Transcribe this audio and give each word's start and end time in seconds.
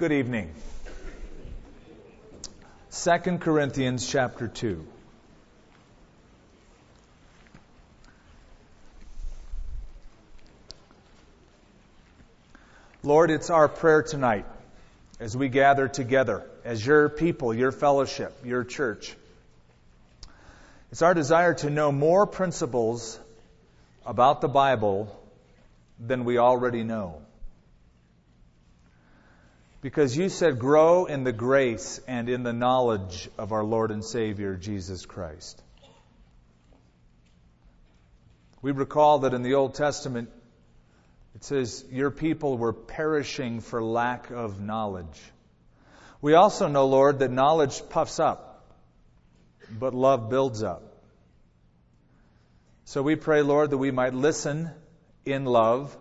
Good 0.00 0.12
evening. 0.12 0.50
2 2.90 3.18
Corinthians 3.36 4.10
chapter 4.10 4.48
2. 4.48 4.86
Lord, 13.02 13.30
it's 13.30 13.50
our 13.50 13.68
prayer 13.68 14.02
tonight 14.02 14.46
as 15.20 15.36
we 15.36 15.50
gather 15.50 15.86
together 15.86 16.46
as 16.64 16.86
your 16.86 17.10
people, 17.10 17.52
your 17.52 17.70
fellowship, 17.70 18.34
your 18.42 18.64
church. 18.64 19.14
It's 20.92 21.02
our 21.02 21.12
desire 21.12 21.52
to 21.52 21.68
know 21.68 21.92
more 21.92 22.26
principles 22.26 23.20
about 24.06 24.40
the 24.40 24.48
Bible 24.48 25.14
than 25.98 26.24
we 26.24 26.38
already 26.38 26.84
know. 26.84 27.20
Because 29.82 30.14
you 30.14 30.28
said, 30.28 30.58
grow 30.58 31.06
in 31.06 31.24
the 31.24 31.32
grace 31.32 32.00
and 32.06 32.28
in 32.28 32.42
the 32.42 32.52
knowledge 32.52 33.30
of 33.38 33.52
our 33.52 33.64
Lord 33.64 33.90
and 33.90 34.04
Savior, 34.04 34.54
Jesus 34.56 35.06
Christ. 35.06 35.62
We 38.60 38.72
recall 38.72 39.20
that 39.20 39.32
in 39.32 39.42
the 39.42 39.54
Old 39.54 39.74
Testament, 39.74 40.28
it 41.34 41.44
says, 41.44 41.84
Your 41.90 42.10
people 42.10 42.58
were 42.58 42.74
perishing 42.74 43.60
for 43.60 43.82
lack 43.82 44.30
of 44.30 44.60
knowledge. 44.60 45.18
We 46.20 46.34
also 46.34 46.68
know, 46.68 46.86
Lord, 46.86 47.20
that 47.20 47.30
knowledge 47.30 47.80
puffs 47.88 48.20
up, 48.20 48.76
but 49.70 49.94
love 49.94 50.28
builds 50.28 50.62
up. 50.62 50.82
So 52.84 53.02
we 53.02 53.16
pray, 53.16 53.40
Lord, 53.40 53.70
that 53.70 53.78
we 53.78 53.90
might 53.90 54.12
listen 54.12 54.70
in 55.24 55.46
love, 55.46 55.96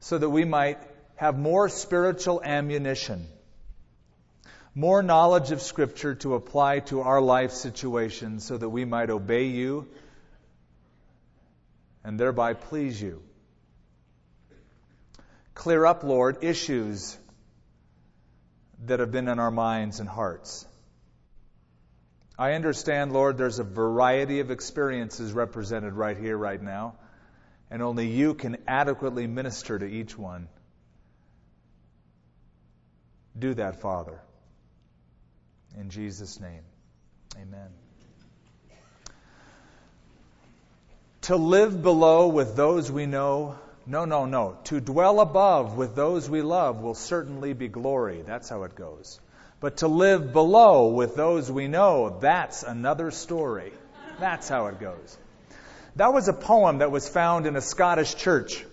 so 0.00 0.16
that 0.16 0.30
we 0.30 0.46
might 0.46 0.78
have 1.22 1.38
more 1.38 1.68
spiritual 1.68 2.42
ammunition, 2.42 3.28
more 4.74 5.04
knowledge 5.04 5.52
of 5.52 5.62
Scripture 5.62 6.16
to 6.16 6.34
apply 6.34 6.80
to 6.80 7.02
our 7.02 7.20
life 7.20 7.52
situations, 7.52 8.44
so 8.44 8.58
that 8.58 8.68
we 8.68 8.84
might 8.84 9.08
obey 9.08 9.44
you 9.44 9.86
and 12.02 12.18
thereby 12.18 12.54
please 12.54 13.00
you. 13.00 13.22
Clear 15.54 15.86
up, 15.86 16.02
Lord, 16.02 16.42
issues 16.42 17.16
that 18.86 18.98
have 18.98 19.12
been 19.12 19.28
in 19.28 19.38
our 19.38 19.52
minds 19.52 20.00
and 20.00 20.08
hearts. 20.08 20.66
I 22.36 22.54
understand, 22.54 23.12
Lord, 23.12 23.38
there's 23.38 23.60
a 23.60 23.64
variety 23.78 24.40
of 24.40 24.50
experiences 24.50 25.32
represented 25.32 25.92
right 25.92 26.16
here, 26.16 26.36
right 26.36 26.60
now, 26.60 26.96
and 27.70 27.80
only 27.80 28.08
you 28.08 28.34
can 28.34 28.56
adequately 28.66 29.28
minister 29.28 29.78
to 29.78 29.86
each 29.86 30.18
one. 30.18 30.48
Do 33.38 33.54
that, 33.54 33.80
Father. 33.80 34.20
In 35.78 35.90
Jesus' 35.90 36.38
name, 36.38 36.62
amen. 37.36 37.70
To 41.22 41.36
live 41.36 41.82
below 41.82 42.28
with 42.28 42.56
those 42.56 42.90
we 42.90 43.06
know 43.06 43.56
no, 43.86 44.04
no, 44.04 44.26
no. 44.26 44.58
To 44.64 44.80
dwell 44.80 45.20
above 45.20 45.76
with 45.76 45.96
those 45.96 46.30
we 46.30 46.42
love 46.42 46.80
will 46.80 46.94
certainly 46.94 47.52
be 47.52 47.68
glory. 47.68 48.22
That's 48.22 48.48
how 48.48 48.62
it 48.62 48.76
goes. 48.76 49.20
But 49.60 49.78
to 49.78 49.88
live 49.88 50.32
below 50.32 50.88
with 50.88 51.16
those 51.16 51.50
we 51.50 51.68
know, 51.68 52.18
that's 52.20 52.62
another 52.62 53.10
story. 53.10 53.72
That's 54.20 54.48
how 54.48 54.66
it 54.66 54.78
goes. 54.78 55.18
That 55.96 56.12
was 56.12 56.28
a 56.28 56.32
poem 56.32 56.78
that 56.78 56.90
was 56.90 57.08
found 57.08 57.46
in 57.46 57.56
a 57.56 57.60
Scottish 57.60 58.14
church. 58.14 58.64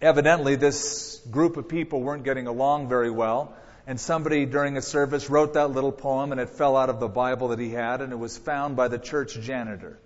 Evidently, 0.00 0.54
this 0.54 1.20
group 1.30 1.56
of 1.56 1.68
people 1.68 2.00
weren't 2.00 2.22
getting 2.22 2.46
along 2.46 2.88
very 2.88 3.10
well, 3.10 3.54
and 3.86 3.98
somebody 3.98 4.46
during 4.46 4.76
a 4.76 4.82
service 4.82 5.28
wrote 5.28 5.54
that 5.54 5.72
little 5.72 5.90
poem, 5.90 6.30
and 6.30 6.40
it 6.40 6.50
fell 6.50 6.76
out 6.76 6.88
of 6.88 7.00
the 7.00 7.08
Bible 7.08 7.48
that 7.48 7.58
he 7.58 7.70
had, 7.70 8.00
and 8.00 8.12
it 8.12 8.18
was 8.18 8.38
found 8.38 8.76
by 8.76 8.86
the 8.86 8.98
church 8.98 9.40
janitor. 9.40 9.98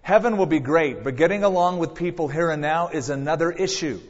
Heaven 0.00 0.38
will 0.38 0.46
be 0.46 0.58
great, 0.58 1.04
but 1.04 1.16
getting 1.16 1.44
along 1.44 1.80
with 1.80 1.94
people 1.94 2.28
here 2.28 2.50
and 2.50 2.62
now 2.62 2.88
is 2.88 3.10
another 3.10 3.52
issue. 3.52 4.00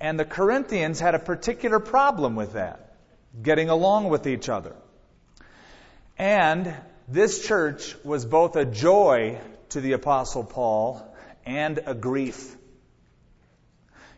And 0.00 0.18
the 0.18 0.24
Corinthians 0.24 0.98
had 0.98 1.14
a 1.14 1.18
particular 1.18 1.80
problem 1.80 2.34
with 2.34 2.54
that, 2.54 2.94
getting 3.42 3.68
along 3.68 4.08
with 4.08 4.26
each 4.26 4.48
other. 4.48 4.74
And 6.16 6.74
this 7.08 7.46
church 7.46 7.94
was 8.04 8.24
both 8.24 8.56
a 8.56 8.64
joy 8.64 9.38
to 9.70 9.82
the 9.82 9.92
Apostle 9.92 10.44
Paul 10.44 11.13
and 11.46 11.80
a 11.86 11.94
grief. 11.94 12.56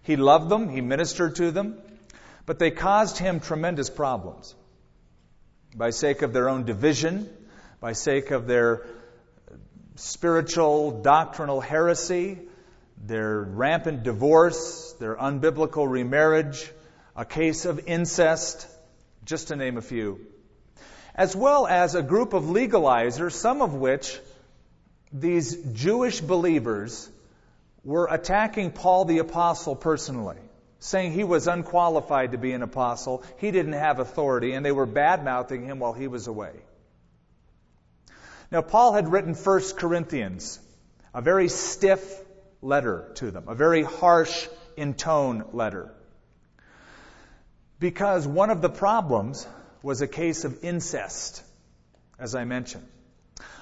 He 0.03 0.17
loved 0.17 0.49
them, 0.49 0.69
he 0.69 0.81
ministered 0.81 1.37
to 1.37 1.51
them, 1.51 1.79
but 2.47 2.59
they 2.59 2.71
caused 2.71 3.19
him 3.19 3.41
tremendous 3.41 3.91
problems. 3.91 4.55
By 5.75 5.91
sake 5.91 6.23
of 6.23 6.33
their 6.33 6.49
own 6.49 6.65
division, 6.65 7.29
by 7.81 7.93
sake 7.93 8.31
of 8.31 8.47
their 8.47 8.87
spiritual 9.97 11.03
doctrinal 11.03 11.61
heresy, 11.61 12.39
their 13.05 13.41
rampant 13.41 14.03
divorce, 14.03 14.95
their 15.01 15.17
unbiblical 15.17 15.91
remarriage, 15.91 16.71
a 17.15 17.25
case 17.25 17.65
of 17.65 17.87
incest, 17.87 18.67
just 19.25 19.49
to 19.49 19.57
name 19.57 19.77
a 19.77 19.83
few. 19.83 20.21
As 21.15 21.35
well 21.35 21.67
as 21.67 21.95
a 21.95 22.03
group 22.03 22.33
of 22.33 22.45
legalizers, 22.45 23.33
some 23.33 23.63
of 23.63 23.75
which 23.75 24.19
these 25.13 25.57
Jewish 25.73 26.21
believers 26.21 27.11
were 27.87 28.09
attacking 28.11 28.73
Paul 28.73 29.05
the 29.05 29.19
Apostle 29.19 29.77
personally, 29.77 30.39
saying 30.81 31.13
he 31.13 31.23
was 31.23 31.47
unqualified 31.47 32.33
to 32.33 32.39
be 32.39 32.53
an 32.53 32.63
apostle, 32.63 33.23
he 33.39 33.53
didn't 33.53 33.75
have 33.75 34.01
authority, 34.01 34.53
and 34.53 34.67
they 34.67 34.73
were 34.73 34.87
bad 34.87 35.25
mouthing 35.25 35.65
him 35.65 35.79
while 35.79 35.93
he 35.93 36.09
was 36.09 36.27
away. 36.27 36.51
Now, 38.51 38.61
Paul 38.61 38.93
had 38.93 39.11
written 39.11 39.35
1 39.35 39.61
Corinthians, 39.77 40.59
a 41.15 41.23
very 41.23 41.49
stiff 41.49 42.03
letter 42.61 43.13
to 43.17 43.31
them, 43.31 43.45
a 43.47 43.55
very 43.55 43.85
harsh 43.85 44.49
in 44.77 44.95
tone 44.95 45.45
letter. 45.53 45.95
Because 47.79 48.27
one 48.27 48.51
of 48.51 48.63
the 48.63 48.69
problems 48.69 49.47
was 49.83 50.01
a 50.03 50.09
case 50.09 50.45
of 50.45 50.65
incest, 50.65 51.41
as 52.19 52.35
I 52.35 52.45
mentioned. 52.45 52.87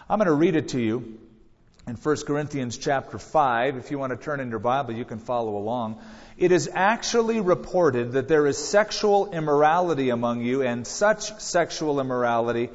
I'm 0.09 0.19
going 0.19 0.29
to 0.29 0.34
read 0.34 0.57
it 0.57 0.69
to 0.69 0.81
you 0.81 1.19
in 1.87 1.97
1 1.97 2.17
Corinthians 2.27 2.78
chapter 2.78 3.19
5. 3.19 3.77
If 3.77 3.91
you 3.91 3.99
want 3.99 4.11
to 4.12 4.17
turn 4.17 4.41
in 4.41 4.50
your 4.50 4.59
Bible, 4.59 4.95
you 4.95 5.05
can 5.05 5.19
follow 5.19 5.56
along. 5.56 6.00
It 6.37 6.50
is 6.50 6.71
actually 6.72 7.41
reported 7.41 8.12
that 8.12 8.28
there 8.28 8.47
is 8.47 8.56
sexual 8.59 9.33
immorality 9.33 10.11
among 10.11 10.43
you, 10.43 10.62
and 10.62 10.87
such 10.87 11.41
sexual 11.41 12.00
immorality 12.00 12.71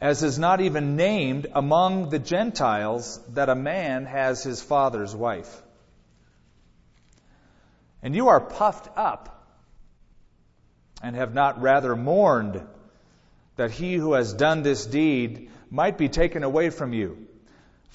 as 0.00 0.22
is 0.22 0.38
not 0.38 0.60
even 0.60 0.96
named 0.96 1.46
among 1.54 2.10
the 2.10 2.18
Gentiles 2.18 3.18
that 3.32 3.48
a 3.48 3.54
man 3.54 4.04
has 4.04 4.42
his 4.42 4.62
father's 4.62 5.14
wife. 5.14 5.62
And 8.02 8.14
you 8.14 8.28
are 8.28 8.40
puffed 8.40 8.88
up 8.96 9.32
and 11.02 11.16
have 11.16 11.34
not 11.34 11.62
rather 11.62 11.96
mourned 11.96 12.60
that 13.56 13.70
he 13.70 13.94
who 13.94 14.12
has 14.12 14.34
done 14.34 14.62
this 14.62 14.84
deed 14.84 15.50
might 15.70 15.96
be 15.96 16.08
taken 16.08 16.42
away 16.42 16.68
from 16.68 16.92
you. 16.92 17.25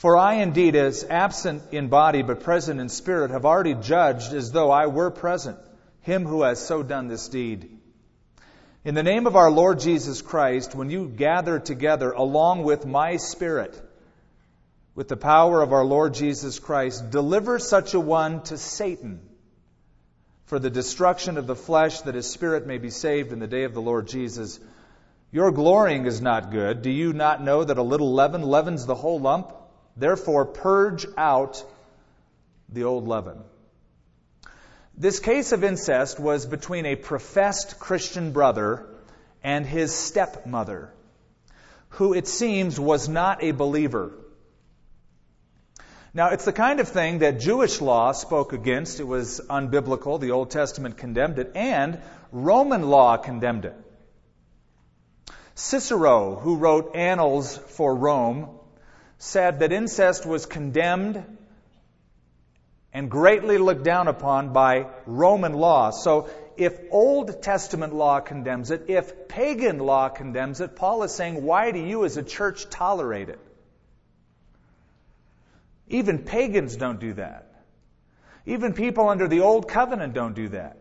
For 0.01 0.17
I 0.17 0.37
indeed, 0.37 0.75
as 0.75 1.05
absent 1.07 1.61
in 1.71 1.89
body 1.89 2.23
but 2.23 2.39
present 2.39 2.79
in 2.79 2.89
spirit, 2.89 3.29
have 3.29 3.45
already 3.45 3.75
judged 3.75 4.33
as 4.33 4.51
though 4.51 4.71
I 4.71 4.87
were 4.87 5.11
present 5.11 5.59
him 5.99 6.25
who 6.25 6.41
has 6.41 6.59
so 6.59 6.81
done 6.81 7.07
this 7.07 7.29
deed. 7.29 7.69
In 8.83 8.95
the 8.95 9.03
name 9.03 9.27
of 9.27 9.35
our 9.35 9.51
Lord 9.51 9.79
Jesus 9.79 10.23
Christ, 10.23 10.73
when 10.73 10.89
you 10.89 11.07
gather 11.07 11.59
together 11.59 12.13
along 12.13 12.63
with 12.63 12.83
my 12.83 13.17
Spirit, 13.17 13.79
with 14.95 15.07
the 15.07 15.17
power 15.17 15.61
of 15.61 15.71
our 15.71 15.85
Lord 15.85 16.15
Jesus 16.15 16.57
Christ, 16.57 17.11
deliver 17.11 17.59
such 17.59 17.93
a 17.93 17.99
one 17.99 18.41
to 18.45 18.57
Satan 18.57 19.19
for 20.45 20.57
the 20.57 20.71
destruction 20.71 21.37
of 21.37 21.45
the 21.45 21.55
flesh, 21.55 22.01
that 22.01 22.15
his 22.15 22.27
spirit 22.27 22.65
may 22.65 22.79
be 22.79 22.89
saved 22.89 23.33
in 23.33 23.37
the 23.37 23.45
day 23.45 23.65
of 23.65 23.75
the 23.75 23.83
Lord 23.83 24.07
Jesus. 24.07 24.59
Your 25.31 25.51
glorying 25.51 26.07
is 26.07 26.21
not 26.21 26.49
good. 26.49 26.81
Do 26.81 26.89
you 26.89 27.13
not 27.13 27.43
know 27.43 27.63
that 27.63 27.77
a 27.77 27.83
little 27.83 28.11
leaven 28.15 28.41
leavens 28.41 28.87
the 28.87 28.95
whole 28.95 29.19
lump? 29.19 29.53
Therefore, 29.95 30.45
purge 30.45 31.05
out 31.17 31.63
the 32.69 32.83
old 32.83 33.07
leaven. 33.07 33.39
This 34.97 35.19
case 35.19 35.51
of 35.51 35.63
incest 35.63 36.19
was 36.19 36.45
between 36.45 36.85
a 36.85 36.95
professed 36.95 37.79
Christian 37.79 38.31
brother 38.31 38.85
and 39.43 39.65
his 39.65 39.93
stepmother, 39.93 40.93
who 41.89 42.13
it 42.13 42.27
seems 42.27 42.79
was 42.79 43.09
not 43.09 43.43
a 43.43 43.51
believer. 43.51 44.11
Now, 46.13 46.29
it's 46.29 46.45
the 46.45 46.53
kind 46.53 46.81
of 46.81 46.89
thing 46.89 47.19
that 47.19 47.39
Jewish 47.39 47.79
law 47.79 48.11
spoke 48.11 48.51
against. 48.51 48.99
It 48.99 49.07
was 49.07 49.39
unbiblical. 49.49 50.19
The 50.19 50.31
Old 50.31 50.51
Testament 50.51 50.97
condemned 50.97 51.39
it, 51.39 51.53
and 51.55 52.01
Roman 52.31 52.89
law 52.89 53.15
condemned 53.17 53.65
it. 53.65 53.75
Cicero, 55.55 56.35
who 56.35 56.57
wrote 56.57 56.95
Annals 56.95 57.57
for 57.57 57.95
Rome, 57.95 58.49
said 59.21 59.59
that 59.59 59.71
incest 59.71 60.25
was 60.25 60.47
condemned 60.47 61.23
and 62.91 63.09
greatly 63.09 63.59
looked 63.59 63.83
down 63.83 64.07
upon 64.07 64.51
by 64.51 64.87
Roman 65.05 65.53
law. 65.53 65.91
So 65.91 66.27
if 66.57 66.73
Old 66.89 67.43
Testament 67.43 67.93
law 67.93 68.19
condemns 68.19 68.71
it, 68.71 68.85
if 68.87 69.27
pagan 69.27 69.77
law 69.77 70.09
condemns 70.09 70.59
it, 70.59 70.75
Paul 70.75 71.03
is 71.03 71.13
saying, 71.13 71.43
why 71.43 71.71
do 71.71 71.79
you 71.79 72.03
as 72.03 72.17
a 72.17 72.23
church 72.23 72.67
tolerate 72.71 73.29
it? 73.29 73.39
Even 75.87 76.23
pagans 76.23 76.75
don't 76.75 76.99
do 76.99 77.13
that. 77.13 77.47
Even 78.47 78.73
people 78.73 79.07
under 79.07 79.27
the 79.27 79.41
Old 79.41 79.67
Covenant 79.67 80.15
don't 80.15 80.33
do 80.33 80.49
that. 80.49 80.80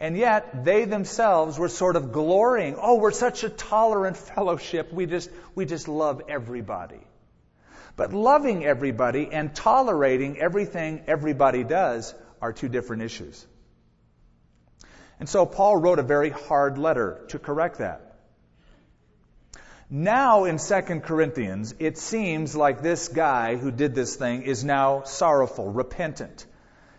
And 0.00 0.16
yet, 0.16 0.64
they 0.64 0.84
themselves 0.84 1.58
were 1.58 1.68
sort 1.68 1.96
of 1.96 2.12
glorying. 2.12 2.76
Oh, 2.80 2.96
we're 2.96 3.12
such 3.12 3.44
a 3.44 3.48
tolerant 3.48 4.16
fellowship. 4.16 4.92
We 4.92 5.06
just, 5.06 5.30
we 5.54 5.66
just 5.66 5.88
love 5.88 6.22
everybody. 6.28 7.00
But 7.96 8.12
loving 8.12 8.64
everybody 8.64 9.28
and 9.30 9.54
tolerating 9.54 10.38
everything 10.38 11.04
everybody 11.06 11.62
does 11.62 12.12
are 12.42 12.52
two 12.52 12.68
different 12.68 13.02
issues. 13.02 13.46
And 15.20 15.28
so 15.28 15.46
Paul 15.46 15.76
wrote 15.76 16.00
a 16.00 16.02
very 16.02 16.30
hard 16.30 16.76
letter 16.76 17.24
to 17.28 17.38
correct 17.38 17.78
that. 17.78 18.16
Now 19.88 20.44
in 20.44 20.58
2 20.58 21.00
Corinthians, 21.00 21.74
it 21.78 21.98
seems 21.98 22.56
like 22.56 22.82
this 22.82 23.08
guy 23.08 23.54
who 23.54 23.70
did 23.70 23.94
this 23.94 24.16
thing 24.16 24.42
is 24.42 24.64
now 24.64 25.02
sorrowful, 25.04 25.70
repentant. 25.70 26.46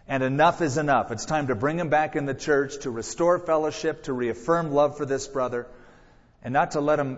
And 0.08 0.22
enough 0.22 0.62
is 0.62 0.78
enough. 0.78 1.12
It's 1.12 1.26
time 1.26 1.48
to 1.48 1.56
bring 1.56 1.80
him 1.80 1.90
back 1.90 2.16
in 2.16 2.26
the 2.26 2.36
church, 2.36 2.80
to 2.82 2.92
restore 2.92 3.40
fellowship, 3.40 4.04
to 4.04 4.14
reaffirm 4.14 4.72
love 4.72 4.98
for 4.98 5.06
this 5.06 5.28
brother, 5.28 5.68
and 6.44 6.54
not 6.54 6.72
to 6.72 6.82
let 6.82 7.00
him 7.00 7.18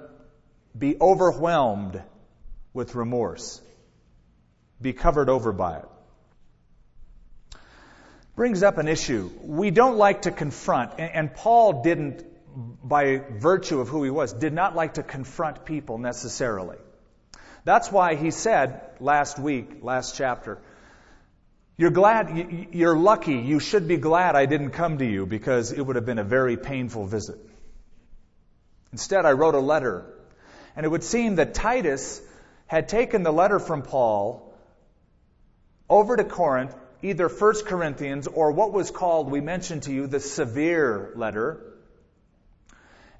be 0.77 0.95
overwhelmed 0.99 2.01
with 2.73 2.95
remorse, 2.95 3.61
be 4.81 4.93
covered 4.93 5.27
over 5.27 5.51
by 5.51 5.77
it. 5.77 5.85
Brings 8.35 8.61
up 8.61 8.77
an 8.77 8.87
issue. 8.87 9.31
We 9.41 9.71
don't 9.71 9.97
like 9.97 10.21
to 10.21 10.31
confront, 10.31 10.99
and 10.99 11.33
Paul 11.33 11.81
didn't, 11.81 12.23
by 12.87 13.17
virtue 13.17 13.79
of 13.79 13.89
who 13.89 14.03
he 14.03 14.11
was, 14.11 14.31
did 14.31 14.53
not 14.53 14.75
like 14.75 14.93
to 14.93 15.03
confront 15.03 15.65
people 15.65 15.97
necessarily. 15.97 16.77
That's 17.65 17.91
why 17.91 18.15
he 18.15 18.31
said 18.31 18.79
last 18.99 19.39
week, 19.39 19.79
last 19.81 20.15
chapter, 20.15 20.59
you're 21.77 21.91
glad, 21.91 22.69
you're 22.71 22.97
lucky, 22.97 23.35
you 23.35 23.59
should 23.59 23.87
be 23.87 23.97
glad 23.97 24.35
I 24.35 24.47
didn't 24.47 24.71
come 24.71 24.97
to 24.97 25.05
you 25.05 25.27
because 25.27 25.71
it 25.71 25.81
would 25.81 25.95
have 25.95 26.05
been 26.05 26.17
a 26.17 26.23
very 26.23 26.57
painful 26.57 27.05
visit. 27.05 27.37
Instead, 28.91 29.25
I 29.27 29.33
wrote 29.33 29.53
a 29.53 29.59
letter. 29.59 30.05
And 30.75 30.85
it 30.85 30.89
would 30.89 31.03
seem 31.03 31.35
that 31.35 31.53
Titus 31.53 32.21
had 32.65 32.89
taken 32.89 33.21
the 33.21 33.31
letter 33.31 33.59
from 33.59 33.83
Paul 33.83 34.53
over 35.87 36.15
to 36.15 36.23
Corinth, 36.23 36.75
either 37.03 37.29
1 37.29 37.65
Corinthians 37.65 38.27
or 38.27 38.51
what 38.51 38.73
was 38.73 38.89
called, 38.89 39.29
we 39.29 39.39
mentioned 39.39 39.83
to 39.83 39.93
you, 39.93 40.07
the 40.07 40.19
severe 40.19 41.11
letter. 41.15 41.61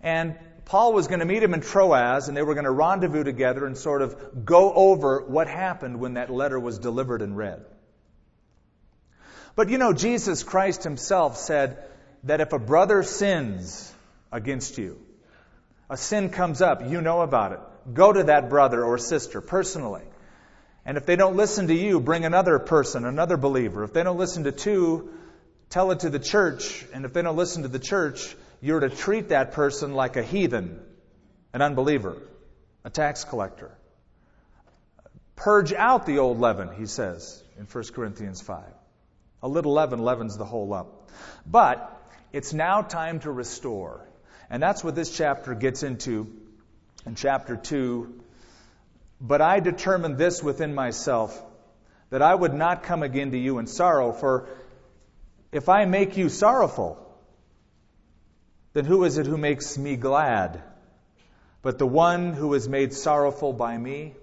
And 0.02 0.36
Paul 0.66 0.94
was 0.94 1.08
going 1.08 1.20
to 1.20 1.26
meet 1.26 1.44
him 1.44 1.54
in 1.54 1.62
Troas, 1.62 2.28
and 2.28 2.36
they 2.36 2.42
were 2.42 2.56
going 2.56 2.66
to 2.66 2.72
rendezvous 2.72 3.24
together 3.24 3.66
and 3.68 3.78
sort 3.78 4.02
of 4.02 4.46
go 4.46 4.74
over 4.74 5.22
what 5.22 5.48
happened 5.48 6.00
when 6.00 6.16
that 6.16 6.32
letter 6.32 6.60
was 6.60 6.80
delivered 6.80 7.22
and 7.22 7.38
read. 7.38 7.64
But 9.58 9.70
you 9.70 9.80
know, 9.80 9.92
Jesus 9.92 10.44
Christ 10.44 10.84
himself 10.84 11.36
said 11.36 11.84
that 12.26 12.42
if 12.42 12.54
a 12.54 12.60
brother 12.60 13.02
sins 13.02 13.92
against 14.32 14.78
you, 14.78 15.02
a 15.90 15.98
sin 15.98 16.30
comes 16.30 16.62
up, 16.62 16.88
you 16.88 17.02
know 17.02 17.22
about 17.22 17.54
it. 17.54 17.60
Go 17.92 18.14
to 18.14 18.26
that 18.26 18.52
brother 18.52 18.84
or 18.84 19.00
sister 19.00 19.42
personally. 19.42 20.04
And 20.86 20.96
if 20.96 21.08
they 21.08 21.16
don't 21.16 21.36
listen 21.36 21.70
to 21.70 21.74
you, 21.74 22.00
bring 22.00 22.24
another 22.24 22.60
person, 22.60 23.04
another 23.04 23.36
believer. 23.36 23.84
If 23.84 23.94
they 23.94 24.04
don't 24.04 24.20
listen 24.20 24.44
to 24.44 24.52
two, 24.52 25.10
tell 25.72 25.90
it 25.90 26.02
to 26.02 26.12
the 26.12 26.20
church. 26.20 26.86
And 26.94 27.04
if 27.04 27.14
they 27.14 27.24
don't 27.24 27.36
listen 27.36 27.64
to 27.64 27.68
the 27.68 27.80
church, 27.80 28.36
you're 28.62 28.82
to 28.82 28.92
treat 28.92 29.30
that 29.30 29.54
person 29.54 29.96
like 29.96 30.18
a 30.18 30.24
heathen, 30.24 30.80
an 31.52 31.64
unbeliever, 31.64 32.16
a 32.86 32.92
tax 32.92 33.24
collector. 33.24 33.72
Purge 35.36 35.74
out 35.74 36.06
the 36.06 36.20
old 36.20 36.40
leaven, 36.40 36.76
he 36.78 36.86
says 36.86 37.42
in 37.58 37.66
1 37.66 37.84
Corinthians 37.96 38.40
5. 38.40 38.64
A 39.44 39.48
little 39.48 39.74
leaven 39.74 40.00
leavens 40.00 40.38
the 40.38 40.46
whole 40.46 40.68
lump. 40.68 40.90
But 41.46 41.94
it's 42.34 42.54
now 42.54 42.82
time 42.82 43.20
to 43.22 43.32
restore. 43.32 44.08
And 44.50 44.62
that's 44.62 44.84
what 44.84 44.96
this 44.96 45.16
chapter 45.16 45.54
gets 45.54 45.84
into 45.84 46.32
in 47.06 47.16
chapter 47.16 47.56
2. 47.56 48.22
But 49.20 49.42
I 49.42 49.60
determined 49.60 50.18
this 50.18 50.44
within 50.44 50.74
myself 50.76 51.42
that 52.10 52.22
I 52.22 52.34
would 52.34 52.54
not 52.54 52.84
come 52.84 53.04
again 53.04 53.32
to 53.32 53.38
you 53.38 53.58
in 53.60 53.68
sorrow, 53.68 54.12
for 54.14 54.48
if 55.52 55.70
I 55.70 55.86
make 55.86 56.18
you 56.18 56.30
sorrowful, 56.30 57.04
then 58.74 58.86
who 58.86 59.04
is 59.04 59.18
it 59.18 59.26
who 59.26 59.38
makes 59.38 59.78
me 59.78 59.96
glad? 59.96 60.62
But 61.62 61.80
the 61.80 61.88
one 61.88 62.34
who 62.34 62.54
is 62.54 62.70
made 62.70 62.94
sorrowful 62.94 63.54
by 63.54 63.78
me? 63.78 64.14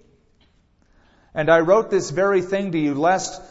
And 1.35 1.51
I 1.51 1.61
wrote 1.61 1.91
this 1.91 2.11
very 2.11 2.41
thing 2.41 2.73
to 2.73 2.79
you, 2.79 2.95
lest 2.95 3.43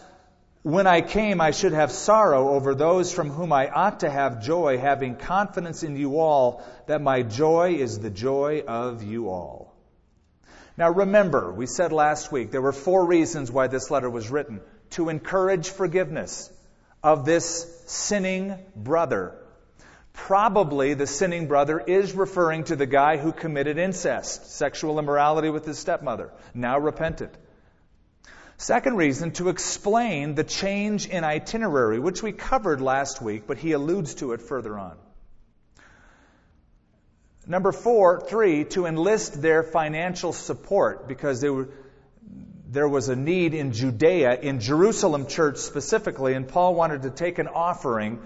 when 0.64 0.88
I 0.88 1.02
came, 1.02 1.42
I 1.42 1.52
should 1.52 1.74
have 1.74 1.92
sorrow 1.92 2.50
over 2.50 2.74
those 2.74 3.12
from 3.12 3.30
whom 3.30 3.52
I 3.52 3.70
ought 3.70 4.00
to 4.00 4.10
have 4.10 4.42
joy, 4.42 4.78
having 4.78 5.18
confidence 5.18 5.84
in 5.84 5.98
you 5.98 6.20
all 6.20 6.64
that 6.88 7.02
my 7.02 7.22
joy 7.22 7.76
is 7.76 8.00
the 8.00 8.10
joy 8.10 8.64
of 8.66 9.04
you 9.04 9.30
all. 9.30 9.76
Now 10.78 10.90
remember, 10.90 11.52
we 11.52 11.66
said 11.68 11.92
last 11.92 12.32
week 12.32 12.52
there 12.52 12.62
were 12.62 12.72
four 12.72 13.06
reasons 13.06 13.52
why 13.52 13.68
this 13.68 13.92
letter 13.92 14.10
was 14.10 14.32
written. 14.32 14.62
To 14.92 15.10
encourage 15.10 15.70
forgiveness 15.70 16.50
of 17.04 17.26
this 17.26 17.68
sinning 17.88 18.56
brother. 18.76 19.36
Probably 20.14 20.94
the 20.94 21.08
sinning 21.08 21.48
brother 21.48 21.80
is 21.80 22.14
referring 22.14 22.64
to 22.66 22.76
the 22.76 22.86
guy 22.86 23.18
who 23.18 23.34
committed 23.34 23.78
incest, 23.78 24.52
sexual 24.52 24.98
immorality 24.98 25.50
with 25.50 25.66
his 25.66 25.78
stepmother, 25.78 26.32
now 26.54 26.80
repentant. 26.80 27.34
Second 28.58 28.96
reason, 28.98 29.32
to 29.32 29.50
explain 29.50 30.36
the 30.36 30.44
change 30.44 31.08
in 31.08 31.24
itinerary, 31.24 32.00
which 32.00 32.22
we 32.22 32.32
covered 32.32 32.82
last 32.82 33.22
week, 33.22 33.44
but 33.48 33.58
he 33.58 33.72
alludes 33.72 34.16
to 34.16 34.34
it 34.34 34.42
further 34.42 34.78
on. 34.78 34.98
Number 37.46 37.72
four, 37.72 38.22
three, 38.22 38.64
to 38.66 38.86
enlist 38.86 39.42
their 39.42 39.64
financial 39.64 40.32
support 40.32 41.08
because 41.08 41.44
were, 41.44 41.70
there 42.70 42.88
was 42.88 43.10
a 43.10 43.16
need 43.16 43.54
in 43.54 43.74
Judea, 43.74 44.40
in 44.40 44.62
Jerusalem 44.62 45.28
church 45.28 45.58
specifically, 45.58 46.34
and 46.34 46.48
Paul 46.48 46.74
wanted 46.74 47.02
to 47.02 47.10
take 47.10 47.40
an 47.40 47.48
offering 47.48 48.22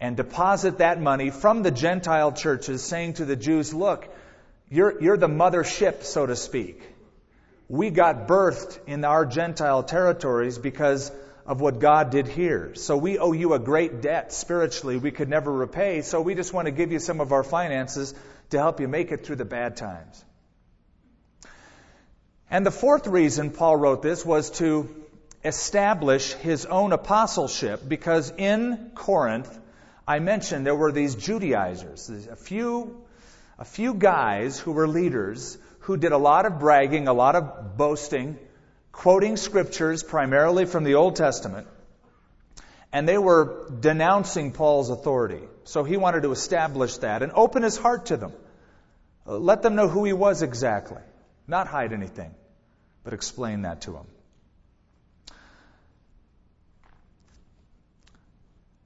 and 0.00 0.16
deposit 0.16 0.78
that 0.78 1.00
money 1.00 1.30
from 1.30 1.62
the 1.62 1.70
Gentile 1.70 2.32
churches, 2.32 2.82
saying 2.82 3.14
to 3.14 3.24
the 3.24 3.36
Jews, 3.36 3.72
look, 3.72 4.06
you're, 4.68 5.00
you're 5.00 5.16
the 5.16 5.28
mothership, 5.28 6.02
so 6.02 6.26
to 6.26 6.36
speak 6.36 6.82
we 7.68 7.90
got 7.90 8.26
birthed 8.26 8.78
in 8.86 9.04
our 9.04 9.26
Gentile 9.26 9.82
territories 9.82 10.58
because 10.58 11.12
of 11.46 11.60
what 11.60 11.78
God 11.80 12.10
did 12.10 12.26
here. 12.26 12.74
So 12.74 12.96
we 12.96 13.18
owe 13.18 13.32
you 13.32 13.54
a 13.54 13.58
great 13.58 14.00
debt 14.00 14.32
spiritually 14.32 14.96
we 14.96 15.10
could 15.10 15.28
never 15.28 15.52
repay. 15.52 16.02
So 16.02 16.20
we 16.20 16.34
just 16.34 16.52
want 16.52 16.66
to 16.66 16.72
give 16.72 16.92
you 16.92 16.98
some 16.98 17.20
of 17.20 17.32
our 17.32 17.42
finances 17.42 18.14
to 18.50 18.58
help 18.58 18.80
you 18.80 18.88
make 18.88 19.12
it 19.12 19.24
through 19.24 19.36
the 19.36 19.44
bad 19.44 19.76
times. 19.76 20.24
And 22.50 22.64
the 22.64 22.70
fourth 22.70 23.06
reason 23.06 23.50
Paul 23.50 23.76
wrote 23.76 24.02
this 24.02 24.24
was 24.24 24.50
to 24.52 24.88
establish 25.44 26.32
his 26.32 26.64
own 26.64 26.92
apostleship 26.92 27.86
because 27.86 28.32
in 28.36 28.92
Corinth, 28.94 29.58
I 30.06 30.18
mentioned 30.20 30.64
there 30.64 30.74
were 30.74 30.92
these 30.92 31.14
Judaizers, 31.14 32.08
a 32.30 32.36
few, 32.36 33.04
a 33.58 33.64
few 33.66 33.92
guys 33.92 34.58
who 34.58 34.72
were 34.72 34.88
leaders 34.88 35.58
who 35.88 35.96
did 35.96 36.12
a 36.12 36.18
lot 36.18 36.44
of 36.44 36.58
bragging, 36.58 37.08
a 37.08 37.14
lot 37.14 37.34
of 37.34 37.78
boasting, 37.78 38.38
quoting 38.92 39.38
scriptures 39.38 40.02
primarily 40.02 40.66
from 40.66 40.84
the 40.84 40.96
Old 40.96 41.16
Testament, 41.16 41.66
and 42.92 43.08
they 43.08 43.16
were 43.16 43.70
denouncing 43.80 44.52
Paul's 44.52 44.90
authority. 44.90 45.40
So 45.64 45.84
he 45.84 45.96
wanted 45.96 46.24
to 46.24 46.32
establish 46.32 46.98
that 46.98 47.22
and 47.22 47.32
open 47.32 47.62
his 47.62 47.78
heart 47.78 48.04
to 48.06 48.18
them. 48.18 48.34
Let 49.24 49.62
them 49.62 49.76
know 49.76 49.88
who 49.88 50.04
he 50.04 50.12
was 50.12 50.42
exactly. 50.42 51.00
Not 51.46 51.68
hide 51.68 51.94
anything, 51.94 52.34
but 53.02 53.14
explain 53.14 53.62
that 53.62 53.80
to 53.82 53.92
them. 53.92 54.06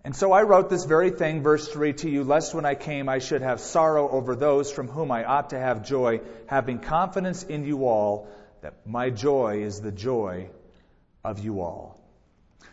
And 0.04 0.16
so 0.16 0.32
I 0.32 0.42
wrote 0.42 0.68
this 0.68 0.85
very 0.85 1.11
thing, 1.11 1.42
verse 1.42 1.68
3, 1.68 1.92
to 1.94 2.11
you, 2.11 2.25
lest 2.25 2.54
when 2.54 2.64
I 2.64 2.75
came 2.75 3.09
I 3.09 3.21
should 3.21 3.42
have 3.42 3.61
sorrow 3.61 4.09
over 4.09 4.35
those 4.35 4.71
from 4.71 4.88
whom 4.88 5.12
I 5.12 5.25
ought 5.25 5.50
to 5.50 5.59
have 5.59 5.87
joy, 5.87 6.21
having 6.47 6.80
confidence 6.80 7.44
in 7.44 7.64
you 7.64 7.87
all, 7.87 8.28
that 8.62 8.85
my 8.85 9.11
joy 9.11 9.62
is 9.62 9.80
the 9.80 9.92
joy 9.92 10.49
of 11.25 11.38
you 11.38 11.61
all. 11.61 12.00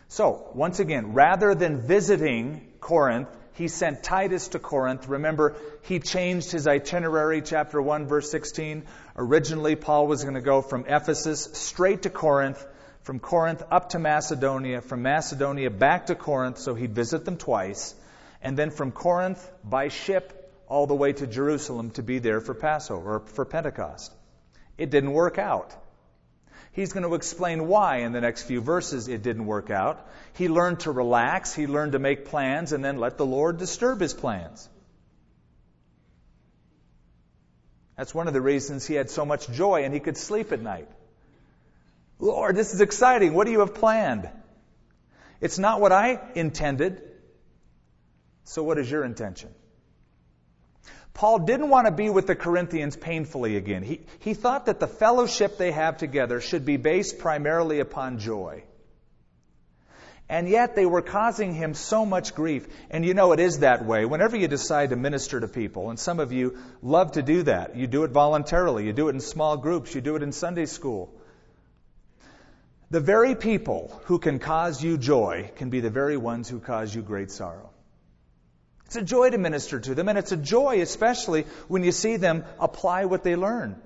So, 0.08 0.50
once 0.54 0.80
again, 0.80 1.12
rather 1.12 1.54
than 1.54 1.80
visiting 1.82 2.66
Corinth, 2.80 3.28
he 3.52 3.68
sent 3.68 4.02
Titus 4.02 4.48
to 4.48 4.58
Corinth. 4.58 5.06
Remember, 5.06 5.54
he 5.82 6.00
changed 6.00 6.50
his 6.50 6.66
itinerary, 6.66 7.42
chapter 7.42 7.80
1, 7.80 8.06
verse 8.06 8.28
16. 8.28 8.84
Originally, 9.16 9.76
Paul 9.76 10.08
was 10.08 10.22
going 10.22 10.34
to 10.34 10.40
go 10.40 10.62
from 10.62 10.84
Ephesus 10.88 11.48
straight 11.52 12.02
to 12.02 12.10
Corinth 12.10 12.64
from 13.02 13.18
Corinth 13.18 13.62
up 13.70 13.90
to 13.90 13.98
Macedonia, 13.98 14.80
from 14.80 15.02
Macedonia 15.02 15.70
back 15.70 16.06
to 16.06 16.14
Corinth, 16.14 16.58
so 16.58 16.74
he'd 16.74 16.94
visit 16.94 17.24
them 17.24 17.36
twice, 17.36 17.94
and 18.42 18.56
then 18.56 18.70
from 18.70 18.92
Corinth 18.92 19.50
by 19.64 19.88
ship 19.88 20.36
all 20.68 20.86
the 20.86 20.94
way 20.94 21.12
to 21.12 21.26
Jerusalem 21.26 21.90
to 21.92 22.02
be 22.02 22.18
there 22.18 22.40
for 22.40 22.54
Passover, 22.54 23.16
or 23.16 23.20
for 23.20 23.44
Pentecost. 23.44 24.12
It 24.78 24.90
didn't 24.90 25.12
work 25.12 25.38
out. 25.38 25.74
He's 26.72 26.92
going 26.92 27.02
to 27.02 27.14
explain 27.14 27.66
why 27.66 27.98
in 27.98 28.12
the 28.12 28.20
next 28.20 28.44
few 28.44 28.60
verses 28.60 29.08
it 29.08 29.22
didn't 29.22 29.46
work 29.46 29.70
out. 29.70 30.06
He 30.34 30.48
learned 30.48 30.80
to 30.80 30.92
relax, 30.92 31.52
he 31.52 31.66
learned 31.66 31.92
to 31.92 31.98
make 31.98 32.26
plans, 32.26 32.72
and 32.72 32.84
then 32.84 32.98
let 32.98 33.18
the 33.18 33.26
Lord 33.26 33.58
disturb 33.58 34.00
his 34.00 34.14
plans. 34.14 34.68
That's 37.96 38.14
one 38.14 38.28
of 38.28 38.32
the 38.32 38.40
reasons 38.40 38.86
he 38.86 38.94
had 38.94 39.10
so 39.10 39.26
much 39.26 39.50
joy 39.50 39.84
and 39.84 39.92
he 39.92 40.00
could 40.00 40.16
sleep 40.16 40.52
at 40.52 40.62
night. 40.62 40.88
Lord, 42.20 42.54
this 42.54 42.74
is 42.74 42.80
exciting. 42.80 43.32
What 43.32 43.46
do 43.46 43.52
you 43.52 43.60
have 43.60 43.74
planned? 43.74 44.28
It's 45.40 45.58
not 45.58 45.80
what 45.80 45.90
I 45.90 46.20
intended. 46.34 47.02
So, 48.44 48.62
what 48.62 48.78
is 48.78 48.90
your 48.90 49.04
intention? 49.04 49.50
Paul 51.14 51.40
didn't 51.40 51.68
want 51.68 51.86
to 51.86 51.92
be 51.92 52.08
with 52.08 52.26
the 52.26 52.34
Corinthians 52.34 52.96
painfully 52.96 53.56
again. 53.56 53.82
He, 53.82 54.00
he 54.20 54.34
thought 54.34 54.66
that 54.66 54.80
the 54.80 54.86
fellowship 54.86 55.58
they 55.58 55.72
have 55.72 55.96
together 55.96 56.40
should 56.40 56.64
be 56.64 56.76
based 56.76 57.18
primarily 57.18 57.80
upon 57.80 58.18
joy. 58.18 58.64
And 60.28 60.48
yet 60.48 60.76
they 60.76 60.86
were 60.86 61.02
causing 61.02 61.52
him 61.52 61.74
so 61.74 62.06
much 62.06 62.34
grief. 62.36 62.68
And 62.90 63.04
you 63.04 63.14
know, 63.14 63.32
it 63.32 63.40
is 63.40 63.58
that 63.58 63.84
way. 63.84 64.04
Whenever 64.04 64.36
you 64.36 64.46
decide 64.46 64.90
to 64.90 64.96
minister 64.96 65.40
to 65.40 65.48
people, 65.48 65.90
and 65.90 65.98
some 65.98 66.20
of 66.20 66.32
you 66.32 66.58
love 66.82 67.12
to 67.12 67.22
do 67.22 67.42
that, 67.42 67.74
you 67.76 67.88
do 67.88 68.04
it 68.04 68.12
voluntarily, 68.12 68.86
you 68.86 68.92
do 68.92 69.08
it 69.08 69.14
in 69.14 69.20
small 69.20 69.56
groups, 69.56 69.94
you 69.94 70.00
do 70.00 70.14
it 70.14 70.22
in 70.22 70.30
Sunday 70.30 70.66
school. 70.66 71.19
The 72.90 73.00
very 73.00 73.36
people 73.36 74.00
who 74.06 74.18
can 74.18 74.40
cause 74.40 74.82
you 74.82 74.98
joy 74.98 75.52
can 75.56 75.70
be 75.70 75.78
the 75.80 75.90
very 75.90 76.16
ones 76.16 76.48
who 76.48 76.58
cause 76.58 76.92
you 76.92 77.02
great 77.02 77.30
sorrow. 77.30 77.70
It's 78.86 78.96
a 78.96 79.02
joy 79.02 79.30
to 79.30 79.38
minister 79.38 79.78
to 79.78 79.94
them, 79.94 80.08
and 80.08 80.18
it's 80.18 80.32
a 80.32 80.36
joy 80.36 80.80
especially 80.80 81.44
when 81.68 81.84
you 81.84 81.92
see 81.92 82.16
them 82.16 82.44
apply 82.58 83.04
what 83.04 83.22
they 83.22 83.36
learn. 83.36 83.80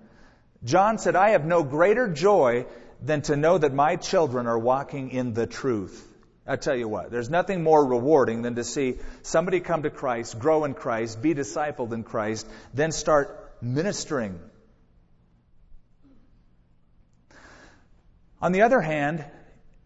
John 0.64 0.96
said, 0.96 1.16
I 1.16 1.30
have 1.30 1.44
no 1.44 1.62
greater 1.62 2.08
joy 2.08 2.64
than 3.02 3.20
to 3.22 3.36
know 3.36 3.58
that 3.58 3.74
my 3.74 3.96
children 3.96 4.46
are 4.46 4.58
walking 4.58 5.10
in 5.10 5.34
the 5.34 5.46
truth. 5.46 6.10
I 6.46 6.56
tell 6.56 6.74
you 6.74 6.88
what, 6.88 7.10
there's 7.10 7.28
nothing 7.28 7.62
more 7.62 7.84
rewarding 7.84 8.40
than 8.40 8.54
to 8.54 8.64
see 8.64 8.98
somebody 9.20 9.60
come 9.60 9.82
to 9.82 9.90
Christ, 9.90 10.38
grow 10.38 10.64
in 10.64 10.72
Christ, 10.72 11.20
be 11.20 11.34
discipled 11.34 11.92
in 11.92 12.04
Christ, 12.04 12.48
then 12.72 12.92
start 12.92 13.52
ministering. 13.60 14.40
On 18.44 18.52
the 18.52 18.60
other 18.60 18.82
hand, 18.82 19.24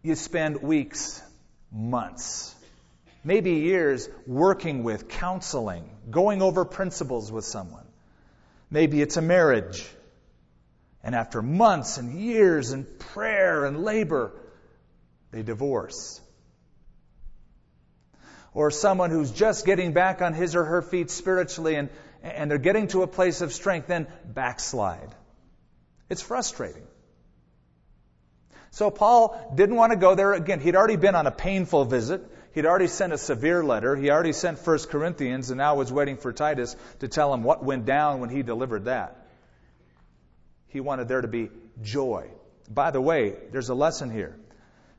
you 0.02 0.16
spend 0.16 0.60
weeks, 0.60 1.22
months, 1.70 2.52
maybe 3.22 3.52
years 3.52 4.08
working 4.26 4.82
with, 4.82 5.08
counseling, 5.08 5.88
going 6.10 6.42
over 6.42 6.64
principles 6.64 7.30
with 7.30 7.44
someone. 7.44 7.86
Maybe 8.68 9.00
it's 9.00 9.16
a 9.16 9.22
marriage. 9.22 9.86
And 11.04 11.14
after 11.14 11.40
months 11.40 11.98
and 11.98 12.20
years 12.20 12.72
and 12.72 12.98
prayer 12.98 13.64
and 13.64 13.84
labor, 13.84 14.32
they 15.30 15.44
divorce 15.44 16.20
or 18.54 18.72
someone 18.72 19.12
who's 19.12 19.30
just 19.30 19.66
getting 19.66 19.92
back 19.92 20.20
on 20.20 20.34
his 20.34 20.56
or 20.56 20.64
her 20.64 20.82
feet 20.82 21.12
spiritually 21.12 21.76
and, 21.76 21.90
and 22.24 22.50
they're 22.50 22.58
getting 22.58 22.88
to 22.88 23.04
a 23.04 23.06
place 23.06 23.40
of 23.40 23.52
strength, 23.52 23.86
then 23.86 24.08
backslide. 24.24 25.14
It's 26.10 26.22
frustrating. 26.22 26.87
So 28.70 28.90
Paul 28.90 29.52
didn't 29.54 29.76
want 29.76 29.92
to 29.92 29.98
go 29.98 30.14
there 30.14 30.34
again. 30.34 30.60
He'd 30.60 30.76
already 30.76 30.96
been 30.96 31.14
on 31.14 31.26
a 31.26 31.30
painful 31.30 31.84
visit. 31.84 32.22
He'd 32.52 32.66
already 32.66 32.86
sent 32.86 33.12
a 33.12 33.18
severe 33.18 33.62
letter. 33.62 33.94
He 33.96 34.10
already 34.10 34.32
sent 34.32 34.58
1 34.58 34.78
Corinthians 34.90 35.50
and 35.50 35.58
now 35.58 35.76
was 35.76 35.92
waiting 35.92 36.16
for 36.16 36.32
Titus 36.32 36.76
to 37.00 37.08
tell 37.08 37.32
him 37.32 37.42
what 37.42 37.64
went 37.64 37.84
down 37.84 38.20
when 38.20 38.30
he 38.30 38.42
delivered 38.42 38.86
that. 38.86 39.26
He 40.68 40.80
wanted 40.80 41.08
there 41.08 41.20
to 41.20 41.28
be 41.28 41.50
joy. 41.82 42.30
By 42.68 42.90
the 42.90 43.00
way, 43.00 43.36
there's 43.52 43.68
a 43.68 43.74
lesson 43.74 44.10
here. 44.10 44.36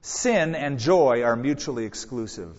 Sin 0.02 0.56
and 0.56 0.80
joy 0.80 1.24
are 1.24 1.36
mutually 1.36 1.86
exclusive. 1.86 2.58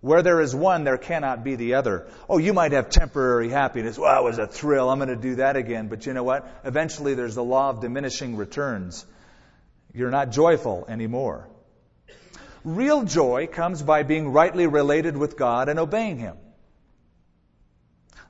Where 0.00 0.22
there 0.22 0.40
is 0.40 0.54
one, 0.54 0.84
there 0.84 0.98
cannot 0.98 1.44
be 1.44 1.56
the 1.56 1.74
other. 1.74 2.06
Oh, 2.28 2.38
you 2.38 2.52
might 2.52 2.72
have 2.72 2.90
temporary 2.90 3.48
happiness. 3.48 3.98
Well, 3.98 4.20
it 4.20 4.22
was 4.22 4.38
a 4.38 4.46
thrill. 4.46 4.90
I'm 4.90 4.98
going 4.98 5.08
to 5.08 5.16
do 5.16 5.36
that 5.36 5.56
again. 5.56 5.88
But 5.88 6.04
you 6.04 6.12
know 6.12 6.22
what? 6.22 6.46
Eventually, 6.62 7.14
there's 7.14 7.34
the 7.34 7.44
law 7.44 7.70
of 7.70 7.80
diminishing 7.80 8.36
returns. 8.36 9.06
You're 9.94 10.10
not 10.10 10.32
joyful 10.32 10.86
anymore. 10.88 11.48
Real 12.64 13.04
joy 13.04 13.46
comes 13.46 13.82
by 13.82 14.02
being 14.02 14.32
rightly 14.32 14.66
related 14.66 15.16
with 15.16 15.36
God 15.36 15.68
and 15.68 15.78
obeying 15.78 16.18
Him. 16.18 16.36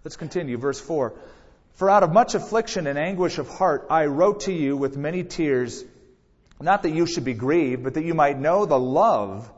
Let's 0.04 0.16
continue. 0.16 0.58
Verse 0.58 0.80
4. 0.80 1.14
For 1.74 1.88
out 1.90 2.02
of 2.02 2.12
much 2.12 2.34
affliction 2.34 2.86
and 2.86 2.98
anguish 2.98 3.38
of 3.38 3.48
heart, 3.48 3.86
I 3.90 4.06
wrote 4.06 4.40
to 4.40 4.52
you 4.52 4.76
with 4.76 4.96
many 4.96 5.24
tears, 5.24 5.82
not 6.60 6.82
that 6.82 6.90
you 6.90 7.06
should 7.06 7.24
be 7.24 7.34
grieved, 7.34 7.82
but 7.82 7.94
that 7.94 8.04
you 8.04 8.14
might 8.14 8.38
know 8.38 8.66
the 8.66 8.78
love 8.78 9.50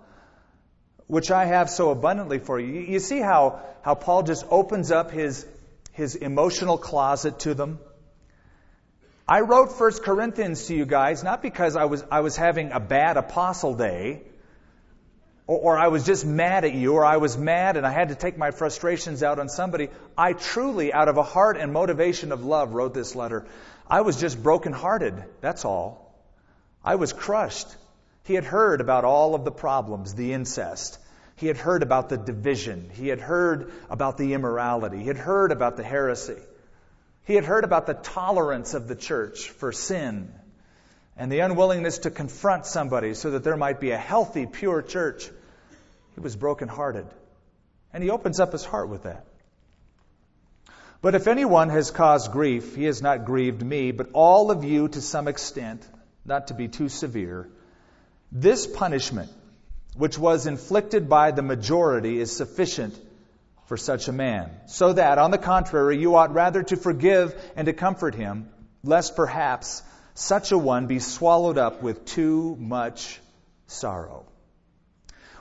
which 1.09 1.31
I 1.31 1.45
have 1.45 1.69
so 1.69 1.91
abundantly 1.91 2.39
for 2.39 2.59
you. 2.59 2.81
You 2.81 3.01
see 3.01 3.19
how, 3.19 3.61
how 3.83 3.95
Paul 3.95 4.23
just 4.23 4.45
opens 4.51 4.91
up 4.91 5.11
his, 5.11 5.47
his 5.93 6.15
emotional 6.15 6.79
closet 6.79 7.41
to 7.41 7.55
them? 7.55 7.79
I 9.29 9.41
wrote 9.41 9.73
1 9.73 9.93
Corinthians 10.05 10.67
to 10.67 10.75
you 10.77 10.87
guys 10.87 11.25
not 11.25 11.43
because 11.43 11.75
I 11.75 11.87
was, 11.87 12.05
I 12.13 12.21
was 12.21 12.37
having 12.37 12.71
a 12.71 12.79
bad 12.79 13.17
apostle 13.17 13.75
day, 13.75 14.23
or, 15.49 15.59
or 15.59 15.79
I 15.79 15.89
was 15.89 16.07
just 16.07 16.25
mad 16.25 16.65
at 16.65 16.75
you, 16.75 16.93
or 16.95 17.05
I 17.05 17.17
was 17.17 17.37
mad 17.37 17.77
and 17.77 17.85
I 17.85 17.91
had 17.91 18.11
to 18.11 18.15
take 18.15 18.39
my 18.39 18.53
frustrations 18.53 19.25
out 19.25 19.41
on 19.41 19.49
somebody. 19.49 19.89
I 20.17 20.33
truly, 20.33 20.93
out 20.93 21.09
of 21.09 21.17
a 21.17 21.25
heart 21.25 21.57
and 21.57 21.73
motivation 21.73 22.31
of 22.31 22.45
love, 22.45 22.73
wrote 22.73 22.95
this 22.95 23.17
letter. 23.17 23.47
I 23.89 24.03
was 24.03 24.21
just 24.21 24.41
brokenhearted, 24.41 25.25
that's 25.41 25.65
all. 25.65 26.15
I 26.85 26.95
was 26.95 27.13
crushed. 27.13 27.67
He 28.25 28.35
had 28.35 28.45
heard 28.45 28.81
about 28.81 29.05
all 29.05 29.35
of 29.35 29.45
the 29.45 29.51
problems, 29.51 30.15
the 30.15 30.35
incest. 30.35 30.99
He 31.35 31.49
had 31.49 31.57
heard 31.57 31.83
about 31.83 32.09
the 32.09 32.17
division. 32.17 32.91
He 32.95 33.09
had 33.09 33.21
heard 33.21 33.73
about 33.91 34.19
the 34.19 34.35
immorality. 34.35 34.99
He 34.99 35.07
had 35.07 35.17
heard 35.17 35.51
about 35.51 35.77
the 35.77 35.83
heresy. 35.83 36.39
He 37.27 37.35
had 37.35 37.45
heard 37.45 37.65
about 37.65 37.87
the 37.87 37.95
tolerance 37.95 38.75
of 38.75 38.87
the 38.87 38.95
church 38.95 39.51
for 39.51 39.73
sin 39.73 40.33
and 41.17 41.31
the 41.31 41.41
unwillingness 41.41 41.99
to 41.99 42.11
confront 42.11 42.67
somebody 42.67 43.15
so 43.15 43.33
that 43.33 43.43
there 43.43 43.57
might 43.57 43.81
be 43.81 43.91
a 43.91 43.99
healthy, 43.99 44.47
pure 44.47 44.81
church. 44.81 45.29
He 46.15 46.21
was 46.21 46.37
brokenhearted. 46.37 47.07
And 47.93 48.05
he 48.05 48.11
opens 48.11 48.39
up 48.39 48.53
his 48.53 48.65
heart 48.65 48.89
with 48.89 49.03
that. 49.03 49.25
But 51.03 51.17
if 51.17 51.27
anyone 51.27 51.69
has 51.71 51.91
caused 51.91 52.31
grief, 52.31 52.77
he 52.77 52.85
has 52.85 53.03
not 53.03 53.25
grieved 53.25 53.63
me, 53.63 53.91
but 53.91 54.11
all 54.13 54.53
of 54.53 54.63
you 54.63 54.87
to 54.89 55.01
some 55.01 55.27
extent, 55.27 55.87
not 56.25 56.49
to 56.49 56.55
be 56.55 56.69
too 56.69 56.89
severe. 56.89 57.49
This 58.31 58.69
punishment, 58.69 59.31
which 59.97 60.17
was 60.17 60.47
inflicted 60.47 61.09
by 61.09 61.33
the 61.33 61.43
majority, 61.43 62.21
is 62.21 62.37
sufficient 62.37 62.97
for 63.67 63.77
such 63.77 64.09
a 64.09 64.13
man. 64.13 64.51
So 64.67 64.93
that, 64.95 65.19
on 65.19 65.31
the 65.31 65.39
contrary, 65.39 65.99
you 65.99 66.17
ought 66.17 66.33
rather 66.33 66.63
to 66.63 66.77
forgive 66.77 67.35
and 67.57 67.67
to 67.67 67.73
comfort 67.73 68.15
him, 68.15 68.49
lest 68.83 69.17
perhaps 69.17 69.83
such 70.15 70.53
a 70.53 70.59
one 70.59 70.87
be 70.87 70.99
swallowed 70.99 71.59
up 71.59 71.83
with 71.83 72.05
too 72.05 72.57
much 72.59 73.21
sorrow. 73.67 74.25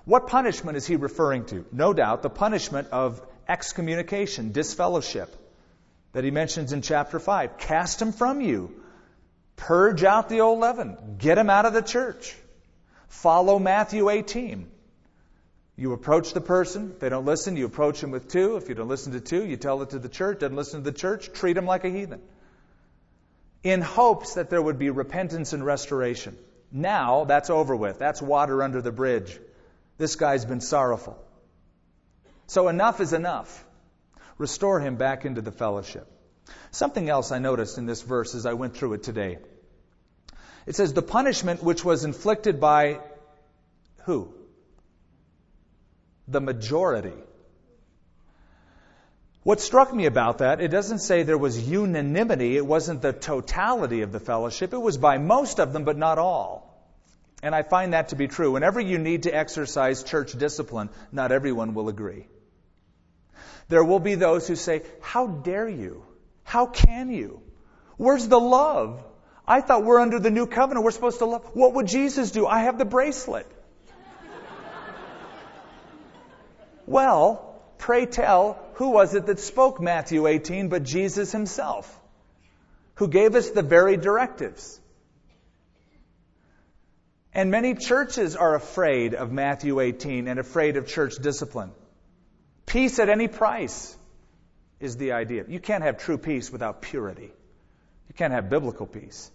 What 0.03 0.27
punishment 0.27 0.77
is 0.77 0.85
he 0.85 0.97
referring 0.97 1.45
to? 1.45 1.65
No 1.71 1.93
doubt 1.93 2.21
the 2.21 2.29
punishment 2.29 2.89
of 2.91 3.21
excommunication, 3.47 4.51
disfellowship, 4.51 5.35
that 6.13 6.23
he 6.23 6.31
mentions 6.31 6.73
in 6.73 6.81
chapter 6.81 7.19
5. 7.19 7.57
Cast 7.57 8.01
him 8.01 8.11
from 8.11 8.41
you. 8.41 8.81
Purge 9.55 10.03
out 10.03 10.29
the 10.29 10.41
old 10.41 10.59
leaven. 10.59 11.15
Get 11.17 11.37
him 11.37 11.49
out 11.49 11.65
of 11.65 11.73
the 11.73 11.81
church. 11.81 12.35
Follow 13.07 13.59
Matthew 13.59 14.09
18. 14.09 14.69
You 15.77 15.91
approach 15.91 16.33
the 16.33 16.41
person. 16.41 16.91
If 16.91 16.99
they 16.99 17.09
don't 17.09 17.25
listen, 17.25 17.57
you 17.57 17.65
approach 17.65 17.99
them 17.99 18.11
with 18.11 18.29
two. 18.29 18.55
If 18.55 18.69
you 18.69 18.75
don't 18.75 18.87
listen 18.87 19.11
to 19.13 19.19
two, 19.19 19.45
you 19.45 19.57
tell 19.57 19.81
it 19.81 19.89
to 19.89 19.99
the 19.99 20.07
church. 20.07 20.39
Doesn't 20.39 20.55
listen 20.55 20.83
to 20.83 20.89
the 20.89 20.97
church, 20.97 21.33
treat 21.33 21.53
them 21.53 21.65
like 21.65 21.83
a 21.83 21.89
heathen. 21.89 22.21
In 23.63 23.81
hopes 23.81 24.35
that 24.35 24.49
there 24.49 24.61
would 24.61 24.79
be 24.79 24.89
repentance 24.89 25.51
and 25.51 25.65
restoration. 25.65 26.37
Now, 26.71 27.25
that's 27.25 27.49
over 27.49 27.75
with. 27.75 27.99
That's 27.99 28.21
water 28.21 28.63
under 28.63 28.81
the 28.81 28.91
bridge. 28.91 29.37
This 29.97 30.15
guy's 30.15 30.45
been 30.45 30.61
sorrowful. 30.61 31.17
So 32.47 32.67
enough 32.67 33.01
is 33.01 33.11
enough. 33.11 33.65
Restore 34.37 34.79
him 34.79 34.95
back 34.95 35.25
into 35.25 35.41
the 35.41 35.51
fellowship. 35.51 36.07
Something 36.71 37.09
else 37.09 37.31
I 37.31 37.39
noticed 37.39 37.77
in 37.77 37.85
this 37.85 38.01
verse 38.01 38.35
as 38.35 38.45
I 38.45 38.53
went 38.53 38.75
through 38.75 38.93
it 38.93 39.03
today. 39.03 39.39
It 40.65 40.75
says, 40.75 40.93
the 40.93 41.01
punishment 41.01 41.63
which 41.63 41.83
was 41.83 42.03
inflicted 42.05 42.59
by 42.59 42.99
who? 44.03 44.33
The 46.27 46.41
majority. 46.41 47.13
What 49.43 49.61
struck 49.61 49.93
me 49.93 50.07
about 50.07 50.39
that, 50.39 50.59
it 50.59 50.69
doesn't 50.69 50.99
say 50.99 51.21
there 51.21 51.37
was 51.37 51.69
unanimity. 51.69 52.57
It 52.57 52.65
wasn't 52.65 53.03
the 53.03 53.13
totality 53.13 54.01
of 54.01 54.11
the 54.11 54.19
fellowship. 54.19 54.73
It 54.73 54.79
was 54.79 54.97
by 54.97 55.19
most 55.19 55.59
of 55.59 55.71
them, 55.71 55.83
but 55.83 55.97
not 55.97 56.17
all. 56.17 56.75
And 57.43 57.53
I 57.53 57.61
find 57.61 57.93
that 57.93 58.09
to 58.09 58.15
be 58.15 58.27
true. 58.27 58.53
Whenever 58.53 58.79
you 58.79 58.97
need 58.97 59.23
to 59.23 59.35
exercise 59.35 60.03
church 60.03 60.35
discipline, 60.35 60.89
not 61.11 61.31
everyone 61.31 61.75
will 61.75 61.89
agree. 61.89 62.25
There 63.67 63.83
will 63.83 63.99
be 63.99 64.15
those 64.15 64.47
who 64.47 64.55
say, 64.55 64.81
How 65.01 65.27
dare 65.27 65.69
you? 65.69 66.03
How 66.43 66.65
can 66.65 67.11
you? 67.11 67.41
Where's 67.97 68.27
the 68.27 68.39
love? 68.39 69.03
I 69.47 69.61
thought 69.61 69.83
we're 69.83 69.99
under 69.99 70.19
the 70.19 70.31
new 70.31 70.47
covenant. 70.47 70.83
We're 70.83 70.91
supposed 70.91 71.19
to 71.19 71.25
love. 71.25 71.45
What 71.53 71.75
would 71.75 71.85
Jesus 71.85 72.31
do? 72.31 72.47
I 72.47 72.61
have 72.61 72.79
the 72.79 72.85
bracelet. 72.85 73.45
Well, 76.85 77.61
pray 77.77 78.05
tell, 78.05 78.59
who 78.75 78.91
was 78.91 79.15
it 79.15 79.25
that 79.25 79.39
spoke 79.39 79.81
Matthew 79.81 80.27
18 80.27 80.69
but 80.69 80.83
Jesus 80.83 81.31
himself, 81.31 81.99
who 82.95 83.07
gave 83.07 83.35
us 83.35 83.49
the 83.49 83.63
very 83.63 83.97
directives? 83.97 84.79
And 87.33 87.51
many 87.51 87.75
churches 87.75 88.37
are 88.37 88.55
afraid 88.55 89.13
of 89.13 89.31
Matthew 89.31 89.81
18 89.81 90.29
and 90.29 90.39
afraid 90.39 90.77
of 90.77 90.87
church 90.87 91.15
discipline. 91.17 91.71
Peace 92.65 92.97
at 92.97 93.09
any 93.09 93.27
price 93.27 93.95
is 94.79 94.95
the 94.95 95.11
idea. 95.11 95.43
You 95.47 95.59
can't 95.59 95.83
have 95.83 95.97
true 95.97 96.17
peace 96.17 96.49
without 96.49 96.81
purity. 96.81 97.31
You 98.07 98.15
can't 98.15 98.31
have 98.31 98.49
biblical 98.49 98.85
peace. 98.85 99.29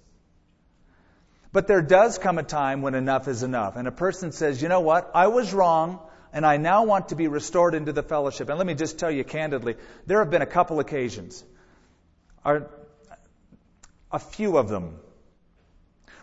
But 1.52 1.66
there 1.66 1.82
does 1.82 2.16
come 2.16 2.38
a 2.38 2.42
time 2.42 2.80
when 2.80 2.94
enough 2.94 3.28
is 3.28 3.42
enough. 3.42 3.76
And 3.76 3.86
a 3.86 3.92
person 3.92 4.32
says, 4.32 4.62
you 4.62 4.68
know 4.68 4.80
what? 4.80 5.10
I 5.14 5.26
was 5.26 5.52
wrong, 5.52 5.98
and 6.32 6.46
I 6.46 6.56
now 6.56 6.84
want 6.84 7.08
to 7.08 7.16
be 7.16 7.28
restored 7.28 7.74
into 7.74 7.92
the 7.92 8.02
fellowship. 8.02 8.48
And 8.48 8.58
let 8.58 8.66
me 8.66 8.74
just 8.74 8.98
tell 8.98 9.10
you 9.10 9.24
candidly, 9.24 9.76
there 10.06 10.20
have 10.20 10.30
been 10.30 10.42
a 10.42 10.46
couple 10.46 10.78
occasions, 10.80 11.42
a 12.44 14.18
few 14.18 14.56
of 14.56 14.68
them, 14.68 14.98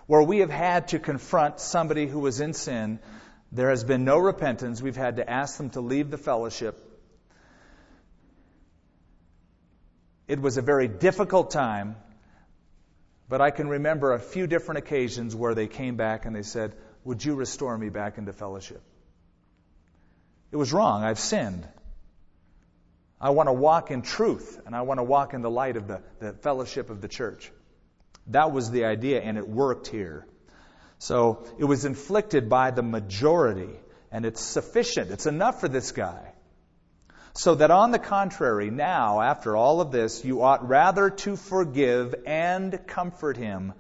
where 0.06 0.24
we 0.24 0.40
have 0.40 0.50
had 0.50 0.90
to 0.90 1.00
confront 1.00 1.60
somebody 1.60 2.08
who 2.08 2.20
was 2.20 2.40
in 2.40 2.54
sin. 2.54 3.00
There 3.52 3.70
has 3.70 3.84
been 3.84 4.06
no 4.06 4.18
repentance. 4.18 4.82
We've 4.82 4.96
had 4.96 5.18
to 5.18 5.30
ask 5.30 5.58
them 5.58 5.70
to 5.72 5.82
leave 5.82 6.10
the 6.10 6.18
fellowship. 6.18 6.84
It 10.28 10.42
was 10.42 10.58
a 10.58 10.62
very 10.62 10.88
difficult 10.88 11.52
time, 11.52 11.96
but 13.30 13.42
I 13.42 13.52
can 13.52 13.68
remember 13.68 14.14
a 14.14 14.20
few 14.20 14.48
different 14.48 14.80
occasions 14.80 15.36
where 15.36 15.56
they 15.56 15.68
came 15.68 15.96
back 15.96 16.26
and 16.26 16.36
they 16.36 16.44
said, 16.44 16.74
Would 17.04 17.24
you 17.24 17.36
restore 17.36 17.78
me 17.78 17.90
back 17.90 18.18
into 18.18 18.34
fellowship? 18.34 18.82
It 20.52 20.56
was 20.56 20.72
wrong. 20.72 21.04
I've 21.04 21.20
sinned. 21.20 21.68
I 23.20 23.32
want 23.32 23.48
to 23.48 23.54
walk 23.54 23.90
in 23.92 24.04
truth, 24.04 24.62
and 24.66 24.76
I 24.76 24.84
want 24.84 25.00
to 25.00 25.04
walk 25.04 25.34
in 25.34 25.42
the 25.42 25.50
light 25.50 25.76
of 25.76 25.88
the, 25.88 26.02
the 26.20 26.34
fellowship 26.34 26.90
of 26.90 27.02
the 27.02 27.08
church. 27.08 27.52
That 28.28 28.52
was 28.52 28.70
the 28.70 28.86
idea, 28.86 29.22
and 29.22 29.38
it 29.38 29.48
worked 29.48 29.88
here. 29.88 30.28
So 31.00 31.46
it 31.58 31.66
was 31.66 31.86
inflicted 31.86 32.48
by 32.48 32.72
the 32.72 32.84
majority, 32.84 33.74
and 34.12 34.26
it's 34.26 34.42
sufficient. 34.42 35.12
It's 35.12 35.26
enough 35.26 35.62
for 35.62 35.68
this 35.68 35.92
guy. 35.92 36.34
So 37.34 37.56
that 37.56 37.70
on 37.70 37.92
the 37.92 38.00
contrary, 38.00 38.72
now, 38.72 39.22
after 39.22 39.56
all 39.56 39.82
of 39.82 39.92
this, 39.92 40.24
you 40.26 40.42
ought 40.42 40.68
rather 40.68 41.10
to 41.10 41.36
forgive 41.36 42.16
and 42.26 42.88
comfort 42.88 43.38
him, 43.38 43.74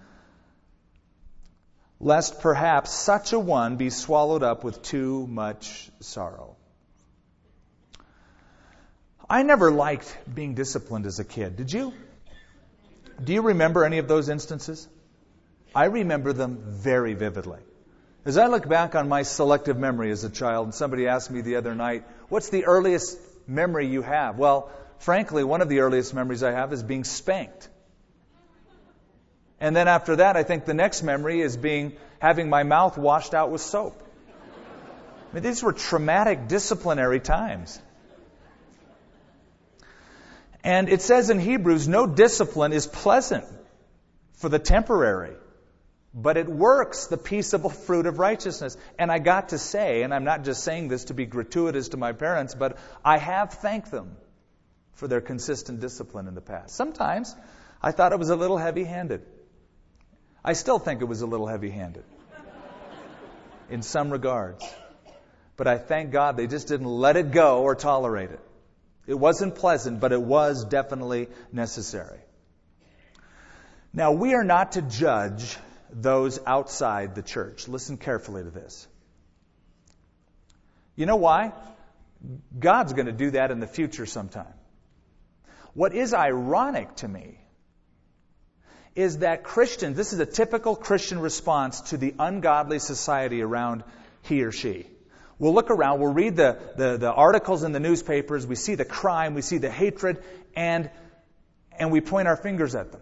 lest 2.00 2.42
perhaps 2.42 2.92
such 2.92 3.34
a 3.34 3.40
one 3.40 3.78
be 3.78 3.90
swallowed 3.90 4.44
up 4.44 4.64
with 4.64 4.82
too 4.84 5.26
much 5.26 5.90
sorrow. 6.02 6.57
I 9.30 9.44
never 9.44 9.72
liked 9.72 10.18
being 10.34 10.54
disciplined 10.54 11.06
as 11.06 11.20
a 11.20 11.26
kid. 11.26 11.58
Did 11.58 11.74
you? 11.74 11.94
Do 13.22 13.34
you 13.34 13.42
remember 13.42 13.84
any 13.84 13.98
of 13.98 14.08
those 14.08 14.30
instances? 14.30 14.88
I 15.76 15.86
remember 15.86 16.32
them 16.34 16.60
very 16.66 17.14
vividly. 17.14 17.60
As 18.26 18.38
I 18.38 18.48
look 18.48 18.68
back 18.68 18.96
on 18.96 19.10
my 19.10 19.24
selective 19.24 19.78
memory 19.78 20.12
as 20.12 20.24
a 20.24 20.30
child, 20.30 20.68
and 20.68 20.76
somebody 20.76 21.08
asked 21.08 21.32
me 21.32 21.42
the 21.42 21.58
other 21.58 21.76
night, 21.76 22.06
what's 22.30 22.50
the 22.50 22.66
earliest 22.66 23.18
memory 23.48 23.88
you 23.88 24.02
have? 24.02 24.38
Well, 24.38 24.70
frankly, 25.00 25.44
one 25.44 25.62
of 25.62 25.70
the 25.70 25.80
earliest 25.80 26.14
memories 26.14 26.44
I 26.44 26.52
have 26.52 26.72
is 26.74 26.84
being 26.84 27.04
spanked. 27.04 27.70
And 29.60 29.76
then 29.76 29.88
after 29.88 30.18
that, 30.18 30.38
I 30.38 30.44
think 30.44 30.66
the 30.66 30.74
next 30.74 31.04
memory 31.04 31.42
is 31.42 31.58
being 31.58 31.94
having 32.20 32.50
my 32.50 32.64
mouth 32.64 32.98
washed 32.98 33.34
out 33.34 33.52
with 33.52 33.62
soap. 33.62 34.02
I 35.32 35.36
mean, 35.36 35.44
these 35.44 35.64
were 35.64 35.74
traumatic 35.74 36.48
disciplinary 36.48 37.20
times. 37.20 37.82
And 40.68 40.90
it 40.90 41.02
says 41.02 41.30
in 41.30 41.40
Hebrews, 41.40 41.88
no 41.88 42.06
discipline 42.06 42.74
is 42.74 42.86
pleasant 42.86 43.46
for 44.34 44.50
the 44.50 44.60
temporary, 44.60 45.34
but 46.14 46.36
it 46.36 46.50
works 46.50 47.08
the 47.08 47.16
peaceable 47.16 47.70
fruit 47.70 48.06
of 48.06 48.20
righteousness. 48.20 48.76
And 49.00 49.10
I 49.10 49.20
got 49.20 49.50
to 49.50 49.58
say, 49.58 50.02
and 50.02 50.14
I'm 50.14 50.26
not 50.26 50.44
just 50.44 50.66
saying 50.66 50.90
this 50.90 51.06
to 51.06 51.14
be 51.14 51.26
gratuitous 51.26 51.88
to 51.90 51.98
my 51.98 52.12
parents, 52.12 52.54
but 52.54 52.78
I 53.06 53.18
have 53.18 53.54
thanked 53.54 53.92
them 53.92 54.18
for 54.96 55.08
their 55.08 55.22
consistent 55.22 55.80
discipline 55.80 56.28
in 56.28 56.36
the 56.36 56.42
past. 56.42 56.76
Sometimes 56.76 57.34
I 57.82 57.94
thought 57.94 58.12
it 58.12 58.20
was 58.20 58.30
a 58.30 58.36
little 58.36 58.58
heavy 58.58 58.84
handed. 58.84 59.22
I 60.44 60.52
still 60.52 60.80
think 60.80 61.00
it 61.00 61.06
was 61.06 61.22
a 61.22 61.28
little 61.28 61.48
heavy 61.48 61.70
handed 61.70 62.04
in 63.70 63.84
some 63.84 64.12
regards. 64.12 64.66
But 65.56 65.68
I 65.68 65.78
thank 65.78 66.12
God 66.12 66.36
they 66.36 66.48
just 66.48 66.68
didn't 66.68 66.88
let 66.88 67.16
it 67.16 67.32
go 67.32 67.62
or 67.62 67.74
tolerate 67.74 68.32
it. 68.32 68.42
It 69.08 69.18
wasn't 69.18 69.56
pleasant, 69.56 70.00
but 70.02 70.12
it 70.12 70.22
was 70.22 70.66
definitely 70.66 71.30
necessary. 71.52 72.20
Now, 73.94 74.12
we 74.12 74.34
are 74.36 74.44
not 74.44 74.74
to 74.74 74.82
judge 74.82 75.58
those 75.92 76.40
outside 76.46 77.16
the 77.16 77.24
church. 77.24 77.68
Listen 77.68 77.98
carefully 77.98 78.44
to 78.44 78.50
this. 78.50 78.88
You 80.96 81.06
know 81.06 81.16
why? 81.16 81.54
God's 82.60 82.94
going 82.94 83.06
to 83.06 83.14
do 83.14 83.32
that 83.32 83.50
in 83.52 83.60
the 83.60 83.68
future 83.68 84.06
sometime. 84.06 84.54
What 85.74 85.94
is 85.94 86.14
ironic 86.14 86.96
to 86.98 87.08
me 87.08 87.40
is 88.96 89.20
that 89.20 89.44
Christians, 89.44 89.96
this 89.96 90.12
is 90.12 90.20
a 90.20 90.26
typical 90.26 90.76
Christian 90.76 91.20
response 91.20 91.82
to 91.92 91.98
the 91.98 92.16
ungodly 92.18 92.80
society 92.80 93.42
around 93.42 93.84
he 94.24 94.44
or 94.44 94.52
she. 94.52 94.88
We'll 95.40 95.54
look 95.54 95.70
around, 95.70 96.00
we'll 96.00 96.14
read 96.14 96.36
the, 96.36 96.58
the, 96.76 96.98
the, 96.98 97.12
articles 97.12 97.64
in 97.64 97.72
the 97.72 97.80
newspapers, 97.80 98.48
we 98.48 98.56
see 98.56 98.74
the 98.74 98.86
crime, 98.86 99.36
we 99.36 99.44
see 99.44 99.60
the 99.60 99.70
hatred, 99.70 100.24
and, 100.56 100.90
and 101.78 101.92
we 101.92 102.02
point 102.02 102.28
our 102.28 102.36
fingers 102.36 102.74
at 102.74 102.92
them. 102.92 103.02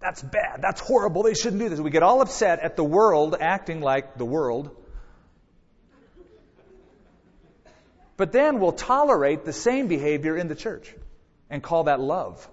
That's 0.00 0.22
bad. 0.22 0.62
That's 0.62 0.80
horrible. 0.80 1.24
They 1.24 1.34
shouldn't 1.34 1.60
do 1.60 1.68
this. 1.68 1.80
We 1.80 1.90
get 1.90 2.02
all 2.02 2.22
upset 2.22 2.60
at 2.60 2.76
the 2.76 2.84
world 2.84 3.36
acting 3.38 3.80
like 3.80 4.16
the 4.16 4.24
world. 4.24 4.76
But 8.16 8.32
then 8.32 8.60
we'll 8.60 8.72
tolerate 8.72 9.44
the 9.44 9.52
same 9.52 9.88
behavior 9.88 10.36
in 10.36 10.48
the 10.48 10.54
church 10.54 10.94
and 11.50 11.62
call 11.62 11.84
that 11.84 12.00
love. 12.00 12.46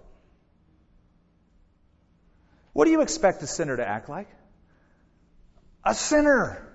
What 2.73 2.85
do 2.85 2.91
you 2.91 3.01
expect 3.01 3.41
a 3.43 3.47
sinner 3.47 3.77
to 3.77 3.87
act 3.87 4.09
like? 4.09 4.27
A 5.83 5.93
sinner. 5.93 6.66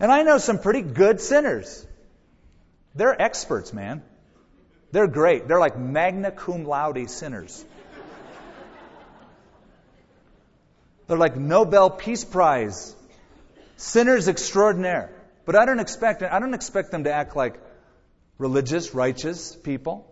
And 0.00 0.10
I 0.10 0.22
know 0.22 0.38
some 0.38 0.58
pretty 0.58 0.80
good 0.80 1.20
sinners. 1.20 1.86
They're 2.94 3.20
experts, 3.20 3.72
man. 3.72 4.02
They're 4.92 5.06
great. 5.06 5.46
They're 5.46 5.60
like 5.60 5.78
magna 5.78 6.32
cum 6.32 6.64
laude 6.64 7.10
sinners. 7.10 7.64
They're 11.06 11.18
like 11.18 11.36
Nobel 11.36 11.90
Peace 11.90 12.24
Prize 12.24 12.94
sinners 13.76 14.28
extraordinaire. 14.28 15.10
But 15.44 15.56
I 15.56 15.66
don't 15.66 15.80
expect 15.80 16.22
I 16.22 16.38
don't 16.38 16.54
expect 16.54 16.90
them 16.90 17.04
to 17.04 17.12
act 17.12 17.36
like 17.36 17.60
religious, 18.38 18.94
righteous 18.94 19.54
people, 19.56 20.06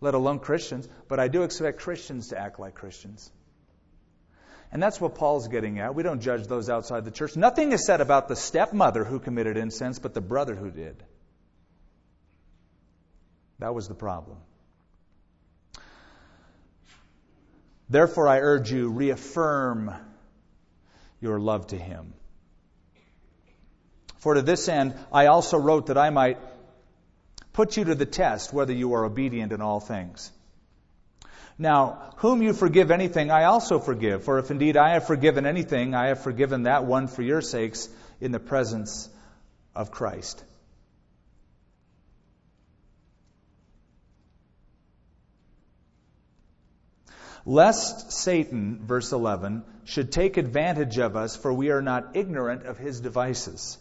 let 0.00 0.14
alone 0.14 0.38
Christians. 0.38 0.88
But 1.08 1.20
I 1.20 1.28
do 1.28 1.42
expect 1.42 1.80
Christians 1.80 2.28
to 2.28 2.38
act 2.38 2.58
like 2.58 2.74
Christians. 2.74 3.30
And 4.72 4.82
that's 4.82 4.98
what 4.98 5.14
Paul's 5.14 5.48
getting 5.48 5.78
at. 5.78 5.94
We 5.94 6.02
don't 6.02 6.20
judge 6.20 6.46
those 6.46 6.70
outside 6.70 7.04
the 7.04 7.10
church. 7.10 7.36
Nothing 7.36 7.72
is 7.72 7.84
said 7.84 8.00
about 8.00 8.28
the 8.28 8.36
stepmother 8.36 9.04
who 9.04 9.20
committed 9.20 9.58
incense, 9.58 9.98
but 9.98 10.14
the 10.14 10.22
brother 10.22 10.54
who 10.54 10.70
did. 10.70 11.02
That 13.58 13.74
was 13.74 13.86
the 13.86 13.94
problem. 13.94 14.38
Therefore, 17.90 18.26
I 18.26 18.40
urge 18.40 18.72
you, 18.72 18.88
reaffirm 18.88 19.92
your 21.20 21.38
love 21.38 21.66
to 21.68 21.76
him. 21.76 22.14
For 24.20 24.34
to 24.34 24.42
this 24.42 24.68
end, 24.68 24.94
I 25.12 25.26
also 25.26 25.58
wrote 25.58 25.88
that 25.88 25.98
I 25.98 26.08
might 26.08 26.38
put 27.52 27.76
you 27.76 27.84
to 27.84 27.94
the 27.94 28.06
test 28.06 28.54
whether 28.54 28.72
you 28.72 28.94
are 28.94 29.04
obedient 29.04 29.52
in 29.52 29.60
all 29.60 29.80
things. 29.80 30.32
Now, 31.62 32.12
whom 32.16 32.42
you 32.42 32.52
forgive 32.52 32.90
anything, 32.90 33.30
I 33.30 33.44
also 33.44 33.78
forgive. 33.78 34.24
For 34.24 34.40
if 34.40 34.50
indeed 34.50 34.76
I 34.76 34.94
have 34.94 35.06
forgiven 35.06 35.46
anything, 35.46 35.94
I 35.94 36.08
have 36.08 36.20
forgiven 36.20 36.64
that 36.64 36.84
one 36.84 37.06
for 37.06 37.22
your 37.22 37.40
sakes 37.40 37.88
in 38.20 38.32
the 38.32 38.40
presence 38.40 39.08
of 39.74 39.92
Christ. 39.92 40.44
lest 47.44 48.12
Satan, 48.12 48.78
verse 48.86 49.10
11, 49.10 49.64
should 49.84 50.12
take 50.12 50.36
advantage 50.36 50.98
of 50.98 51.16
us, 51.16 51.34
for 51.34 51.52
we 51.52 51.70
are 51.70 51.82
not 51.82 52.14
ignorant 52.14 52.66
of 52.66 52.78
his 52.78 53.00
devices. 53.00 53.78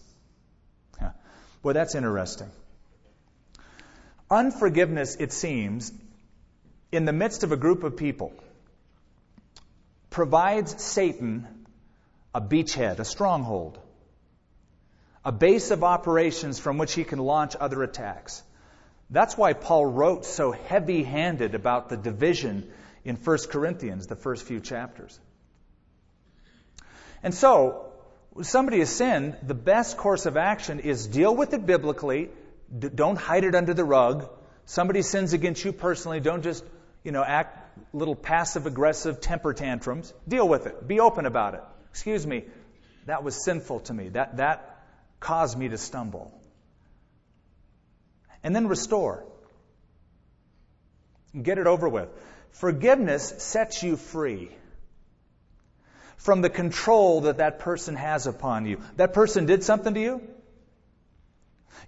Yeah. 1.00 1.12
Boy, 1.62 1.74
that's 1.74 1.94
interesting. 1.94 2.50
Unforgiveness, 4.32 5.16
it 5.20 5.32
seems, 5.32 5.92
in 6.92 7.06
the 7.06 7.14
midst 7.14 7.44
of 7.44 7.52
a 7.52 7.58
group 7.58 7.84
of 7.84 7.98
people, 7.98 8.34
provides 10.10 10.82
Satan 10.82 11.48
a 12.34 12.42
beachhead, 12.42 13.00
a 13.00 13.06
stronghold, 13.06 13.80
a 15.24 15.32
base 15.32 15.72
of 15.72 15.84
operations 15.84 16.60
from 16.60 16.78
which 16.78 16.94
he 16.94 17.04
can 17.04 17.20
launch 17.20 17.56
other 17.60 17.84
attacks. 17.84 18.44
That's 19.10 19.38
why 19.38 19.54
Paul 19.54 19.86
wrote 19.86 20.26
so 20.26 20.52
heavy 20.52 21.04
handed 21.04 21.54
about 21.54 21.90
the 21.90 21.98
division 21.98 22.72
in 23.04 23.16
1 23.16 23.38
Corinthians, 23.50 24.08
the 24.08 24.16
first 24.16 24.46
few 24.46 24.60
chapters. 24.60 25.20
And 27.24 27.34
so, 27.34 27.92
when 28.32 28.46
somebody 28.46 28.80
has 28.80 28.90
sinned, 28.90 29.38
the 29.44 29.54
best 29.54 29.98
course 29.98 30.26
of 30.26 30.38
action 30.38 30.80
is 30.80 31.08
deal 31.08 31.36
with 31.36 31.54
it 31.54 31.66
biblically. 31.66 32.30
D- 32.78 32.90
don't 32.94 33.18
hide 33.18 33.44
it 33.44 33.54
under 33.54 33.74
the 33.74 33.84
rug. 33.84 34.30
Somebody 34.66 35.02
sins 35.02 35.34
against 35.34 35.66
you 35.66 35.74
personally. 35.74 36.22
Don't 36.22 36.42
just, 36.42 36.64
you 37.04 37.12
know, 37.12 37.24
act 37.24 37.58
little 37.94 38.16
passive 38.16 38.66
aggressive 38.68 39.22
temper 39.22 39.54
tantrums. 39.54 40.14
Deal 40.28 40.48
with 40.48 40.68
it. 40.68 40.88
Be 40.88 41.00
open 41.00 41.26
about 41.26 41.56
it. 41.56 41.64
Excuse 41.90 42.26
me. 42.26 42.46
That 43.06 43.24
was 43.24 43.44
sinful 43.44 43.82
to 43.82 43.94
me. 43.94 44.10
That, 44.10 44.38
that 44.38 44.84
caused 45.20 45.58
me 45.58 45.70
to 45.70 45.78
stumble. 45.78 46.32
And 48.44 48.56
then 48.56 48.68
restore. 48.68 49.26
Get 51.42 51.58
it 51.58 51.68
over 51.68 51.90
with. 51.90 52.10
Forgiveness 52.52 53.34
sets 53.38 53.82
you 53.82 53.96
free 53.96 54.50
from 56.18 56.42
the 56.42 56.50
control 56.50 57.22
that 57.22 57.38
that 57.38 57.60
person 57.60 57.96
has 57.96 58.28
upon 58.28 58.66
you. 58.66 58.80
That 58.98 59.14
person 59.14 59.46
did 59.46 59.64
something 59.64 59.94
to 59.94 60.00
you. 60.00 60.22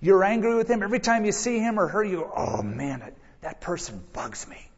You're 0.01 0.23
angry 0.23 0.55
with 0.55 0.67
him. 0.67 0.81
Every 0.81 0.99
time 0.99 1.25
you 1.25 1.31
see 1.31 1.59
him 1.59 1.79
or 1.79 1.87
her, 1.87 2.03
you 2.03 2.17
go, 2.17 2.33
oh 2.35 2.63
man, 2.63 3.11
that 3.41 3.61
person 3.61 4.03
bugs 4.13 4.47
me. 4.47 4.69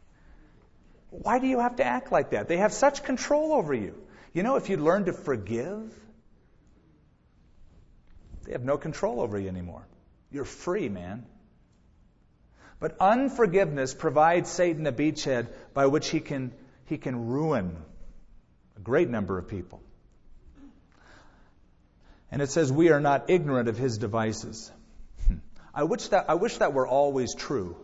Why 1.10 1.38
do 1.38 1.46
you 1.46 1.60
have 1.60 1.76
to 1.76 1.84
act 1.84 2.12
like 2.12 2.30
that? 2.30 2.48
They 2.48 2.58
have 2.58 2.72
such 2.72 3.04
control 3.04 3.52
over 3.52 3.72
you. 3.72 3.94
You 4.32 4.42
know, 4.42 4.56
if 4.56 4.68
you 4.68 4.76
learn 4.76 5.06
to 5.06 5.12
forgive, 5.12 5.92
they 8.44 8.52
have 8.52 8.64
no 8.64 8.76
control 8.76 9.20
over 9.20 9.38
you 9.38 9.48
anymore. 9.48 9.86
You're 10.30 10.44
free, 10.44 10.88
man. 10.88 11.24
But 12.78 12.96
unforgiveness 13.00 13.94
provides 13.94 14.50
Satan 14.50 14.86
a 14.86 14.92
beachhead 14.92 15.48
by 15.72 15.86
which 15.86 16.08
he 16.10 16.20
can, 16.20 16.52
he 16.84 16.98
can 16.98 17.28
ruin 17.28 17.76
a 18.76 18.80
great 18.80 19.08
number 19.08 19.38
of 19.38 19.48
people. 19.48 19.80
And 22.30 22.42
it 22.42 22.50
says, 22.50 22.70
We 22.70 22.90
are 22.90 23.00
not 23.00 23.30
ignorant 23.30 23.68
of 23.68 23.78
his 23.78 23.98
devices. 23.98 24.70
Hmm. 25.26 25.36
I 25.74 25.84
wish 25.84 26.08
that, 26.08 26.26
I 26.28 26.34
wish 26.34 26.58
that 26.58 26.74
were 26.74 26.86
always 26.86 27.34
true. 27.34 27.76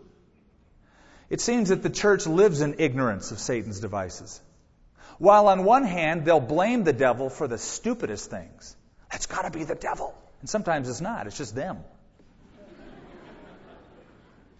It 1.32 1.40
seems 1.40 1.70
that 1.70 1.82
the 1.82 1.88
church 1.88 2.26
lives 2.26 2.60
in 2.60 2.74
ignorance 2.78 3.32
of 3.32 3.38
Satan's 3.38 3.80
devices. 3.80 4.38
While 5.16 5.48
on 5.48 5.64
one 5.64 5.84
hand, 5.84 6.26
they'll 6.26 6.40
blame 6.40 6.84
the 6.84 6.92
devil 6.92 7.30
for 7.30 7.48
the 7.48 7.56
stupidest 7.56 8.28
things. 8.28 8.76
That's 9.10 9.24
got 9.24 9.46
to 9.46 9.50
be 9.50 9.64
the 9.64 9.74
devil. 9.74 10.14
And 10.40 10.50
sometimes 10.50 10.90
it's 10.90 11.00
not, 11.00 11.26
it's 11.26 11.38
just 11.38 11.54
them. 11.54 11.78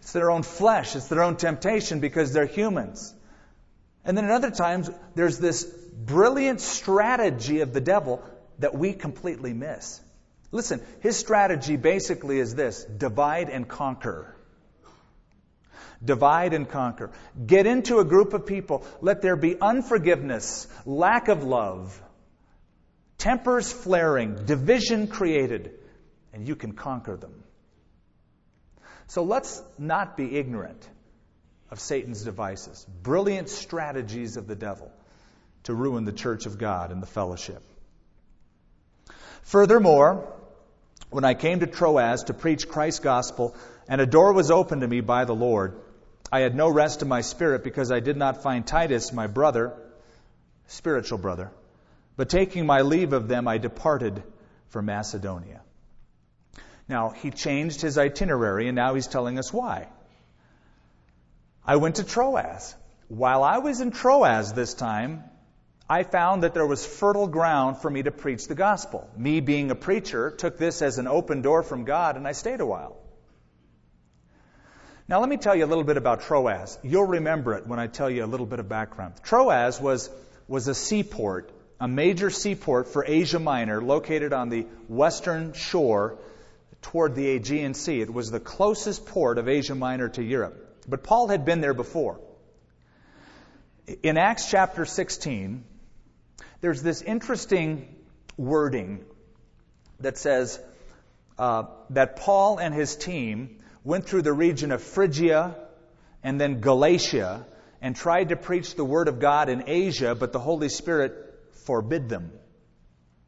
It's 0.01 0.13
their 0.13 0.31
own 0.31 0.41
flesh, 0.41 0.95
it's 0.95 1.09
their 1.09 1.21
own 1.21 1.35
temptation 1.35 1.99
because 1.99 2.33
they're 2.33 2.47
humans. 2.47 3.13
And 4.03 4.17
then 4.17 4.25
at 4.25 4.31
other 4.31 4.49
times, 4.49 4.89
there's 5.13 5.37
this 5.37 5.63
brilliant 5.63 6.59
strategy 6.59 7.61
of 7.61 7.71
the 7.71 7.81
devil 7.81 8.23
that 8.57 8.73
we 8.73 8.93
completely 8.93 9.53
miss. 9.53 10.01
Listen, 10.51 10.81
his 11.01 11.17
strategy 11.17 11.75
basically 11.75 12.39
is 12.39 12.55
this 12.55 12.83
divide 12.83 13.49
and 13.49 13.67
conquer. 13.67 14.32
Divide 16.03 16.53
and 16.53 16.69
conquer. 16.69 17.11
Get 17.45 17.65
into 17.65 17.99
a 17.99 18.05
group 18.05 18.33
of 18.33 18.45
people. 18.45 18.85
Let 19.01 19.21
there 19.21 19.35
be 19.35 19.59
unforgiveness, 19.59 20.67
lack 20.85 21.27
of 21.27 21.43
love, 21.43 21.99
tempers 23.17 23.71
flaring, 23.71 24.45
division 24.45 25.07
created, 25.07 25.71
and 26.33 26.47
you 26.47 26.55
can 26.55 26.73
conquer 26.73 27.15
them. 27.15 27.43
So 29.07 29.23
let's 29.23 29.61
not 29.77 30.17
be 30.17 30.37
ignorant 30.37 30.89
of 31.71 31.79
Satan's 31.79 32.23
devices, 32.23 32.85
brilliant 33.01 33.49
strategies 33.49 34.37
of 34.37 34.47
the 34.47 34.55
devil 34.55 34.91
to 35.63 35.73
ruin 35.73 36.05
the 36.05 36.11
church 36.11 36.45
of 36.45 36.57
God 36.57 36.91
and 36.91 37.01
the 37.01 37.07
fellowship. 37.07 37.63
Furthermore, 39.43 40.33
when 41.09 41.25
I 41.25 41.33
came 41.33 41.59
to 41.59 41.67
Troas 41.67 42.23
to 42.25 42.33
preach 42.33 42.67
Christ's 42.67 42.99
gospel, 42.99 43.55
and 43.87 44.01
a 44.01 44.05
door 44.05 44.33
was 44.33 44.51
opened 44.51 44.81
to 44.81 44.87
me 44.87 45.01
by 45.01 45.25
the 45.25 45.35
Lord, 45.35 45.79
I 46.33 46.39
had 46.39 46.55
no 46.55 46.67
rest 46.67 47.03
in 47.03 47.07
my 47.07 47.21
spirit 47.21 47.63
because 47.63 47.91
I 47.91 47.99
did 47.99 48.17
not 48.17 48.41
find 48.41 48.65
Titus, 48.65 49.13
my 49.13 49.27
brother, 49.27 49.71
spiritual 50.65 51.19
brother. 51.19 51.51
But 52.15 52.29
taking 52.29 52.65
my 52.65 52.81
leave 52.81 53.13
of 53.13 53.27
them, 53.27 53.47
I 53.47 53.59
departed 53.59 54.23
for 54.69 54.81
Macedonia. 54.81 55.61
Now, 56.89 57.09
he 57.09 57.29
changed 57.29 57.81
his 57.81 57.99
itinerary, 57.99 58.67
and 58.67 58.75
now 58.75 58.95
he's 58.95 59.05
telling 59.05 59.37
us 59.37 59.53
why. 59.53 59.89
I 61.67 61.75
went 61.75 61.97
to 61.97 62.03
Troas. 62.03 62.75
While 63.09 63.43
I 63.43 63.59
was 63.59 63.79
in 63.79 63.91
Troas 63.91 64.53
this 64.53 64.73
time, 64.73 65.23
I 65.87 66.01
found 66.01 66.41
that 66.41 66.55
there 66.55 66.65
was 66.65 66.83
fertile 66.83 67.27
ground 67.27 67.77
for 67.77 67.91
me 67.91 68.01
to 68.01 68.11
preach 68.11 68.47
the 68.47 68.55
gospel. 68.55 69.07
Me 69.15 69.39
being 69.39 69.69
a 69.69 69.75
preacher 69.75 70.31
took 70.31 70.57
this 70.57 70.81
as 70.81 70.97
an 70.97 71.07
open 71.07 71.43
door 71.43 71.61
from 71.61 71.83
God, 71.83 72.17
and 72.17 72.27
I 72.27 72.31
stayed 72.31 72.59
a 72.59 72.65
while. 72.65 73.02
Now, 75.13 75.19
let 75.19 75.29
me 75.29 75.37
tell 75.37 75.55
you 75.55 75.63
a 75.63 75.67
little 75.67 75.83
bit 75.83 75.97
about 75.97 76.21
Troas. 76.21 76.79
You'll 76.81 77.05
remember 77.05 77.53
it 77.53 77.67
when 77.67 77.77
I 77.77 77.85
tell 77.85 78.09
you 78.09 78.25
a 78.25 78.29
little 78.33 78.47
bit 78.47 78.57
of 78.57 78.67
background. 78.67 79.13
Troas 79.21 79.79
was, 79.79 80.09
was 80.47 80.67
a 80.67 80.73
seaport, 80.73 81.51
a 81.79 81.87
major 81.87 82.31
seaport 82.31 82.87
for 82.87 83.05
Asia 83.05 83.37
Minor, 83.37 83.79
located 83.79 84.33
on 84.33 84.49
the 84.49 84.65
western 84.87 85.53
shore 85.53 86.17
toward 86.81 87.13
the 87.13 87.29
Aegean 87.29 87.75
Sea. 87.75 88.01
It 88.01 88.11
was 88.11 88.31
the 88.31 88.39
closest 88.39 89.05
port 89.05 89.37
of 89.37 89.47
Asia 89.47 89.75
Minor 89.75 90.09
to 90.09 90.23
Europe. 90.23 90.81
But 90.89 91.03
Paul 91.03 91.27
had 91.27 91.45
been 91.45 91.61
there 91.61 91.75
before. 91.75 92.19
In 94.01 94.17
Acts 94.17 94.49
chapter 94.49 94.83
16, 94.83 95.63
there's 96.61 96.81
this 96.81 97.03
interesting 97.03 97.87
wording 98.35 99.05
that 99.99 100.17
says 100.17 100.59
uh, 101.37 101.65
that 101.91 102.15
Paul 102.15 102.57
and 102.57 102.73
his 102.73 102.95
team 102.95 103.59
went 103.83 104.05
through 104.05 104.21
the 104.21 104.33
region 104.33 104.71
of 104.71 104.81
Phrygia 104.81 105.55
and 106.23 106.39
then 106.39 106.61
Galatia 106.61 107.45
and 107.81 107.95
tried 107.95 108.29
to 108.29 108.35
preach 108.35 108.75
the 108.75 108.85
word 108.85 109.07
of 109.07 109.19
God 109.19 109.49
in 109.49 109.63
Asia, 109.67 110.15
but 110.15 110.31
the 110.31 110.39
Holy 110.39 110.69
Spirit 110.69 111.13
forbid 111.65 112.09
them, 112.09 112.31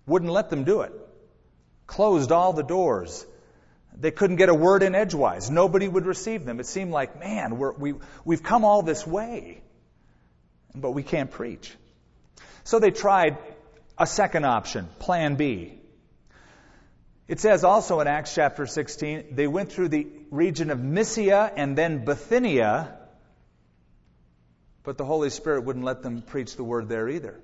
wouldn't 0.06 0.32
let 0.32 0.50
them 0.50 0.63
do 0.63 0.82
it, 0.82 0.94
closed 1.88 2.32
all 2.32 2.54
the 2.54 2.63
doors 2.63 3.26
they 3.98 4.12
couldn't 4.12 4.36
get 4.36 4.50
a 4.50 4.54
word 4.54 4.84
in 4.84 4.94
edgewise. 4.94 5.50
Nobody 5.50 5.88
would 5.88 6.06
receive 6.06 6.46
them. 6.46 6.60
It 6.60 6.65
seemed 6.65 6.91
like, 6.91 7.20
man, 7.20 7.58
we're, 7.58 7.74
we, 7.74 7.94
we've 8.24 8.44
come 8.44 8.65
all 8.65 8.82
this 8.82 9.08
way, 9.08 9.62
but 10.74 10.91
we 10.91 11.04
can't 11.04 11.32
preach. 11.32 11.74
So 12.63 12.80
they 12.80 12.91
tried 12.91 13.38
a 13.98 14.06
second 14.06 14.46
option, 14.46 14.89
plan 15.00 15.36
B. 15.36 15.80
It 17.28 17.39
says 17.39 17.63
also 17.63 18.02
in 18.02 18.08
Acts 18.08 18.36
chapter 18.36 18.68
16, 18.68 19.28
they 19.32 19.48
went 19.48 19.72
through 19.72 19.89
the 19.89 20.08
region 20.36 20.69
of 20.69 20.80
Mysia 20.82 21.52
and 21.56 21.78
then 21.78 22.06
Bithynia, 22.06 22.98
but 24.84 24.98
the 24.98 25.06
Holy 25.06 25.30
Spirit 25.30 25.63
wouldn't 25.63 25.86
let 25.86 26.04
them 26.04 26.21
preach 26.21 26.56
the 26.56 26.63
word 26.63 26.89
there 26.89 27.10
either. 27.10 27.39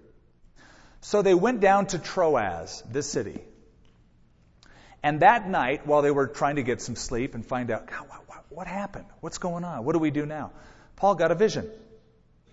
So 1.02 1.22
they 1.22 1.34
went 1.34 1.62
down 1.62 1.88
to 1.88 2.00
Troas, 2.00 2.84
this 2.90 3.10
city. 3.10 3.42
And 5.04 5.22
that 5.22 5.50
night, 5.50 5.88
while 5.88 6.04
they 6.04 6.12
were 6.12 6.28
trying 6.28 6.58
to 6.58 6.64
get 6.64 6.82
some 6.82 6.96
sleep 6.96 7.34
and 7.34 7.44
find 7.44 7.72
out, 7.72 7.90
what, 8.28 8.46
what 8.50 8.68
happened? 8.68 9.06
What's 9.20 9.40
going 9.40 9.64
on? 9.64 9.84
What 9.84 9.94
do 9.94 10.00
we 10.00 10.12
do 10.12 10.28
now? 10.28 10.52
Paul 10.98 11.16
got 11.16 11.32
a 11.32 11.36
vision. 11.36 11.70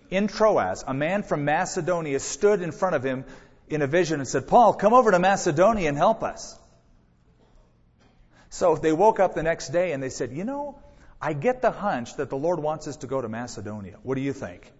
In 0.09 0.27
Troas, 0.27 0.83
a 0.87 0.93
man 0.93 1.21
from 1.21 1.45
Macedonia 1.45 2.19
stood 2.19 2.63
in 2.63 2.71
front 2.71 2.95
of 2.95 3.03
him 3.03 3.25
in 3.67 3.83
a 3.83 3.87
vision 3.87 4.19
and 4.19 4.27
said, 4.27 4.47
Paul, 4.47 4.73
come 4.73 4.93
over 4.93 5.11
to 5.11 5.19
Macedonia 5.19 5.87
and 5.87 5.97
help 5.97 6.23
us. 6.23 6.57
So 8.49 8.75
they 8.75 8.91
woke 8.91 9.19
up 9.19 9.35
the 9.35 9.43
next 9.43 9.69
day 9.69 9.91
and 9.91 10.01
they 10.01 10.09
said, 10.09 10.31
You 10.31 10.43
know, 10.43 10.79
I 11.21 11.33
get 11.33 11.61
the 11.61 11.71
hunch 11.71 12.15
that 12.15 12.29
the 12.29 12.37
Lord 12.37 12.59
wants 12.59 12.87
us 12.87 12.97
to 12.97 13.07
go 13.07 13.21
to 13.21 13.29
Macedonia. 13.29 13.97
What 14.03 14.15
do 14.15 14.21
you 14.21 14.33
think? 14.33 14.71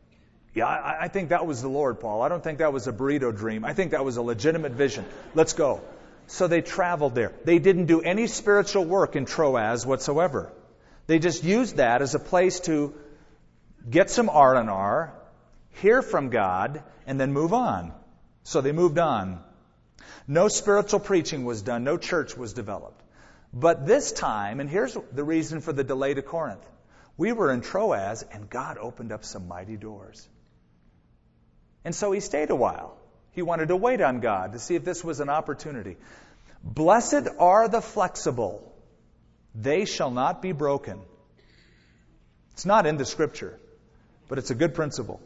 Yeah, 0.56 0.66
I, 0.66 1.04
I 1.04 1.08
think 1.08 1.30
that 1.30 1.46
was 1.46 1.62
the 1.62 1.70
Lord, 1.70 2.00
Paul. 2.00 2.22
I 2.22 2.30
don't 2.30 2.44
think 2.44 2.60
that 2.60 2.74
was 2.74 2.88
a 2.88 2.94
burrito 2.94 3.36
dream. 3.36 3.64
I 3.64 3.74
think 3.74 3.92
that 3.92 4.04
was 4.04 4.18
a 4.18 4.22
legitimate 4.22 4.72
vision. 4.72 5.06
Let's 5.36 5.54
go. 5.54 5.82
So 6.28 6.48
they 6.48 6.62
traveled 6.62 7.16
there. 7.16 7.34
They 7.44 7.60
didn't 7.60 7.86
do 7.86 8.02
any 8.02 8.28
spiritual 8.28 8.86
work 8.86 9.16
in 9.16 9.26
Troas 9.26 9.86
whatsoever. 9.86 10.52
They 11.08 11.20
just 11.20 11.44
used 11.44 11.78
that 11.78 12.02
as 12.02 12.14
a 12.16 12.20
place 12.20 12.60
to 12.62 12.94
get 13.90 14.10
some 14.10 14.30
R&R, 14.30 15.14
hear 15.82 16.02
from 16.02 16.30
God, 16.30 16.84
and 17.08 17.20
then 17.20 17.34
move 17.34 17.54
on. 17.54 17.94
So 18.44 18.62
they 18.62 18.72
moved 18.72 19.00
on. 19.00 19.40
No 20.28 20.48
spiritual 20.48 21.00
preaching 21.00 21.46
was 21.46 21.62
done, 21.64 21.84
no 21.84 21.98
church 21.98 22.38
was 22.38 22.54
developed. 22.54 23.02
But 23.54 23.86
this 23.86 24.12
time, 24.12 24.60
and 24.60 24.70
here's 24.70 24.96
the 25.12 25.24
reason 25.24 25.62
for 25.62 25.74
the 25.74 25.84
delay 25.84 26.14
to 26.14 26.22
Corinth 26.22 26.66
we 27.18 27.34
were 27.34 27.52
in 27.52 27.60
Troas, 27.60 28.24
and 28.32 28.50
God 28.50 28.78
opened 28.78 29.12
up 29.12 29.26
some 29.26 29.50
mighty 29.50 29.76
doors. 29.76 30.26
And 31.84 31.94
so 31.94 32.14
he 32.14 32.22
stayed 32.22 32.50
a 32.50 32.56
while. 32.56 32.96
He 33.32 33.42
wanted 33.42 33.68
to 33.68 33.76
wait 33.76 34.00
on 34.00 34.22
God 34.22 34.54
to 34.54 34.60
see 34.60 34.76
if 34.76 34.86
this 34.86 35.04
was 35.04 35.20
an 35.20 35.30
opportunity. 35.30 35.98
Blessed 36.64 37.28
are 37.38 37.68
the 37.68 37.82
flexible, 37.82 38.74
they 39.54 39.86
shall 39.86 40.12
not 40.12 40.42
be 40.42 40.52
broken. 40.52 41.00
It's 42.54 42.66
not 42.66 42.86
in 42.86 42.98
the 42.98 43.06
scripture, 43.06 43.60
but 44.28 44.38
it's 44.38 44.52
a 44.52 44.56
good 44.56 44.74
principle. 44.74 45.22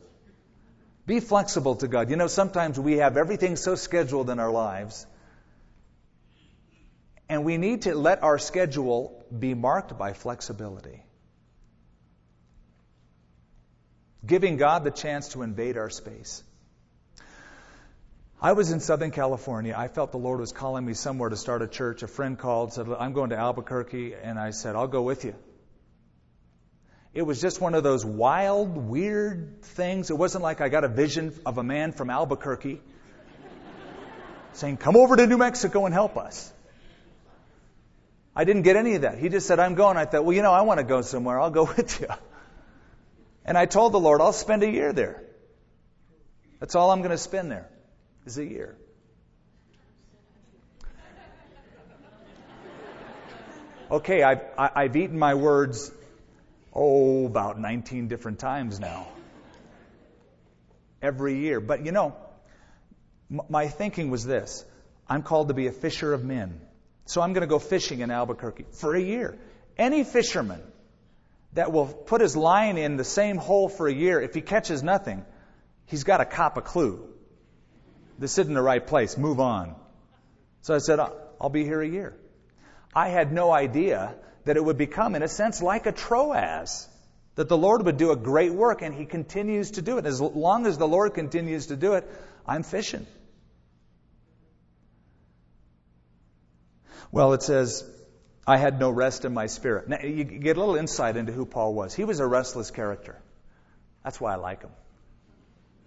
Be 1.06 1.20
flexible 1.20 1.76
to 1.76 1.88
God. 1.88 2.10
You 2.10 2.16
know, 2.16 2.28
sometimes 2.28 2.80
we 2.80 2.98
have 2.98 3.18
everything 3.18 3.56
so 3.56 3.76
scheduled 3.76 4.30
in 4.30 4.40
our 4.40 4.52
lives, 4.52 5.06
and 7.34 7.43
we 7.43 7.58
need 7.58 7.82
to 7.84 7.96
let 7.96 8.22
our 8.22 8.38
schedule 8.38 9.26
be 9.38 9.56
marked 9.56 9.98
by 9.98 10.13
flexibility. 10.13 11.04
Giving 14.24 14.58
God 14.58 14.84
the 14.84 14.91
chance 14.91 15.30
to 15.30 15.41
invade 15.41 15.76
our 15.76 15.89
space. 15.89 16.43
I 18.39 18.54
was 18.54 18.72
in 18.72 18.80
Southern 18.80 19.10
California. 19.10 19.74
I 19.76 19.88
felt 19.88 20.12
the 20.12 20.19
Lord 20.19 20.41
was 20.41 20.52
calling 20.52 20.86
me 20.86 20.93
somewhere 20.93 21.30
to 21.30 21.36
start 21.36 21.63
a 21.63 21.67
church. 21.67 22.04
A 22.04 22.08
friend 22.08 22.38
called, 22.38 22.74
said, 22.74 22.88
I'm 23.00 23.13
going 23.13 23.32
to 23.32 23.38
Albuquerque, 23.38 24.13
and 24.13 24.38
I 24.38 24.52
said, 24.52 24.76
I'll 24.76 24.88
go 24.88 25.02
with 25.02 25.26
you. 25.26 25.34
It 27.15 27.24
was 27.24 27.41
just 27.41 27.60
one 27.62 27.74
of 27.74 27.84
those 27.84 28.06
wild, 28.06 28.78
weird 28.78 29.63
things. 29.63 30.12
It 30.12 30.17
wasn't 30.17 30.43
like 30.43 30.62
I 30.62 30.69
got 30.69 30.84
a 30.84 30.88
vision 30.88 31.34
of 31.48 31.58
a 31.58 31.63
man 31.63 31.93
from 31.93 32.12
Albuquerque 32.12 32.80
saying, 34.52 34.78
Come 34.78 34.96
over 34.96 35.15
to 35.15 35.26
New 35.26 35.38
Mexico 35.39 35.86
and 35.86 35.93
help 35.96 36.15
us. 36.15 36.54
I 38.36 38.46
didn't 38.46 38.63
get 38.63 38.76
any 38.76 38.96
of 38.96 39.04
that. 39.04 39.17
He 39.19 39.30
just 39.30 39.48
said, 39.48 39.60
I'm 39.60 39.76
going. 39.76 39.98
I 39.98 40.06
thought, 40.06 40.26
well, 40.26 40.36
you 40.36 40.41
know, 40.41 40.52
I 40.52 40.62
want 40.62 40.80
to 40.80 40.84
go 40.84 41.02
somewhere. 41.02 41.39
I'll 41.39 41.52
go 41.52 41.63
with 41.78 42.02
you. 42.02 42.08
And 43.46 43.58
I 43.58 43.65
told 43.65 43.93
the 43.93 44.00
Lord, 44.00 44.22
I'll 44.22 44.34
spend 44.34 44.63
a 44.63 44.69
year 44.69 44.93
there. 44.93 45.24
That's 46.60 46.76
all 46.76 46.91
I'm 46.91 47.00
going 47.00 47.12
to 47.12 47.17
spend 47.17 47.52
there, 47.52 47.69
is 48.26 48.38
a 48.38 48.46
year. 48.46 48.78
Okay, 53.91 54.24
I've, 54.24 54.41
I've 54.58 54.96
eaten 54.96 55.19
my 55.19 55.36
words 55.36 55.91
oh, 56.74 57.26
about 57.26 57.60
19 57.60 58.08
different 58.08 58.39
times 58.39 58.80
now. 58.80 59.08
Every 61.02 61.39
year. 61.39 61.60
But 61.60 61.86
you 61.86 61.91
know, 61.91 62.15
my 63.50 63.67
thinking 63.67 64.10
was 64.10 64.26
this 64.26 64.65
I'm 65.08 65.22
called 65.22 65.50
to 65.50 65.54
be 65.54 65.67
a 65.67 65.72
fisher 65.72 66.13
of 66.13 66.24
men. 66.24 66.60
So 67.06 67.22
I'm 67.22 67.34
going 67.34 67.42
to 67.42 67.48
go 67.48 67.60
fishing 67.60 68.00
in 68.00 68.12
Albuquerque 68.12 68.66
for 68.72 68.96
a 68.96 69.02
year. 69.02 69.38
Any 69.78 70.04
fisherman 70.04 70.62
that 71.54 71.72
will 71.72 71.88
put 71.88 72.22
his 72.22 72.36
line 72.36 72.78
in 72.78 72.98
the 72.98 73.04
same 73.04 73.38
hole 73.38 73.70
for 73.70 73.88
a 73.88 73.94
year, 73.94 74.22
if 74.22 74.34
he 74.34 74.42
catches 74.42 74.84
nothing, 74.84 75.26
he's 75.88 76.04
got 76.04 76.18
to 76.18 76.26
cop 76.26 76.58
a 76.58 76.62
clue. 76.62 77.08
This 78.18 78.38
isn't 78.38 78.54
the 78.54 78.62
right 78.62 78.86
place. 78.86 79.18
Move 79.18 79.39
on. 79.39 79.76
So 80.62 80.74
I 80.74 80.78
said, 80.78 81.00
I'll 81.00 81.50
be 81.50 81.63
here 81.63 81.82
a 81.82 81.88
year. 81.88 82.16
I 82.96 83.10
had 83.10 83.34
no 83.34 83.52
idea 83.52 84.16
that 84.46 84.56
it 84.56 84.63
would 84.63 84.78
become, 84.78 85.16
in 85.16 85.24
a 85.24 85.28
sense, 85.28 85.62
like 85.62 85.86
a 85.86 85.92
Troas. 85.92 86.88
That 87.36 87.50
the 87.50 87.58
Lord 87.58 87.84
would 87.86 87.98
do 87.98 88.12
a 88.12 88.16
great 88.16 88.54
work, 88.54 88.84
and 88.84 88.94
He 88.94 89.06
continues 89.06 89.72
to 89.72 89.82
do 89.82 89.98
it. 89.98 90.06
As 90.06 90.22
long 90.22 90.68
as 90.68 90.78
the 90.78 90.88
Lord 90.88 91.16
continues 91.16 91.68
to 91.68 91.76
do 91.76 91.94
it, 91.94 92.08
I'm 92.48 92.62
fishing. 92.62 93.08
Well, 97.13 97.34
it 97.34 97.43
says, 97.43 97.88
I 98.47 98.58
had 98.58 98.80
no 98.80 98.89
rest 98.89 99.23
in 99.23 99.36
my 99.36 99.45
spirit. 99.45 99.88
Now, 99.88 99.99
you 100.02 100.23
get 100.23 100.58
a 100.58 100.60
little 100.60 100.76
insight 100.76 101.15
into 101.15 101.32
who 101.32 101.45
Paul 101.45 101.76
was. 101.76 101.93
He 101.93 102.06
was 102.06 102.19
a 102.19 102.26
restless 102.26 102.71
character. 102.71 103.21
That's 104.04 104.19
why 104.19 104.34
I 104.34 104.38
like 104.38 104.63
him. 104.63 104.71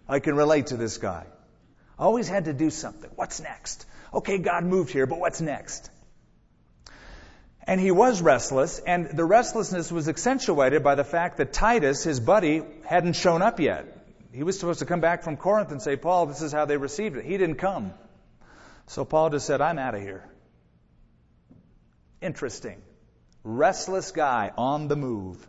I 0.08 0.20
can 0.20 0.36
relate 0.36 0.68
to 0.68 0.76
this 0.76 0.98
guy. 0.98 1.26
Always 1.98 2.28
had 2.28 2.44
to 2.44 2.52
do 2.52 2.70
something. 2.70 3.10
What's 3.16 3.40
next? 3.40 3.86
Okay, 4.14 4.38
God 4.38 4.62
moved 4.62 4.92
here, 4.92 5.04
but 5.06 5.18
what's 5.18 5.40
next? 5.40 5.90
And 7.66 7.80
he 7.80 7.90
was 7.90 8.22
restless, 8.22 8.78
and 8.78 9.10
the 9.10 9.24
restlessness 9.24 9.90
was 9.90 10.08
accentuated 10.08 10.84
by 10.84 10.94
the 10.94 11.02
fact 11.02 11.38
that 11.38 11.52
Titus, 11.52 12.04
his 12.04 12.20
buddy, 12.20 12.62
hadn't 12.84 13.14
shown 13.14 13.42
up 13.42 13.58
yet. 13.58 13.84
He 14.32 14.44
was 14.44 14.60
supposed 14.60 14.78
to 14.78 14.86
come 14.86 15.00
back 15.00 15.24
from 15.24 15.36
Corinth 15.36 15.72
and 15.72 15.82
say, 15.82 15.96
Paul, 15.96 16.26
this 16.26 16.40
is 16.40 16.52
how 16.52 16.66
they 16.66 16.76
received 16.76 17.16
it. 17.16 17.24
He 17.24 17.36
didn't 17.36 17.56
come. 17.56 17.92
So 18.86 19.04
Paul 19.04 19.30
just 19.30 19.44
said, 19.44 19.60
I'm 19.60 19.80
out 19.80 19.96
of 19.96 20.02
here. 20.02 20.22
Interesting. 22.26 22.82
Restless 23.44 24.12
guy 24.12 24.52
on 24.58 24.88
the 24.88 24.96
move. 24.96 25.46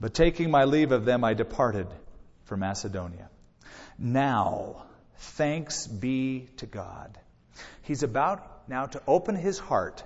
But 0.00 0.14
taking 0.14 0.50
my 0.50 0.64
leave 0.64 0.92
of 0.92 1.04
them, 1.04 1.24
I 1.24 1.34
departed 1.34 1.86
for 2.44 2.56
Macedonia. 2.56 3.28
Now, 3.98 4.84
thanks 5.18 5.86
be 5.86 6.48
to 6.58 6.66
God. 6.66 7.18
He's 7.82 8.02
about 8.02 8.68
now 8.68 8.86
to 8.86 9.02
open 9.06 9.36
his 9.36 9.58
heart 9.58 10.02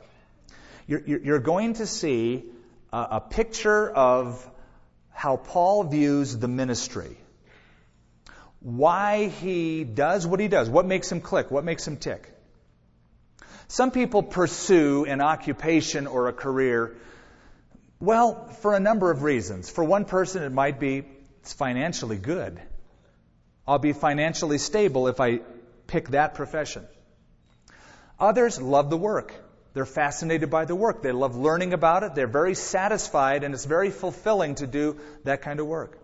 you're, 0.88 1.03
you're 1.07 1.38
going 1.38 1.75
to 1.75 1.87
see 1.87 2.44
a, 2.92 3.07
a 3.12 3.21
picture 3.21 3.88
of 3.88 4.51
how 5.11 5.37
Paul 5.37 5.85
views 5.85 6.37
the 6.37 6.49
ministry. 6.49 7.16
Why 8.61 9.27
he 9.27 9.85
does 9.85 10.27
what 10.27 10.40
he 10.40 10.49
does. 10.49 10.71
What 10.71 10.87
makes 10.87 11.12
him 11.12 11.21
click? 11.21 11.51
What 11.51 11.64
makes 11.64 11.87
him 11.87 11.99
tick? 11.99 12.33
Some 13.69 13.91
people 13.91 14.23
pursue 14.23 15.05
an 15.05 15.21
occupation 15.21 16.07
or 16.07 16.29
a 16.29 16.33
career, 16.33 16.97
well, 18.01 18.49
for 18.61 18.75
a 18.75 18.81
number 18.81 19.11
of 19.11 19.23
reasons. 19.23 19.69
For 19.69 19.85
one 19.85 20.07
person, 20.07 20.43
it 20.43 20.53
might 20.53 20.81
be 20.81 21.05
it's 21.41 21.53
financially 21.53 22.17
good. 22.17 22.61
I'll 23.67 23.79
be 23.79 23.93
financially 23.93 24.57
stable 24.57 25.09
if 25.09 25.21
I 25.21 25.41
pick 25.87 26.09
that 26.11 26.35
profession. 26.35 26.87
Others 28.19 28.61
love 28.61 28.89
the 28.89 28.97
work. 28.97 29.35
They're 29.75 29.85
fascinated 29.85 30.51
by 30.51 30.65
the 30.65 30.75
work. 30.75 31.03
They 31.03 31.13
love 31.13 31.37
learning 31.37 31.75
about 31.75 32.03
it. 32.03 32.15
They're 32.15 32.27
very 32.27 32.55
satisfied, 32.55 33.45
and 33.45 33.53
it's 33.55 33.67
very 33.67 33.91
fulfilling 33.91 34.55
to 34.57 34.67
do 34.67 34.99
that 35.25 35.43
kind 35.43 35.61
of 35.61 35.67
work. 35.67 35.99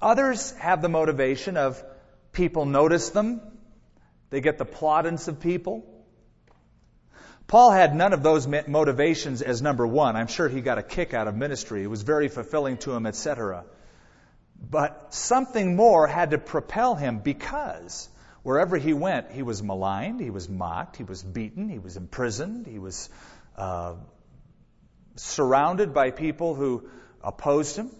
Others 0.00 0.52
have 0.52 0.80
the 0.80 0.88
motivation 0.88 1.58
of 1.58 1.84
people 2.32 2.64
notice 2.64 3.10
them, 3.10 3.40
they 4.32 4.40
get 4.40 4.58
the 4.58 4.64
plaudits 4.64 5.28
of 5.28 5.38
people. 5.38 5.84
Paul 7.46 7.70
had 7.70 7.94
none 7.94 8.12
of 8.12 8.24
those 8.24 8.48
motivations 8.48 9.42
as 9.42 9.62
number 9.62 9.86
one. 9.86 10.16
I'm 10.16 10.26
sure 10.26 10.48
he 10.48 10.60
got 10.60 10.78
a 10.78 10.82
kick 10.82 11.14
out 11.14 11.28
of 11.28 11.36
ministry. 11.36 11.84
It 11.84 11.88
was 11.88 12.02
very 12.02 12.28
fulfilling 12.28 12.78
to 12.78 12.92
him, 12.92 13.06
etc. 13.06 13.64
But 14.58 15.14
something 15.14 15.76
more 15.76 16.08
had 16.08 16.30
to 16.30 16.38
propel 16.38 16.96
him 16.96 17.18
because 17.18 18.08
Wherever 18.42 18.76
he 18.76 18.92
went, 18.92 19.30
he 19.30 19.42
was 19.42 19.62
maligned, 19.62 20.20
he 20.20 20.30
was 20.30 20.48
mocked, 20.48 20.96
he 20.96 21.04
was 21.04 21.22
beaten, 21.22 21.68
he 21.68 21.78
was 21.78 21.96
imprisoned, 21.96 22.66
he 22.66 22.80
was 22.80 23.08
uh, 23.56 23.94
surrounded 25.14 25.94
by 25.94 26.10
people 26.10 26.56
who 26.56 26.88
opposed 27.22 27.76
him. 27.76 27.90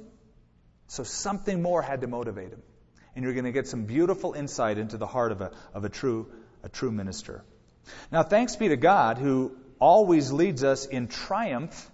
So 0.88 1.04
something 1.04 1.62
more 1.62 1.80
had 1.80 2.00
to 2.00 2.08
motivate 2.08 2.50
him. 2.50 2.62
And 3.14 3.24
you're 3.24 3.34
going 3.34 3.44
to 3.44 3.52
get 3.52 3.68
some 3.68 3.84
beautiful 3.84 4.32
insight 4.32 4.78
into 4.78 4.96
the 4.96 5.06
heart 5.06 5.32
of 5.32 5.40
a, 5.40 5.52
of 5.74 5.84
a 5.84 5.88
true, 5.88 6.30
a 6.62 6.68
true 6.68 6.90
minister. 6.90 7.44
Now, 8.10 8.22
thanks 8.22 8.56
be 8.56 8.68
to 8.68 8.76
God 8.76 9.18
who 9.18 9.56
always 9.78 10.32
leads 10.32 10.64
us 10.64 10.86
in 10.86 11.08
triumph 11.08 11.90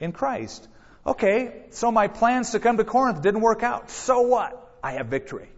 in 0.00 0.12
Christ. 0.12 0.66
Okay, 1.06 1.64
so 1.70 1.90
my 1.90 2.08
plans 2.08 2.50
to 2.52 2.60
come 2.60 2.76
to 2.76 2.84
Corinth 2.84 3.22
didn't 3.22 3.40
work 3.40 3.62
out. 3.62 3.90
So 3.90 4.22
what? 4.22 4.76
I 4.82 4.92
have 4.92 5.06
victory. 5.06 5.48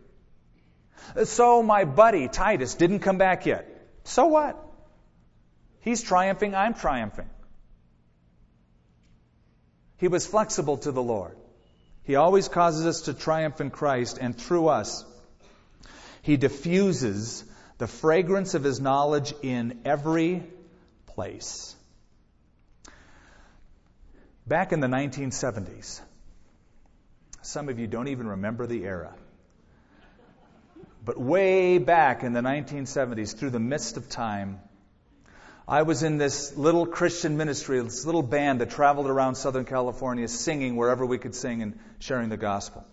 So 1.24 1.62
my 1.62 1.84
buddy 1.84 2.28
Titus 2.28 2.74
didn't 2.74 3.00
come 3.00 3.18
back 3.18 3.46
yet. 3.46 3.66
So 4.04 4.26
what? 4.26 4.56
He's 5.80 6.02
triumphing, 6.02 6.54
I'm 6.54 6.74
triumphing. 6.74 7.28
He 9.96 10.08
was 10.08 10.26
flexible 10.26 10.78
to 10.78 10.92
the 10.92 11.02
Lord. 11.02 11.36
He 12.11 12.16
always 12.16 12.49
causes 12.49 12.87
us 12.87 13.03
to 13.03 13.14
triumph 13.14 13.61
in 13.61 13.70
Christ, 13.70 14.18
and 14.20 14.37
through 14.37 14.66
us, 14.66 15.05
He 16.23 16.37
diffuses 16.37 17.44
the 17.79 17.87
fragrance 17.87 18.55
of 18.55 18.64
His 18.64 18.81
knowledge 18.81 19.33
in 19.42 19.83
every 19.85 20.42
place. 21.07 21.77
Back 24.44 24.73
in 24.73 24.81
the 24.81 24.88
1970s, 24.88 26.01
some 27.42 27.68
of 27.68 27.79
you 27.79 27.87
don't 27.87 28.09
even 28.09 28.27
remember 28.27 28.66
the 28.66 28.83
era. 28.83 29.14
But 31.05 31.16
way 31.16 31.79
back 31.79 32.25
in 32.25 32.33
the 32.33 32.40
1970s, 32.40 33.37
through 33.37 33.51
the 33.51 33.61
midst 33.61 33.96
of 33.96 34.09
time, 34.09 34.59
I 35.70 35.83
was 35.83 36.02
in 36.02 36.18
this 36.18 36.56
little 36.56 36.85
Christian 36.85 37.37
ministry, 37.37 37.80
this 37.80 38.04
little 38.04 38.24
band 38.24 38.61
that 38.61 38.70
traveled 38.70 39.06
around 39.06 39.37
Southern 39.37 39.64
California 39.64 40.26
singing 40.26 40.74
wherever 40.74 41.06
we 41.06 41.16
could 41.16 41.33
sing 41.33 41.62
and 41.62 41.78
sharing 42.00 42.28
the 42.28 42.37
gospel. 42.37 42.85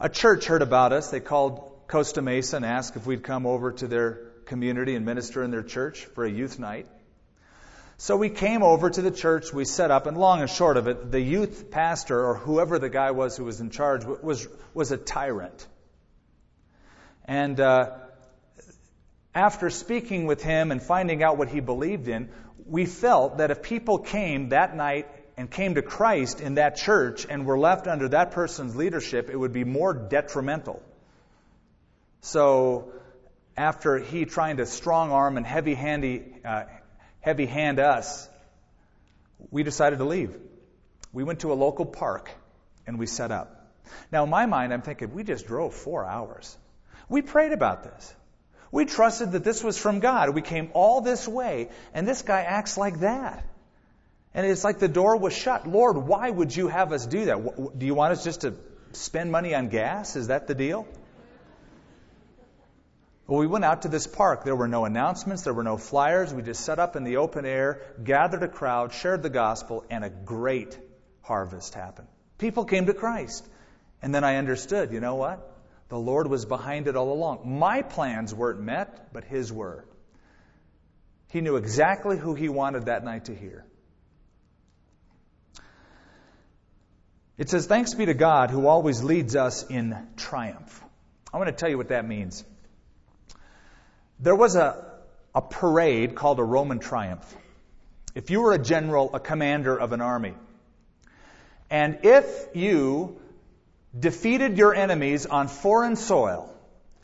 A 0.00 0.08
church 0.08 0.46
heard 0.46 0.60
about 0.60 0.92
us. 0.92 1.12
They 1.12 1.20
called 1.20 1.70
Costa 1.86 2.20
Mesa 2.20 2.56
and 2.56 2.64
asked 2.64 2.96
if 2.96 3.06
we'd 3.06 3.22
come 3.22 3.46
over 3.46 3.70
to 3.70 3.86
their 3.86 4.14
community 4.46 4.96
and 4.96 5.06
minister 5.06 5.44
in 5.44 5.52
their 5.52 5.62
church 5.62 6.04
for 6.06 6.24
a 6.24 6.30
youth 6.30 6.58
night. 6.58 6.88
So 7.96 8.16
we 8.16 8.28
came 8.28 8.64
over 8.64 8.90
to 8.90 9.02
the 9.02 9.12
church, 9.12 9.52
we 9.52 9.64
set 9.64 9.92
up, 9.92 10.08
and 10.08 10.18
long 10.18 10.40
and 10.40 10.50
short 10.50 10.78
of 10.78 10.88
it, 10.88 11.12
the 11.12 11.20
youth 11.20 11.70
pastor, 11.70 12.26
or 12.26 12.34
whoever 12.34 12.80
the 12.80 12.88
guy 12.88 13.12
was 13.12 13.36
who 13.36 13.44
was 13.44 13.60
in 13.60 13.70
charge, 13.70 14.04
was, 14.04 14.48
was 14.74 14.90
a 14.90 14.96
tyrant. 14.96 15.64
And 17.24 17.60
uh, 17.60 17.90
after 19.34 19.70
speaking 19.70 20.26
with 20.26 20.42
him 20.42 20.72
and 20.72 20.82
finding 20.82 21.22
out 21.22 21.38
what 21.38 21.48
he 21.48 21.60
believed 21.60 22.08
in, 22.08 22.30
we 22.66 22.86
felt 22.86 23.38
that 23.38 23.50
if 23.50 23.62
people 23.62 23.98
came 23.98 24.50
that 24.50 24.76
night 24.76 25.08
and 25.36 25.50
came 25.50 25.74
to 25.74 25.82
Christ 25.82 26.40
in 26.40 26.54
that 26.54 26.76
church 26.76 27.26
and 27.28 27.46
were 27.46 27.58
left 27.58 27.86
under 27.86 28.08
that 28.08 28.32
person's 28.32 28.76
leadership, 28.76 29.30
it 29.30 29.36
would 29.36 29.52
be 29.52 29.64
more 29.64 29.94
detrimental. 29.94 30.82
So, 32.22 32.92
after 33.56 33.98
he 33.98 34.24
trying 34.24 34.58
to 34.58 34.66
strong 34.66 35.10
arm 35.12 35.36
and 35.36 35.46
heavy 35.46 35.74
handy, 35.74 36.22
uh, 36.44 36.64
heavy 37.20 37.46
hand 37.46 37.78
us, 37.78 38.28
we 39.50 39.62
decided 39.62 39.98
to 39.98 40.04
leave. 40.04 40.36
We 41.12 41.24
went 41.24 41.40
to 41.40 41.52
a 41.52 41.54
local 41.54 41.86
park 41.86 42.30
and 42.86 42.98
we 42.98 43.06
set 43.06 43.30
up. 43.30 43.56
Now, 44.12 44.24
in 44.24 44.30
my 44.30 44.46
mind, 44.46 44.72
I'm 44.72 44.82
thinking, 44.82 45.12
we 45.12 45.24
just 45.24 45.46
drove 45.46 45.74
four 45.74 46.04
hours. 46.04 46.56
We 47.08 47.22
prayed 47.22 47.52
about 47.52 47.82
this. 47.82 48.14
We 48.72 48.84
trusted 48.84 49.32
that 49.32 49.44
this 49.44 49.64
was 49.64 49.76
from 49.78 50.00
God. 50.00 50.34
We 50.34 50.42
came 50.42 50.70
all 50.74 51.00
this 51.00 51.26
way, 51.26 51.70
and 51.92 52.06
this 52.06 52.22
guy 52.22 52.42
acts 52.42 52.76
like 52.78 53.00
that. 53.00 53.44
And 54.32 54.46
it's 54.46 54.62
like 54.62 54.78
the 54.78 54.88
door 54.88 55.16
was 55.16 55.32
shut. 55.32 55.66
Lord, 55.66 55.96
why 55.96 56.30
would 56.30 56.54
you 56.54 56.68
have 56.68 56.92
us 56.92 57.04
do 57.04 57.24
that? 57.24 57.78
Do 57.78 57.84
you 57.84 57.94
want 57.94 58.12
us 58.12 58.22
just 58.22 58.42
to 58.42 58.54
spend 58.92 59.32
money 59.32 59.54
on 59.54 59.68
gas? 59.68 60.14
Is 60.14 60.28
that 60.28 60.46
the 60.46 60.54
deal? 60.54 60.86
Well, 63.26 63.40
we 63.40 63.46
went 63.46 63.64
out 63.64 63.82
to 63.82 63.88
this 63.88 64.06
park. 64.06 64.44
There 64.44 64.56
were 64.56 64.68
no 64.68 64.84
announcements, 64.84 65.42
there 65.42 65.54
were 65.54 65.62
no 65.64 65.76
flyers. 65.76 66.32
We 66.32 66.42
just 66.42 66.64
set 66.64 66.78
up 66.78 66.96
in 66.96 67.04
the 67.04 67.18
open 67.18 67.44
air, 67.46 67.82
gathered 68.02 68.42
a 68.42 68.48
crowd, 68.48 68.92
shared 68.92 69.22
the 69.22 69.30
gospel, 69.30 69.84
and 69.90 70.04
a 70.04 70.10
great 70.10 70.78
harvest 71.22 71.74
happened. 71.74 72.08
People 72.38 72.64
came 72.64 72.86
to 72.86 72.94
Christ. 72.94 73.46
And 74.02 74.14
then 74.14 74.24
I 74.24 74.36
understood, 74.36 74.92
you 74.92 75.00
know 75.00 75.16
what? 75.16 75.49
The 75.90 75.98
Lord 75.98 76.28
was 76.28 76.46
behind 76.46 76.86
it 76.86 76.96
all 76.96 77.12
along. 77.12 77.58
My 77.58 77.82
plans 77.82 78.32
weren't 78.32 78.60
met, 78.60 79.12
but 79.12 79.24
His 79.24 79.52
were. 79.52 79.84
He 81.28 81.40
knew 81.40 81.56
exactly 81.56 82.16
who 82.16 82.34
He 82.34 82.48
wanted 82.48 82.86
that 82.86 83.04
night 83.04 83.26
to 83.26 83.34
hear. 83.34 83.64
It 87.36 87.48
says, 87.48 87.66
Thanks 87.66 87.94
be 87.94 88.06
to 88.06 88.14
God 88.14 88.50
who 88.50 88.68
always 88.68 89.02
leads 89.02 89.34
us 89.34 89.64
in 89.68 89.96
triumph. 90.16 90.82
I 91.34 91.38
want 91.38 91.48
to 91.48 91.54
tell 91.54 91.68
you 91.68 91.76
what 91.76 91.88
that 91.88 92.06
means. 92.06 92.44
There 94.20 94.36
was 94.36 94.54
a, 94.54 94.84
a 95.34 95.42
parade 95.42 96.14
called 96.14 96.38
a 96.38 96.44
Roman 96.44 96.78
triumph. 96.78 97.36
If 98.14 98.30
you 98.30 98.42
were 98.42 98.52
a 98.52 98.58
general, 98.58 99.10
a 99.14 99.20
commander 99.20 99.76
of 99.76 99.92
an 99.92 100.00
army, 100.00 100.34
and 101.68 102.00
if 102.02 102.48
you 102.54 103.19
defeated 103.98 104.56
your 104.56 104.74
enemies 104.74 105.26
on 105.26 105.48
foreign 105.48 105.96
soil 105.96 106.52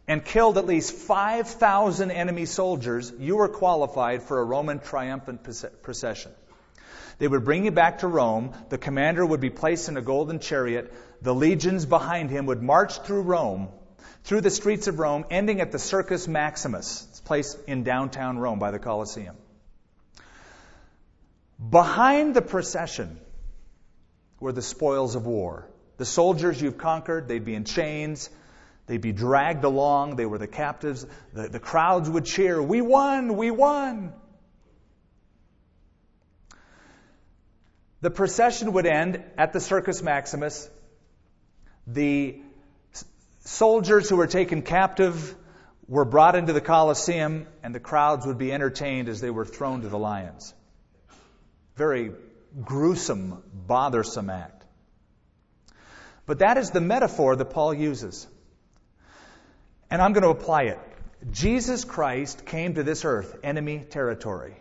and 0.08 0.24
killed 0.24 0.56
at 0.56 0.66
least 0.66 0.92
5,000 0.92 2.10
enemy 2.10 2.44
soldiers, 2.44 3.12
you 3.18 3.36
were 3.36 3.48
qualified 3.48 4.22
for 4.22 4.38
a 4.38 4.44
Roman 4.44 4.78
triumphant 4.78 5.42
procession. 5.82 6.32
They 7.18 7.26
would 7.26 7.44
bring 7.44 7.64
you 7.64 7.70
back 7.70 8.00
to 8.00 8.08
Rome. 8.08 8.52
The 8.68 8.78
commander 8.78 9.24
would 9.24 9.40
be 9.40 9.50
placed 9.50 9.88
in 9.88 9.96
a 9.96 10.02
golden 10.02 10.38
chariot. 10.38 10.92
The 11.22 11.34
legions 11.34 11.86
behind 11.86 12.30
him 12.30 12.46
would 12.46 12.62
march 12.62 13.00
through 13.00 13.22
Rome 13.22 13.68
through 14.26 14.40
the 14.40 14.50
streets 14.50 14.88
of 14.88 14.98
Rome, 14.98 15.24
ending 15.30 15.60
at 15.60 15.70
the 15.70 15.78
Circus 15.78 16.26
Maximus, 16.26 17.06
it's 17.10 17.20
place 17.20 17.56
in 17.68 17.84
downtown 17.84 18.38
Rome 18.38 18.58
by 18.58 18.72
the 18.72 18.80
Colosseum. 18.80 19.36
Behind 21.70 22.34
the 22.34 22.42
procession 22.42 23.20
were 24.40 24.50
the 24.50 24.62
spoils 24.62 25.14
of 25.14 25.26
war. 25.26 25.68
The 25.96 26.04
soldiers 26.04 26.60
you've 26.60 26.78
conquered, 26.78 27.28
they'd 27.28 27.44
be 27.44 27.54
in 27.54 27.64
chains, 27.64 28.28
they'd 28.86 29.00
be 29.00 29.12
dragged 29.12 29.64
along, 29.64 30.16
they 30.16 30.26
were 30.26 30.38
the 30.38 30.46
captives. 30.46 31.06
The, 31.32 31.48
the 31.48 31.60
crowds 31.60 32.10
would 32.10 32.24
cheer, 32.24 32.62
We 32.62 32.80
won! 32.80 33.36
We 33.36 33.50
won! 33.50 34.12
The 38.02 38.10
procession 38.10 38.72
would 38.74 38.86
end 38.86 39.22
at 39.38 39.52
the 39.52 39.60
Circus 39.60 40.02
Maximus. 40.02 40.68
The 41.86 42.40
soldiers 43.40 44.08
who 44.08 44.16
were 44.16 44.26
taken 44.26 44.62
captive 44.62 45.34
were 45.88 46.04
brought 46.04 46.36
into 46.36 46.52
the 46.52 46.60
Colosseum, 46.60 47.46
and 47.62 47.74
the 47.74 47.80
crowds 47.80 48.26
would 48.26 48.38
be 48.38 48.52
entertained 48.52 49.08
as 49.08 49.20
they 49.20 49.30
were 49.30 49.44
thrown 49.44 49.82
to 49.82 49.88
the 49.88 49.98
lions. 49.98 50.52
Very 51.76 52.12
gruesome, 52.64 53.42
bothersome 53.52 54.30
act. 54.30 54.55
But 56.26 56.40
that 56.40 56.58
is 56.58 56.70
the 56.70 56.80
metaphor 56.80 57.36
that 57.36 57.46
Paul 57.46 57.72
uses. 57.72 58.26
And 59.90 60.02
I'm 60.02 60.12
going 60.12 60.24
to 60.24 60.30
apply 60.30 60.62
it. 60.64 60.78
Jesus 61.30 61.84
Christ 61.84 62.44
came 62.44 62.74
to 62.74 62.82
this 62.82 63.04
earth, 63.04 63.38
enemy 63.42 63.84
territory, 63.88 64.56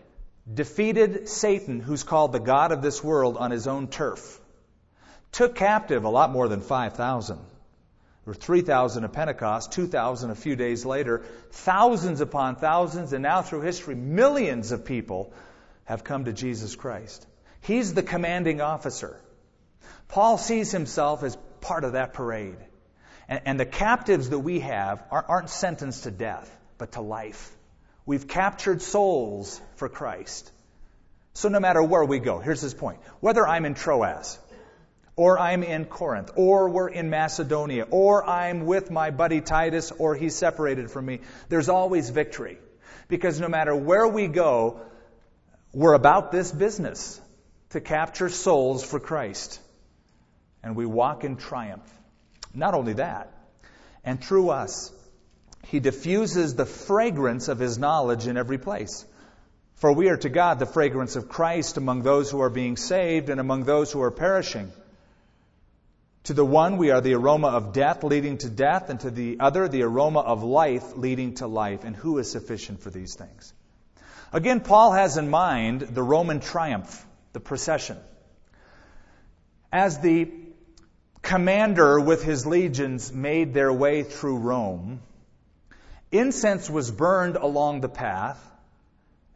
defeated 0.51 1.28
Satan, 1.28 1.80
who's 1.80 2.04
called 2.04 2.32
the 2.32 2.39
God 2.39 2.71
of 2.71 2.82
this 2.82 3.04
world, 3.04 3.38
on 3.38 3.51
his 3.51 3.67
own 3.67 3.88
turf, 3.88 4.39
took 5.32 5.56
captive 5.56 6.04
a 6.04 6.10
lot 6.10 6.32
more 6.32 6.47
than 6.47 6.62
5,000 6.62 7.39
there 8.25 8.32
were 8.32 8.39
3,000 8.39 9.04
at 9.04 9.13
Pentecost, 9.13 9.71
2,000 9.73 10.32
a 10.32 10.36
few 10.36 10.56
days 10.56 10.84
later, 10.84 11.21
thousands 11.51 12.21
upon 12.21 12.56
thousands, 12.56 13.13
and 13.13 13.21
now 13.21 13.43
through 13.43 13.62
history, 13.62 13.93
millions 13.93 14.71
of 14.71 14.84
people 14.84 15.32
have 15.84 16.04
come 16.04 16.25
to 16.25 16.34
Jesus 16.34 16.75
Christ. 16.75 17.28
He's 17.62 17.93
the 17.93 18.01
commanding 18.01 18.62
officer. 18.62 19.21
Paul 20.08 20.39
sees 20.39 20.71
himself 20.71 21.21
as 21.21 21.38
part 21.65 21.84
of 21.84 21.93
that 21.93 22.13
parade. 22.13 22.58
And, 23.28 23.41
and 23.45 23.60
the 23.60 23.65
captives 23.65 24.30
that 24.30 24.39
we 24.39 24.60
have 24.62 25.04
aren't 25.12 25.49
sentenced 25.49 26.04
to 26.04 26.12
death, 26.12 26.49
but 26.78 26.93
to 26.93 27.01
life. 27.01 27.51
We've 28.06 28.28
captured 28.28 28.82
souls 28.82 29.60
for 29.78 29.89
Christ. 29.89 30.51
So 31.34 31.49
no 31.49 31.60
matter 31.60 31.82
where 31.84 32.06
we 32.06 32.19
go, 32.19 32.39
here's 32.39 32.62
his 32.62 32.73
point. 32.73 32.99
Whether 33.19 33.45
I'm 33.47 33.65
in 33.65 33.73
Troas, 33.73 34.38
or 35.15 35.39
I'm 35.39 35.63
in 35.63 35.86
Corinth, 35.86 36.32
or 36.36 36.69
we're 36.69 36.89
in 36.89 37.10
Macedonia, 37.10 37.88
or 37.89 38.23
I'm 38.30 38.65
with 38.65 38.91
my 38.91 39.12
buddy 39.12 39.41
Titus, 39.41 39.91
or 39.91 40.15
he's 40.15 40.36
separated 40.36 40.91
from 40.91 41.06
me. 41.06 41.19
There's 41.49 41.69
always 41.69 42.10
victory. 42.10 42.60
Because 43.08 43.39
no 43.39 43.47
matter 43.47 43.75
where 43.75 44.08
we 44.08 44.28
go, 44.28 44.82
we're 45.73 45.93
about 45.93 46.32
this 46.32 46.51
business 46.51 47.19
to 47.71 47.82
capture 47.82 48.30
souls 48.30 48.84
for 48.84 48.99
Christ. 48.99 49.60
And 50.65 50.75
we 50.75 50.86
walk 50.86 51.23
in 51.23 51.38
triumph. 51.38 51.89
Not 52.54 52.73
only 52.73 52.93
that, 52.93 53.32
and 54.04 54.21
through 54.21 54.49
us, 54.49 54.91
he 55.67 55.80
diffuses 55.80 56.56
the 56.56 56.65
fragrance 56.65 57.47
of 57.47 57.60
his 57.60 57.78
knowledge 57.78 58.28
in 58.28 58.36
every 58.36 58.58
place. 58.58 59.06
For 59.75 59.91
we 59.91 60.10
are 60.10 60.17
to 60.17 60.30
God 60.30 60.58
the 60.58 60.65
fragrance 60.65 61.15
of 61.15 61.30
Christ 61.30 61.78
among 61.78 62.01
those 62.01 62.32
who 62.32 62.41
are 62.41 62.49
being 62.49 62.78
saved 62.78 63.30
and 63.30 63.39
among 63.39 63.65
those 63.65 63.91
who 63.91 64.01
are 64.01 64.12
perishing. 64.12 64.71
To 66.23 66.34
the 66.34 66.45
one, 66.45 66.78
we 66.78 66.89
are 66.89 67.01
the 67.01 67.13
aroma 67.13 67.49
of 67.49 67.73
death 67.73 68.04
leading 68.04 68.39
to 68.39 68.49
death, 68.49 68.89
and 68.89 68.99
to 69.01 69.12
the 69.12 69.38
other, 69.39 69.67
the 69.67 69.84
aroma 69.84 70.21
of 70.21 70.43
life 70.43 70.97
leading 70.97 71.36
to 71.36 71.45
life. 71.45 71.84
And 71.84 71.95
who 71.95 72.17
is 72.17 72.32
sufficient 72.32 72.82
for 72.82 72.89
these 72.89 73.13
things? 73.13 73.54
Again, 74.34 74.62
Paul 74.62 74.93
has 74.93 75.17
in 75.17 75.30
mind 75.30 75.82
the 75.82 76.01
Roman 76.01 76.39
triumph, 76.39 77.06
the 77.34 77.39
procession. 77.39 77.97
As 79.71 79.99
the 79.99 80.44
commander 81.25 81.99
with 81.99 82.23
his 82.23 82.45
legions 82.45 83.11
made 83.11 83.53
their 83.53 83.73
way 83.73 84.03
through 84.03 84.38
Rome, 84.38 85.01
incense 86.11 86.69
was 86.69 86.89
burned 86.91 87.36
along 87.36 87.82
the 87.82 87.89
path. 87.89 88.39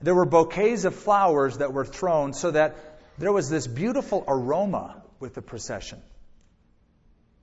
There 0.02 0.16
were 0.16 0.26
bouquets 0.26 0.86
of 0.86 0.96
flowers 0.96 1.58
that 1.58 1.74
were 1.74 1.86
thrown 1.86 2.34
so 2.34 2.52
that 2.52 2.78
there 3.18 3.34
was 3.34 3.50
this 3.50 3.68
beautiful 3.68 4.24
aroma 4.28 5.04
with 5.20 5.34
the 5.34 5.42
procession 5.42 6.02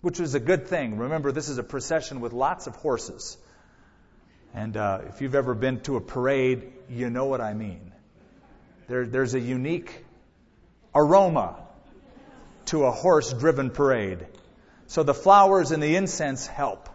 which 0.07 0.21
was 0.21 0.37
a 0.37 0.41
good 0.41 0.69
thing. 0.69 0.99
Remember, 0.99 1.33
this 1.33 1.49
is 1.49 1.59
a 1.59 1.65
procession 1.65 2.21
with 2.21 2.33
lots 2.33 2.69
of 2.69 2.77
horses. 2.77 3.37
And 4.55 4.77
uh, 4.77 5.01
if 5.09 5.21
you've 5.21 5.35
ever 5.35 5.53
been 5.53 5.81
to 5.81 5.97
a 5.97 6.01
parade, 6.01 6.73
you 6.89 7.11
know 7.11 7.25
what 7.25 7.41
I 7.41 7.55
mean. 7.55 7.91
There, 8.87 9.05
there's 9.05 9.35
a 9.35 9.41
unique 9.41 10.05
aroma 10.95 11.57
to 12.67 12.85
a 12.85 12.91
horse 12.91 13.33
driven 13.33 13.71
parade. 13.71 14.27
So 14.87 15.03
the 15.03 15.15
flowers 15.15 15.73
and 15.73 15.83
the 15.83 15.97
incense 15.97 16.47
help. 16.47 16.89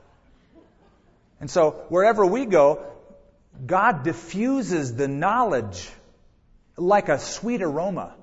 And 1.39 1.49
so 1.49 1.85
wherever 1.89 2.25
we 2.25 2.45
go, 2.45 2.85
God 3.65 4.03
diffuses 4.03 4.95
the 4.95 5.07
knowledge 5.07 5.89
like 6.77 7.09
a 7.09 7.19
sweet 7.19 7.61
aroma 7.61 8.15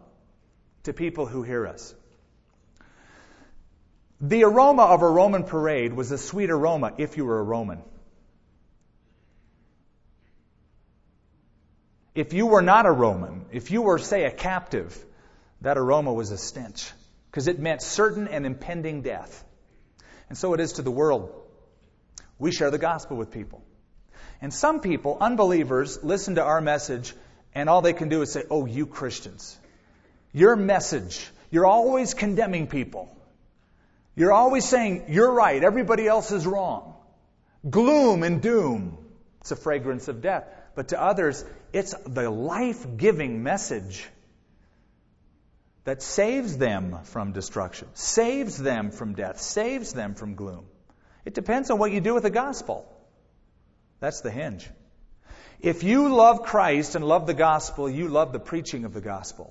to 0.85 0.93
people 0.93 1.27
who 1.27 1.43
hear 1.43 1.67
us. 1.67 1.95
The 4.21 4.45
aroma 4.45 4.83
of 4.83 5.03
a 5.03 5.09
Roman 5.09 5.45
parade 5.45 5.93
was 5.93 6.11
a 6.11 6.19
sweet 6.19 6.51
aroma 6.51 6.93
if 6.99 7.17
you 7.17 7.25
were 7.25 7.39
a 7.39 7.43
Roman. 7.43 7.83
If 12.15 12.33
you 12.33 12.47
were 12.47 12.63
not 12.63 12.87
a 12.87 12.91
Roman, 12.91 13.47
if 13.53 13.71
you 13.71 13.83
were, 13.83 13.99
say, 13.99 14.25
a 14.25 14.31
captive, 14.33 15.05
that 15.61 15.79
aroma 15.79 16.13
was 16.13 16.33
a 16.33 16.39
stench 16.39 16.91
because 17.39 17.47
it 17.47 17.61
meant 17.61 17.81
certain 17.81 18.27
and 18.27 18.45
impending 18.45 19.03
death. 19.03 19.45
And 20.29 20.37
so 20.37 20.55
it 20.55 20.61
is 20.61 20.73
to 20.73 20.83
the 20.83 20.91
world. 20.91 21.31
We 22.37 22.51
share 22.51 22.73
the 22.73 22.79
gospel 22.79 23.17
with 23.17 23.31
people. 23.31 23.63
And 24.41 24.53
some 24.53 24.81
people, 24.81 25.17
unbelievers, 25.21 26.03
listen 26.03 26.35
to 26.35 26.43
our 26.43 26.61
message 26.61 27.15
and 27.55 27.71
all 27.71 27.81
they 27.81 27.93
can 27.93 28.09
do 28.09 28.23
is 28.23 28.33
say, 28.33 28.43
Oh, 28.51 28.67
you 28.67 28.87
Christians, 28.87 29.57
your 30.33 30.57
message, 30.57 31.31
you're 31.53 31.65
always 31.65 32.13
condemning 32.13 32.67
people. 32.67 33.09
You're 34.17 34.33
always 34.33 34.69
saying, 34.69 35.05
You're 35.07 35.31
right, 35.31 35.63
everybody 35.63 36.09
else 36.09 36.33
is 36.33 36.45
wrong. 36.45 36.93
Gloom 37.71 38.25
and 38.25 38.43
doom. 38.43 38.99
It's 39.43 39.53
a 39.53 39.57
fragrance 39.57 40.09
of 40.09 40.23
death. 40.23 40.43
But 40.75 40.89
to 40.89 41.01
others, 41.01 41.45
it's 41.73 41.95
the 42.05 42.29
life 42.31 42.85
giving 42.97 43.45
message 43.45 44.09
that 45.89 46.03
saves 46.03 46.59
them 46.59 46.99
from 47.05 47.33
destruction, 47.33 47.89
saves 47.95 48.59
them 48.59 48.91
from 48.91 49.15
death, 49.15 49.41
saves 49.41 49.95
them 49.95 50.15
from 50.15 50.35
gloom. 50.35 50.67
It 51.25 51.33
depends 51.33 51.71
on 51.71 51.79
what 51.79 51.93
you 51.93 52.03
do 52.03 52.13
with 52.13 52.25
the 52.25 52.31
gospel. 52.31 52.87
That's 53.99 54.21
the 54.21 54.31
hinge. 54.31 54.69
If 55.61 55.85
you 55.85 56.15
love 56.15 56.43
Christ 56.43 56.95
and 56.95 57.03
love 57.03 57.27
the 57.27 57.33
gospel, 57.33 57.89
you 57.89 58.09
love 58.09 58.35
the 58.35 58.39
preaching 58.39 58.85
of 58.85 58.93
the 58.93 59.01
gospel. 59.01 59.51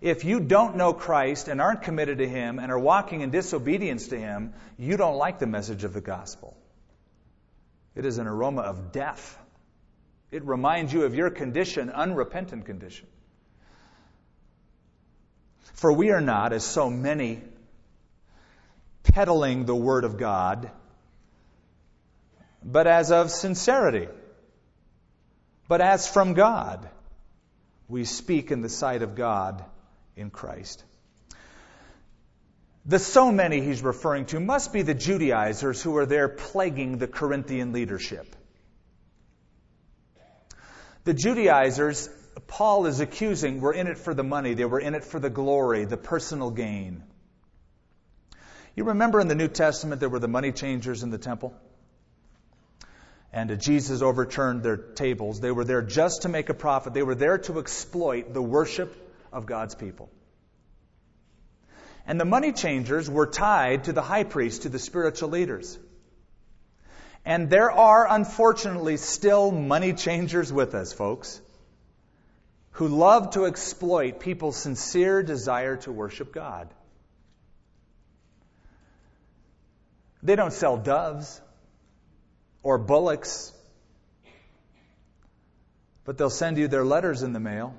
If 0.00 0.24
you 0.24 0.40
don't 0.40 0.76
know 0.76 0.94
Christ 0.94 1.48
and 1.48 1.60
aren't 1.60 1.82
committed 1.82 2.16
to 2.16 2.26
Him 2.26 2.58
and 2.58 2.72
are 2.72 2.78
walking 2.78 3.20
in 3.20 3.30
disobedience 3.30 4.08
to 4.08 4.18
Him, 4.18 4.54
you 4.78 4.96
don't 4.96 5.18
like 5.18 5.38
the 5.38 5.46
message 5.46 5.84
of 5.84 5.92
the 5.92 6.00
gospel. 6.00 6.56
It 7.94 8.06
is 8.06 8.16
an 8.16 8.26
aroma 8.26 8.62
of 8.62 8.90
death. 8.90 9.38
It 10.30 10.46
reminds 10.46 10.94
you 10.94 11.04
of 11.04 11.14
your 11.14 11.28
condition, 11.28 11.90
unrepentant 11.90 12.64
condition. 12.64 13.06
For 15.80 15.90
we 15.90 16.10
are 16.10 16.20
not, 16.20 16.52
as 16.52 16.62
so 16.62 16.90
many, 16.90 17.40
peddling 19.02 19.64
the 19.64 19.74
Word 19.74 20.04
of 20.04 20.18
God, 20.18 20.70
but 22.62 22.86
as 22.86 23.10
of 23.10 23.30
sincerity, 23.30 24.06
but 25.68 25.80
as 25.80 26.06
from 26.06 26.34
God, 26.34 26.86
we 27.88 28.04
speak 28.04 28.50
in 28.50 28.60
the 28.60 28.68
sight 28.68 29.00
of 29.00 29.14
God 29.14 29.64
in 30.16 30.28
Christ. 30.28 30.84
The 32.84 32.98
so 32.98 33.32
many 33.32 33.62
he's 33.62 33.80
referring 33.80 34.26
to 34.26 34.38
must 34.38 34.74
be 34.74 34.82
the 34.82 34.92
Judaizers 34.92 35.82
who 35.82 35.96
are 35.96 36.04
there 36.04 36.28
plaguing 36.28 36.98
the 36.98 37.08
Corinthian 37.08 37.72
leadership. 37.72 38.36
The 41.04 41.14
Judaizers, 41.14 42.10
Paul 42.46 42.86
is 42.86 43.00
accusing, 43.00 43.60
were 43.60 43.72
in 43.72 43.86
it 43.86 43.98
for 43.98 44.14
the 44.14 44.22
money, 44.22 44.54
they 44.54 44.64
were 44.64 44.80
in 44.80 44.94
it 44.94 45.04
for 45.04 45.18
the 45.18 45.30
glory, 45.30 45.84
the 45.84 45.96
personal 45.96 46.50
gain. 46.50 47.02
You 48.76 48.84
remember 48.84 49.20
in 49.20 49.28
the 49.28 49.34
New 49.34 49.48
Testament 49.48 50.00
there 50.00 50.08
were 50.08 50.18
the 50.18 50.28
money 50.28 50.52
changers 50.52 51.02
in 51.02 51.10
the 51.10 51.18
temple? 51.18 51.54
And 53.32 53.60
Jesus 53.60 54.02
overturned 54.02 54.62
their 54.62 54.76
tables. 54.76 55.40
They 55.40 55.52
were 55.52 55.64
there 55.64 55.82
just 55.82 56.22
to 56.22 56.28
make 56.28 56.48
a 56.48 56.54
profit. 56.54 56.94
They 56.94 57.02
were 57.02 57.14
there 57.14 57.38
to 57.38 57.58
exploit 57.58 58.32
the 58.34 58.42
worship 58.42 58.94
of 59.32 59.46
God's 59.46 59.74
people. 59.74 60.10
And 62.06 62.20
the 62.20 62.24
money 62.24 62.52
changers 62.52 63.08
were 63.08 63.26
tied 63.26 63.84
to 63.84 63.92
the 63.92 64.02
high 64.02 64.24
priest, 64.24 64.62
to 64.62 64.68
the 64.68 64.78
spiritual 64.78 65.28
leaders. 65.28 65.78
And 67.24 67.50
there 67.50 67.70
are, 67.70 68.06
unfortunately, 68.08 68.96
still 68.96 69.52
money 69.52 69.92
changers 69.92 70.52
with 70.52 70.74
us, 70.74 70.92
folks, 70.92 71.40
who 72.72 72.88
love 72.88 73.30
to 73.30 73.46
exploit 73.46 74.20
people's 74.20 74.56
sincere 74.56 75.22
desire 75.22 75.76
to 75.76 75.92
worship 75.92 76.32
God. 76.32 76.68
They 80.22 80.36
don't 80.36 80.52
sell 80.52 80.76
doves 80.76 81.40
or 82.62 82.78
bullocks, 82.78 83.52
but 86.04 86.18
they'll 86.18 86.30
send 86.30 86.58
you 86.58 86.68
their 86.68 86.84
letters 86.84 87.22
in 87.22 87.32
the 87.32 87.40
mail. 87.40 87.74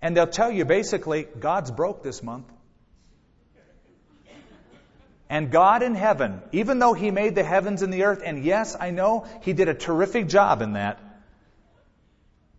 And 0.00 0.16
they'll 0.16 0.26
tell 0.26 0.50
you 0.50 0.64
basically, 0.64 1.26
God's 1.38 1.70
broke 1.70 2.02
this 2.02 2.22
month. 2.22 2.46
And 5.30 5.50
God 5.50 5.82
in 5.82 5.94
heaven, 5.94 6.42
even 6.52 6.78
though 6.78 6.92
He 6.92 7.10
made 7.10 7.34
the 7.34 7.42
heavens 7.42 7.82
and 7.82 7.92
the 7.92 8.04
earth, 8.04 8.22
and 8.24 8.44
yes, 8.44 8.76
I 8.78 8.90
know 8.90 9.26
He 9.42 9.52
did 9.52 9.68
a 9.68 9.74
terrific 9.74 10.28
job 10.28 10.62
in 10.62 10.74
that, 10.74 11.00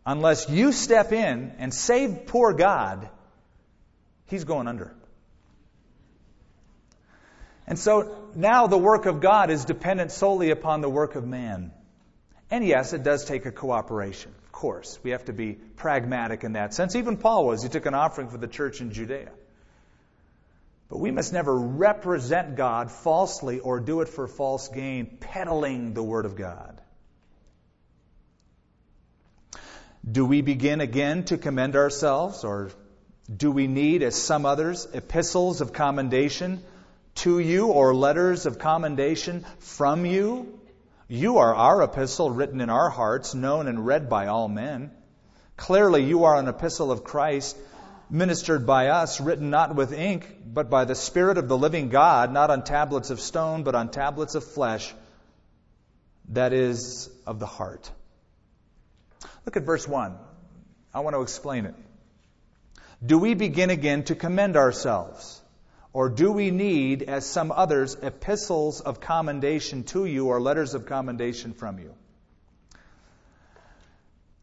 unless 0.06 0.50
you 0.50 0.72
step 0.72 1.12
in 1.12 1.54
and 1.58 1.74
save 1.74 2.28
poor 2.28 2.54
God, 2.54 3.10
He's 4.28 4.44
going 4.44 4.68
under. 4.68 4.96
And 7.68 7.80
so 7.80 8.30
now 8.36 8.68
the 8.68 8.78
work 8.78 9.06
of 9.06 9.22
God 9.22 9.50
is 9.50 9.66
dependent 9.66 10.12
solely 10.12 10.52
upon 10.52 10.82
the 10.82 10.90
work 10.90 11.16
of 11.16 11.26
man. 11.26 11.72
And 12.52 12.66
yes, 12.66 12.94
it 12.94 13.04
does 13.04 13.26
take 13.26 13.46
a 13.46 13.52
cooperation, 13.52 14.34
of 14.44 14.52
course. 14.52 15.00
We 15.04 15.12
have 15.12 15.26
to 15.26 15.34
be 15.34 15.54
pragmatic 15.54 16.44
in 16.44 16.54
that 16.54 16.74
sense. 16.76 16.96
Even 16.96 17.18
Paul 17.18 17.48
was. 17.48 17.64
He 17.64 17.70
took 17.70 17.88
an 17.88 17.96
offering 17.96 18.30
for 18.30 18.38
the 18.38 18.48
church 18.48 18.82
in 18.82 18.92
Judea. 18.92 19.32
But 20.90 21.00
we 21.00 21.10
must 21.10 21.34
never 21.34 21.58
represent 21.58 22.56
God 22.56 22.92
falsely 22.92 23.60
or 23.60 23.80
do 23.80 24.02
it 24.02 24.10
for 24.10 24.28
false 24.28 24.68
gain, 24.68 25.18
peddling 25.20 25.96
the 25.96 26.04
Word 26.04 26.26
of 26.26 26.36
God. 26.36 26.80
Do 30.10 30.24
we 30.24 30.42
begin 30.42 30.82
again 30.82 31.24
to 31.26 31.38
commend 31.38 31.76
ourselves, 31.76 32.44
or 32.44 32.70
do 33.36 33.52
we 33.52 33.66
need, 33.66 34.04
as 34.04 34.16
some 34.16 34.46
others, 34.46 34.88
epistles 34.94 35.62
of 35.62 35.74
commendation 35.74 36.64
to 37.16 37.40
you 37.40 37.68
or 37.68 37.96
letters 37.96 38.46
of 38.46 38.60
commendation 38.60 39.46
from 39.60 40.06
you? 40.06 40.60
You 41.08 41.40
are 41.40 41.56
our 41.56 41.82
epistle 41.82 42.30
written 42.30 42.62
in 42.62 42.70
our 42.70 42.90
hearts, 42.90 43.34
known 43.34 43.68
and 43.68 43.86
read 43.86 44.08
by 44.08 44.28
all 44.28 44.48
men. 44.48 44.92
Clearly, 45.58 46.04
you 46.04 46.26
are 46.26 46.38
an 46.38 46.48
epistle 46.48 46.92
of 46.92 47.04
Christ 47.04 47.58
ministered 48.10 48.68
by 48.68 48.90
us, 48.90 49.20
written 49.20 49.50
not 49.50 49.76
with 49.76 49.92
ink, 49.92 50.38
but 50.46 50.70
by 50.70 50.86
the 50.86 50.94
Spirit 50.94 51.40
of 51.40 51.48
the 51.48 51.58
living 51.58 51.90
God, 51.90 52.32
not 52.32 52.52
on 52.52 52.64
tablets 52.64 53.10
of 53.10 53.20
stone, 53.20 53.64
but 53.64 53.74
on 53.74 53.90
tablets 53.90 54.36
of 54.36 54.44
flesh, 54.44 54.94
that 56.30 56.54
is, 56.54 57.10
of 57.26 57.40
the 57.40 57.48
heart. 57.48 57.90
Look 59.46 59.58
at 59.58 59.64
verse 59.64 59.88
1. 59.88 60.16
I 60.94 61.00
want 61.02 61.16
to 61.16 61.22
explain 61.22 61.66
it. 61.66 61.76
Do 63.06 63.20
we 63.20 63.34
begin 63.34 63.70
again 63.70 64.04
to 64.06 64.16
commend 64.16 64.56
ourselves? 64.56 65.42
Or 65.94 66.10
do 66.10 66.32
we 66.32 66.52
need, 66.52 67.04
as 67.04 67.26
some 67.26 67.52
others, 67.52 67.96
epistles 68.02 68.82
of 68.82 69.00
commendation 69.00 69.84
to 69.86 70.06
you 70.06 70.28
or 70.28 70.42
letters 70.42 70.74
of 70.74 70.86
commendation 70.86 71.54
from 71.54 71.80
you? 71.80 71.94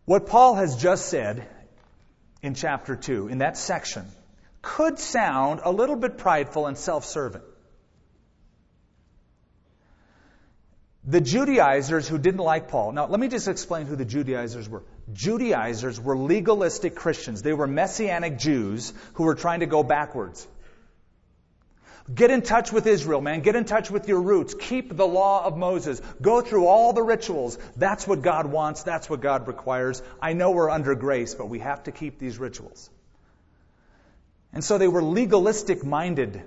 What 0.05 0.27
Paul 0.27 0.55
has 0.55 0.77
just 0.77 1.07
said 1.07 1.47
in 2.43 2.55
chapter 2.55 2.97
2, 2.97 3.29
in 3.29 3.39
that 3.39 3.57
section, 3.57 4.07
could 4.63 4.99
sound 4.99 5.61
a 5.65 5.71
little 5.71 5.97
bit 5.97 6.19
prideful 6.19 6.67
and 6.67 6.79
self 6.79 7.05
serving. 7.05 7.43
The 11.05 11.21
Judaizers 11.21 12.09
who 12.09 12.17
didn't 12.19 12.41
like 12.41 12.69
Paul. 12.69 12.93
Now, 12.93 13.07
let 13.07 13.19
me 13.19 13.29
just 13.29 13.49
explain 13.49 13.87
who 13.87 13.97
the 13.97 14.05
Judaizers 14.05 14.69
were. 14.69 14.85
Judaizers 15.13 16.01
were 16.01 16.17
legalistic 16.17 16.95
Christians. 16.95 17.43
They 17.43 17.53
were 17.53 17.67
messianic 17.67 18.39
Jews 18.39 18.93
who 19.15 19.25
were 19.25 19.35
trying 19.35 19.61
to 19.61 19.67
go 19.67 19.83
backwards. 19.83 20.47
Get 22.13 22.31
in 22.31 22.43
touch 22.43 22.73
with 22.73 22.87
Israel, 22.87 23.21
man. 23.21 23.41
Get 23.41 23.55
in 23.55 23.65
touch 23.65 23.91
with 23.91 24.09
your 24.09 24.21
roots. 24.21 24.55
Keep 24.59 24.97
the 24.97 25.07
law 25.07 25.45
of 25.45 25.57
Moses. 25.57 26.01
Go 26.21 26.41
through 26.41 26.67
all 26.67 26.93
the 26.93 27.03
rituals. 27.03 27.59
That's 27.77 28.07
what 28.07 28.23
God 28.23 28.47
wants. 28.47 28.83
That's 28.83 29.09
what 29.09 29.21
God 29.21 29.47
requires. 29.47 30.03
I 30.21 30.33
know 30.33 30.51
we're 30.51 30.71
under 30.71 30.95
grace, 30.95 31.35
but 31.35 31.49
we 31.49 31.61
have 31.61 31.85
to 31.85 31.93
keep 31.93 32.19
these 32.19 32.39
rituals. 32.39 32.91
And 34.53 34.65
so 34.65 34.79
they 34.79 34.89
were 34.89 35.03
legalistic 35.03 35.85
minded. 35.85 36.43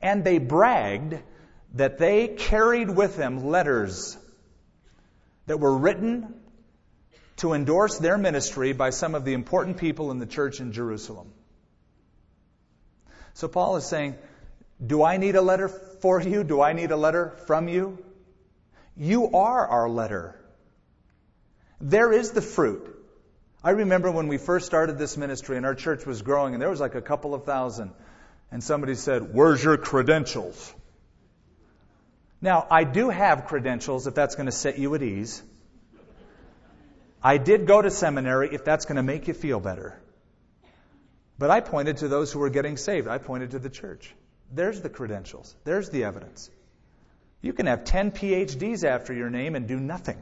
And 0.00 0.24
they 0.24 0.38
bragged 0.38 1.18
that 1.74 1.98
they 1.98 2.28
carried 2.28 2.90
with 2.90 3.16
them 3.16 3.46
letters 3.46 4.16
that 5.46 5.58
were 5.58 5.76
written 5.76 6.34
to 7.42 7.54
endorse 7.54 7.98
their 7.98 8.16
ministry 8.16 8.72
by 8.72 8.90
some 8.90 9.16
of 9.16 9.24
the 9.24 9.32
important 9.32 9.76
people 9.76 10.12
in 10.12 10.20
the 10.20 10.26
church 10.26 10.60
in 10.60 10.70
Jerusalem. 10.70 11.32
So 13.34 13.48
Paul 13.48 13.74
is 13.76 13.84
saying, 13.84 14.14
Do 14.84 15.02
I 15.02 15.16
need 15.16 15.34
a 15.34 15.42
letter 15.42 15.66
for 15.66 16.22
you? 16.22 16.44
Do 16.44 16.62
I 16.62 16.72
need 16.72 16.92
a 16.92 16.96
letter 16.96 17.30
from 17.48 17.66
you? 17.66 17.98
You 18.96 19.32
are 19.32 19.66
our 19.66 19.88
letter. 19.88 20.40
There 21.80 22.12
is 22.12 22.30
the 22.30 22.42
fruit. 22.42 22.88
I 23.64 23.70
remember 23.70 24.12
when 24.12 24.28
we 24.28 24.38
first 24.38 24.66
started 24.66 24.96
this 24.96 25.16
ministry 25.16 25.56
and 25.56 25.66
our 25.66 25.74
church 25.74 26.06
was 26.06 26.22
growing 26.22 26.54
and 26.54 26.62
there 26.62 26.70
was 26.70 26.80
like 26.80 26.94
a 26.94 27.02
couple 27.02 27.34
of 27.34 27.44
thousand. 27.44 27.90
and 28.52 28.62
somebody 28.62 28.94
said, 28.94 29.34
Where's 29.34 29.64
your 29.64 29.78
credentials? 29.78 30.72
Now, 32.40 32.68
I 32.70 32.84
do 32.84 33.10
have 33.10 33.46
credentials 33.46 34.06
if 34.06 34.14
that's 34.14 34.36
going 34.36 34.46
to 34.46 34.52
set 34.52 34.78
you 34.78 34.94
at 34.94 35.02
ease. 35.02 35.42
I 37.22 37.38
did 37.38 37.66
go 37.66 37.80
to 37.80 37.90
seminary 37.90 38.50
if 38.52 38.64
that's 38.64 38.84
going 38.84 38.96
to 38.96 39.02
make 39.02 39.28
you 39.28 39.34
feel 39.34 39.60
better. 39.60 40.00
But 41.38 41.50
I 41.50 41.60
pointed 41.60 41.98
to 41.98 42.08
those 42.08 42.32
who 42.32 42.40
were 42.40 42.50
getting 42.50 42.76
saved. 42.76 43.08
I 43.08 43.18
pointed 43.18 43.52
to 43.52 43.58
the 43.58 43.70
church. 43.70 44.14
There's 44.52 44.80
the 44.80 44.88
credentials. 44.88 45.54
There's 45.64 45.90
the 45.90 46.04
evidence. 46.04 46.50
You 47.40 47.52
can 47.52 47.66
have 47.66 47.84
10 47.84 48.12
PhDs 48.12 48.84
after 48.84 49.12
your 49.12 49.30
name 49.30 49.54
and 49.54 49.66
do 49.66 49.78
nothing. 49.78 50.18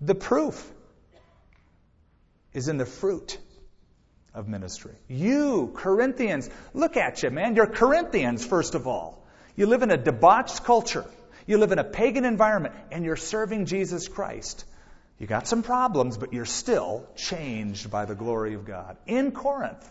The 0.00 0.14
proof 0.14 0.70
is 2.52 2.68
in 2.68 2.76
the 2.76 2.86
fruit 2.86 3.38
of 4.34 4.48
ministry. 4.48 4.94
You, 5.08 5.72
Corinthians, 5.74 6.50
look 6.74 6.96
at 6.96 7.22
you, 7.22 7.30
man. 7.30 7.54
You're 7.54 7.66
Corinthians, 7.66 8.44
first 8.44 8.74
of 8.74 8.86
all. 8.86 9.24
You 9.56 9.66
live 9.66 9.82
in 9.82 9.90
a 9.90 9.96
debauched 9.96 10.64
culture. 10.64 11.04
You 11.52 11.58
live 11.58 11.72
in 11.72 11.78
a 11.78 11.84
pagan 11.84 12.24
environment, 12.24 12.74
and 12.90 13.04
you're 13.04 13.14
serving 13.14 13.66
Jesus 13.66 14.08
Christ. 14.08 14.64
You 15.18 15.26
got 15.26 15.46
some 15.46 15.62
problems, 15.62 16.16
but 16.16 16.32
you're 16.32 16.46
still 16.46 17.06
changed 17.14 17.90
by 17.90 18.06
the 18.06 18.14
glory 18.14 18.54
of 18.54 18.64
God. 18.64 18.96
In 19.06 19.32
Corinth. 19.32 19.86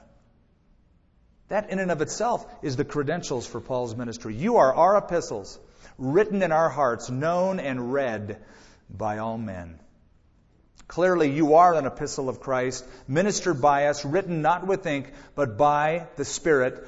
That, 1.49 1.69
in 1.69 1.77
and 1.77 1.91
of 1.91 2.01
itself, 2.01 2.51
is 2.63 2.77
the 2.77 2.83
credentials 2.83 3.45
for 3.45 3.61
Paul's 3.61 3.95
ministry. 3.95 4.33
You 4.33 4.57
are 4.57 4.73
our 4.73 4.97
epistles, 4.97 5.59
written 5.99 6.41
in 6.41 6.51
our 6.51 6.69
hearts, 6.69 7.11
known 7.11 7.59
and 7.59 7.93
read 7.93 8.41
by 8.89 9.19
all 9.19 9.37
men. 9.37 9.77
Clearly, 10.87 11.29
you 11.29 11.53
are 11.53 11.75
an 11.75 11.85
epistle 11.85 12.27
of 12.27 12.39
Christ, 12.39 12.83
ministered 13.07 13.61
by 13.61 13.85
us, 13.85 14.03
written 14.03 14.41
not 14.41 14.65
with 14.65 14.87
ink, 14.87 15.13
but 15.35 15.59
by 15.59 16.07
the 16.15 16.25
Spirit 16.25 16.87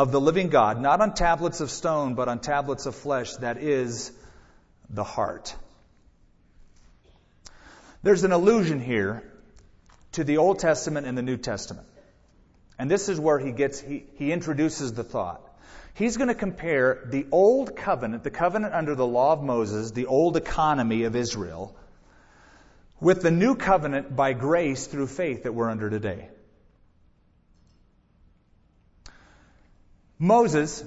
of 0.00 0.12
the 0.12 0.20
living 0.20 0.48
God, 0.48 0.80
not 0.80 1.02
on 1.02 1.12
tablets 1.12 1.60
of 1.60 1.70
stone, 1.70 2.14
but 2.14 2.26
on 2.26 2.38
tablets 2.38 2.86
of 2.86 2.94
flesh, 2.94 3.34
that 3.34 3.58
is 3.58 4.10
the 4.88 5.04
heart. 5.04 5.54
There's 8.02 8.24
an 8.24 8.32
allusion 8.32 8.80
here 8.80 9.22
to 10.12 10.24
the 10.24 10.38
Old 10.38 10.58
Testament 10.58 11.06
and 11.06 11.18
the 11.18 11.22
New 11.22 11.36
Testament. 11.36 11.86
And 12.78 12.90
this 12.90 13.10
is 13.10 13.20
where 13.20 13.38
he 13.38 13.52
gets, 13.52 13.78
he, 13.78 14.04
he 14.14 14.32
introduces 14.32 14.94
the 14.94 15.04
thought. 15.04 15.42
He's 15.92 16.16
going 16.16 16.28
to 16.28 16.34
compare 16.34 17.02
the 17.04 17.26
old 17.30 17.76
covenant, 17.76 18.24
the 18.24 18.30
covenant 18.30 18.72
under 18.72 18.94
the 18.94 19.06
law 19.06 19.34
of 19.34 19.42
Moses, 19.42 19.90
the 19.90 20.06
old 20.06 20.38
economy 20.38 21.02
of 21.02 21.14
Israel, 21.14 21.76
with 23.00 23.20
the 23.20 23.30
new 23.30 23.54
covenant 23.54 24.16
by 24.16 24.32
grace 24.32 24.86
through 24.86 25.08
faith 25.08 25.42
that 25.42 25.52
we're 25.52 25.68
under 25.68 25.90
today. 25.90 26.30
Moses 30.20 30.84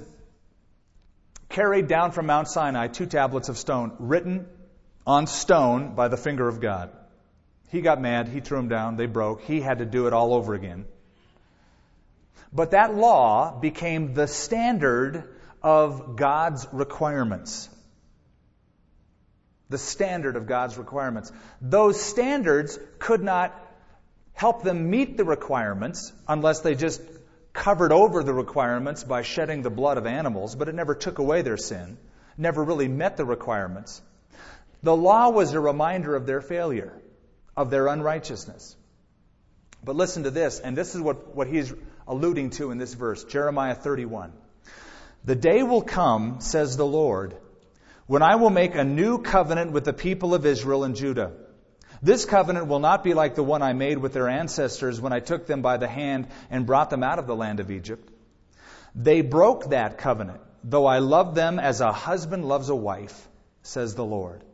carried 1.48 1.88
down 1.88 2.12
from 2.12 2.26
Mount 2.26 2.48
Sinai 2.48 2.86
two 2.86 3.04
tablets 3.04 3.48
of 3.48 3.58
stone, 3.58 3.92
written 3.98 4.46
on 5.04 5.26
stone 5.26 5.96
by 5.96 6.06
the 6.06 6.16
finger 6.16 6.46
of 6.46 6.60
God. 6.60 6.90
He 7.70 7.80
got 7.80 8.00
mad, 8.00 8.28
he 8.28 8.38
threw 8.38 8.58
them 8.58 8.68
down, 8.68 8.96
they 8.96 9.06
broke. 9.06 9.42
He 9.42 9.60
had 9.60 9.78
to 9.78 9.84
do 9.84 10.06
it 10.06 10.12
all 10.12 10.32
over 10.32 10.54
again. 10.54 10.84
But 12.52 12.70
that 12.70 12.94
law 12.94 13.58
became 13.58 14.14
the 14.14 14.28
standard 14.28 15.24
of 15.60 16.14
God's 16.14 16.68
requirements. 16.72 17.68
The 19.68 19.78
standard 19.78 20.36
of 20.36 20.46
God's 20.46 20.78
requirements. 20.78 21.32
Those 21.60 22.00
standards 22.00 22.78
could 23.00 23.24
not 23.24 23.52
help 24.32 24.62
them 24.62 24.90
meet 24.90 25.16
the 25.16 25.24
requirements 25.24 26.12
unless 26.28 26.60
they 26.60 26.76
just 26.76 27.00
covered 27.54 27.92
over 27.92 28.22
the 28.22 28.34
requirements 28.34 29.04
by 29.04 29.22
shedding 29.22 29.62
the 29.62 29.70
blood 29.70 29.96
of 29.96 30.06
animals, 30.06 30.54
but 30.54 30.68
it 30.68 30.74
never 30.74 30.94
took 30.94 31.18
away 31.18 31.40
their 31.40 31.56
sin, 31.56 31.96
never 32.36 32.62
really 32.62 32.88
met 32.88 33.16
the 33.16 33.24
requirements. 33.24 34.02
The 34.82 34.94
law 34.94 35.30
was 35.30 35.54
a 35.54 35.60
reminder 35.60 36.14
of 36.14 36.26
their 36.26 36.42
failure, 36.42 36.92
of 37.56 37.70
their 37.70 37.86
unrighteousness. 37.86 38.76
But 39.82 39.96
listen 39.96 40.24
to 40.24 40.30
this, 40.30 40.60
and 40.60 40.76
this 40.76 40.94
is 40.94 41.00
what, 41.00 41.34
what 41.34 41.46
he's 41.46 41.72
alluding 42.08 42.50
to 42.50 42.70
in 42.70 42.78
this 42.78 42.92
verse 42.92 43.24
Jeremiah 43.24 43.74
31. 43.74 44.32
The 45.24 45.36
day 45.36 45.62
will 45.62 45.82
come, 45.82 46.40
says 46.40 46.76
the 46.76 46.86
Lord, 46.86 47.36
when 48.06 48.22
I 48.22 48.34
will 48.34 48.50
make 48.50 48.74
a 48.74 48.84
new 48.84 49.18
covenant 49.22 49.72
with 49.72 49.84
the 49.84 49.92
people 49.92 50.34
of 50.34 50.44
Israel 50.44 50.84
and 50.84 50.96
Judah. 50.96 51.32
This 52.04 52.26
covenant 52.26 52.66
will 52.66 52.80
not 52.80 53.02
be 53.02 53.14
like 53.14 53.34
the 53.34 53.42
one 53.42 53.62
I 53.62 53.72
made 53.72 53.96
with 53.96 54.12
their 54.12 54.28
ancestors 54.28 55.00
when 55.00 55.14
I 55.14 55.20
took 55.20 55.46
them 55.46 55.62
by 55.62 55.78
the 55.78 55.88
hand 55.88 56.26
and 56.50 56.66
brought 56.66 56.90
them 56.90 57.02
out 57.02 57.18
of 57.18 57.26
the 57.26 57.34
land 57.34 57.60
of 57.60 57.70
Egypt. 57.70 58.06
They 58.94 59.22
broke 59.22 59.70
that 59.70 59.96
covenant, 59.96 60.42
though 60.62 60.84
I 60.84 60.98
loved 60.98 61.34
them 61.34 61.58
as 61.58 61.80
a 61.80 61.92
husband 61.92 62.44
loves 62.44 62.68
a 62.68 62.74
wife, 62.74 63.26
says 63.62 63.94
the 63.94 64.04
Lord. 64.04 64.44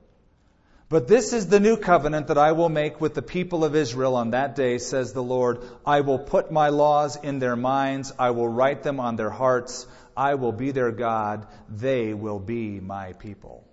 But 0.89 1.09
this 1.09 1.33
is 1.33 1.49
the 1.49 1.59
new 1.59 1.77
covenant 1.77 2.29
that 2.29 2.39
I 2.39 2.53
will 2.53 2.69
make 2.69 3.01
with 3.01 3.15
the 3.15 3.23
people 3.23 3.65
of 3.65 3.75
Israel 3.75 4.15
on 4.15 4.31
that 4.31 4.55
day, 4.55 4.79
says 4.79 5.13
the 5.13 5.23
Lord. 5.23 5.65
I 5.85 6.03
will 6.03 6.21
put 6.21 6.53
my 6.53 6.69
laws 6.69 7.17
in 7.17 7.41
their 7.41 7.57
minds. 7.57 8.13
I 8.17 8.31
will 8.31 8.49
write 8.49 8.85
them 8.85 9.01
on 9.01 9.17
their 9.17 9.31
hearts. 9.31 9.89
I 10.17 10.37
will 10.37 10.53
be 10.53 10.71
their 10.71 10.93
God. 10.93 11.49
They 11.69 12.15
will 12.15 12.39
be 12.39 12.79
my 12.79 13.13
people. 13.15 13.65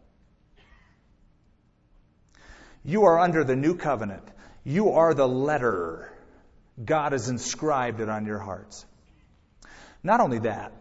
You 2.84 3.06
are 3.06 3.20
under 3.20 3.44
the 3.44 3.56
new 3.56 3.76
covenant. 3.76 4.24
You 4.64 4.92
are 4.92 5.14
the 5.14 5.28
letter. 5.28 6.12
God 6.84 7.12
has 7.12 7.30
inscribed 7.30 8.00
it 8.00 8.10
on 8.10 8.26
your 8.26 8.40
hearts. 8.40 8.86
Not 10.04 10.20
only 10.20 10.40
that, 10.40 10.72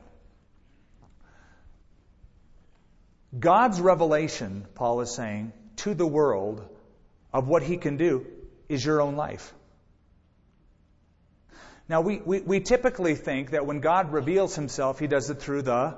God's 3.39 3.81
revelation, 3.81 4.67
Paul 4.75 5.01
is 5.01 5.15
saying, 5.15 5.53
to 5.77 5.95
the 5.95 6.07
world 6.07 6.67
of 7.33 7.49
what 7.49 7.63
he 7.63 7.77
can 7.77 7.97
do 7.97 8.27
is 8.69 8.85
your 8.85 9.01
own 9.01 9.17
life. 9.17 9.53
Now, 11.89 12.01
we, 12.01 12.19
we, 12.19 12.41
we, 12.41 12.61
typically 12.61 13.15
think 13.15 13.51
that 13.51 13.65
when 13.65 13.81
God 13.81 14.13
reveals 14.13 14.57
himself, 14.57 14.99
he 14.99 15.07
does 15.07 15.31
it 15.31 15.41
through 15.41 15.63
the 15.63 15.97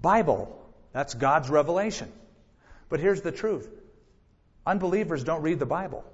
Bible. 0.00 0.54
That's 0.92 1.14
God's 1.14 1.50
revelation. 1.50 2.12
But 2.88 3.00
here's 3.00 3.22
the 3.22 3.32
truth 3.32 3.68
unbelievers 4.68 5.24
don't 5.24 5.42
read 5.42 5.58
the 5.58 5.66
Bible. 5.66 6.04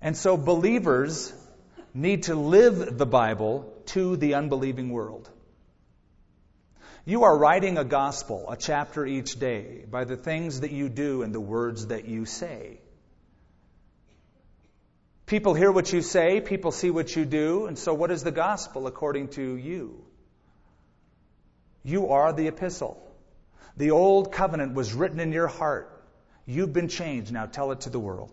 And 0.00 0.16
so 0.16 0.36
believers 0.36 1.32
need 1.94 2.24
to 2.24 2.34
live 2.34 2.98
the 2.98 3.06
Bible 3.06 3.72
to 3.86 4.16
the 4.16 4.34
unbelieving 4.34 4.90
world. 4.90 5.30
You 7.04 7.24
are 7.24 7.36
writing 7.36 7.78
a 7.78 7.84
gospel, 7.84 8.44
a 8.48 8.56
chapter 8.56 9.04
each 9.06 9.38
day, 9.38 9.84
by 9.90 10.04
the 10.04 10.16
things 10.16 10.60
that 10.60 10.70
you 10.70 10.88
do 10.88 11.22
and 11.22 11.34
the 11.34 11.40
words 11.40 11.86
that 11.86 12.04
you 12.04 12.26
say. 12.26 12.80
People 15.26 15.54
hear 15.54 15.72
what 15.72 15.92
you 15.92 16.02
say, 16.02 16.40
people 16.40 16.72
see 16.72 16.90
what 16.90 17.16
you 17.16 17.24
do, 17.24 17.66
and 17.66 17.78
so 17.78 17.94
what 17.94 18.10
is 18.10 18.22
the 18.22 18.30
gospel 18.30 18.86
according 18.86 19.28
to 19.28 19.56
you? 19.56 20.04
You 21.82 22.10
are 22.10 22.32
the 22.32 22.48
epistle. 22.48 23.11
The 23.76 23.90
old 23.90 24.32
covenant 24.32 24.74
was 24.74 24.92
written 24.92 25.20
in 25.20 25.32
your 25.32 25.48
heart. 25.48 25.88
You've 26.46 26.72
been 26.72 26.88
changed. 26.88 27.32
Now 27.32 27.46
tell 27.46 27.72
it 27.72 27.82
to 27.82 27.90
the 27.90 28.00
world. 28.00 28.32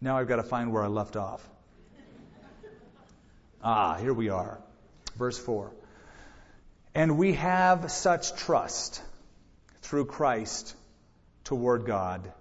Now 0.00 0.18
I've 0.18 0.28
got 0.28 0.36
to 0.36 0.42
find 0.42 0.72
where 0.72 0.82
I 0.82 0.88
left 0.88 1.16
off. 1.16 1.48
Ah, 3.62 3.96
here 3.98 4.12
we 4.12 4.28
are. 4.28 4.58
Verse 5.16 5.38
4. 5.38 5.70
And 6.94 7.16
we 7.16 7.34
have 7.34 7.90
such 7.92 8.34
trust 8.34 9.00
through 9.82 10.06
Christ 10.06 10.74
toward 11.44 11.86
God. 11.86 12.32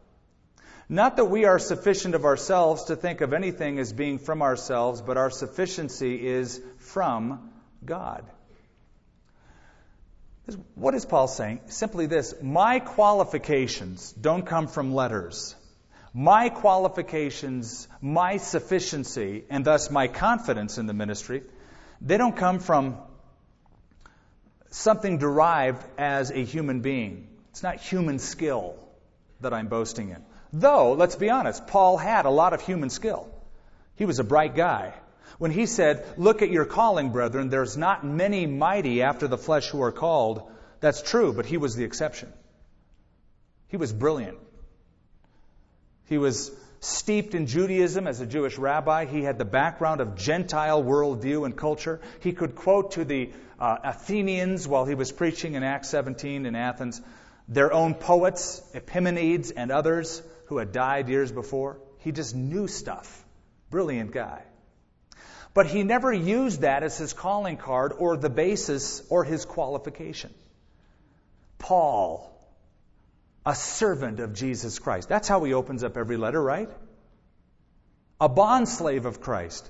Not 0.92 1.16
that 1.16 1.26
we 1.26 1.46
are 1.46 1.58
sufficient 1.58 2.16
of 2.16 2.26
ourselves 2.26 2.84
to 2.86 2.98
think 2.98 3.22
of 3.22 3.32
anything 3.32 3.80
as 3.80 3.94
being 3.94 4.20
from 4.20 4.42
ourselves, 4.42 5.02
but 5.02 5.16
our 5.16 5.30
sufficiency 5.30 6.28
is 6.28 6.62
from 6.80 7.50
God. 7.86 8.26
What 10.76 10.94
is 10.94 11.06
Paul 11.06 11.30
saying? 11.30 11.62
Simply 11.68 12.08
this 12.08 12.34
My 12.42 12.80
qualifications 12.80 14.12
don't 14.12 14.46
come 14.46 14.68
from 14.68 14.94
letters 14.94 15.56
my 16.14 16.50
qualifications, 16.50 17.88
my 18.02 18.36
sufficiency, 18.36 19.46
and 19.50 19.64
thus 19.64 19.89
my 19.89 20.10
confidence 20.10 20.78
in 20.78 20.86
the 20.86 20.94
ministry, 20.94 21.42
they 22.02 22.18
don't 22.18 22.36
come 22.36 22.60
from 22.60 22.98
something 24.72 25.20
derived 25.20 25.82
as 25.98 26.32
a 26.32 26.44
human 26.44 26.82
being. 26.82 27.30
It's 27.52 27.64
not 27.64 27.78
human 27.78 28.20
skill 28.20 28.76
that 29.39 29.54
I'm 29.54 29.68
boasting 29.68 30.10
in. 30.10 30.22
Though, 30.54 30.93
let's 30.93 31.16
be 31.16 31.30
honest, 31.30 31.68
Paul 31.68 31.97
had 31.97 32.26
a 32.26 32.30
lot 32.30 32.54
of 32.54 32.62
human 32.62 32.89
skill. 32.89 33.30
He 33.95 34.06
was 34.06 34.20
a 34.20 34.24
bright 34.24 34.56
guy. 34.56 34.93
When 35.38 35.52
he 35.52 35.66
said, 35.66 36.06
Look 36.18 36.41
at 36.41 36.49
your 36.49 36.66
calling, 36.66 37.12
brethren, 37.12 37.49
there's 37.49 37.78
not 37.78 38.06
many 38.06 38.45
mighty 38.45 39.02
after 39.02 39.28
the 39.28 39.38
flesh 39.38 39.70
who 39.70 39.82
are 39.82 39.91
called, 39.91 40.43
that's 40.80 41.02
true, 41.02 41.32
but 41.34 41.45
he 41.45 41.58
was 41.58 41.76
the 41.76 41.84
exception. 41.84 42.32
He 43.68 43.78
was 43.78 43.93
brilliant. 43.93 44.38
He 46.08 46.18
was 46.18 46.52
steeped 46.82 47.36
in 47.36 47.45
Judaism 47.47 48.08
as 48.08 48.20
a 48.20 48.26
Jewish 48.26 48.58
rabbi. 48.58 49.06
He 49.06 49.24
had 49.24 49.38
the 49.38 49.45
background 49.45 50.02
of 50.02 50.16
Gentile 50.16 50.84
worldview 50.84 51.45
and 51.45 51.56
culture. 51.56 52.02
He 52.20 52.34
could 52.34 52.56
quote 52.56 52.91
to 52.93 53.06
the 53.06 53.32
uh, 53.60 53.78
Athenians 53.84 54.68
while 54.68 54.86
he 54.86 54.95
was 54.95 55.12
preaching 55.12 55.54
in 55.54 55.64
Acts 55.64 55.89
17 55.89 56.45
in 56.45 56.56
Athens 56.56 57.02
their 57.47 57.74
own 57.74 57.95
poets, 57.95 58.62
Epimenides 58.74 59.52
and 59.52 59.72
others 59.72 60.22
who 60.52 60.58
had 60.58 60.74
died 60.74 61.08
years 61.08 61.32
before. 61.32 61.80
He 61.99 62.12
just 62.12 62.36
knew 62.36 62.68
stuff. 62.68 63.24
Brilliant 63.70 64.12
guy. 64.12 64.41
But 65.54 65.66
he 65.66 65.84
never 65.84 66.12
used 66.12 66.60
that 66.62 66.84
as 66.84 66.97
his 66.97 67.14
calling 67.14 67.56
card 67.56 67.93
or 67.97 68.18
the 68.18 68.30
basis 68.30 69.02
or 69.10 69.24
his 69.24 69.45
qualification. 69.45 70.34
Paul, 71.58 72.30
a 73.45 73.56
servant 73.56 74.20
of 74.20 74.34
Jesus 74.34 74.78
Christ. 74.78 75.08
That's 75.08 75.30
how 75.30 75.41
he 75.45 75.54
opens 75.54 75.86
up 75.86 75.95
every 75.95 76.18
letter, 76.18 76.43
right? 76.43 76.70
A 78.20 78.28
bondslave 78.28 79.06
of 79.06 79.22
Christ. 79.22 79.70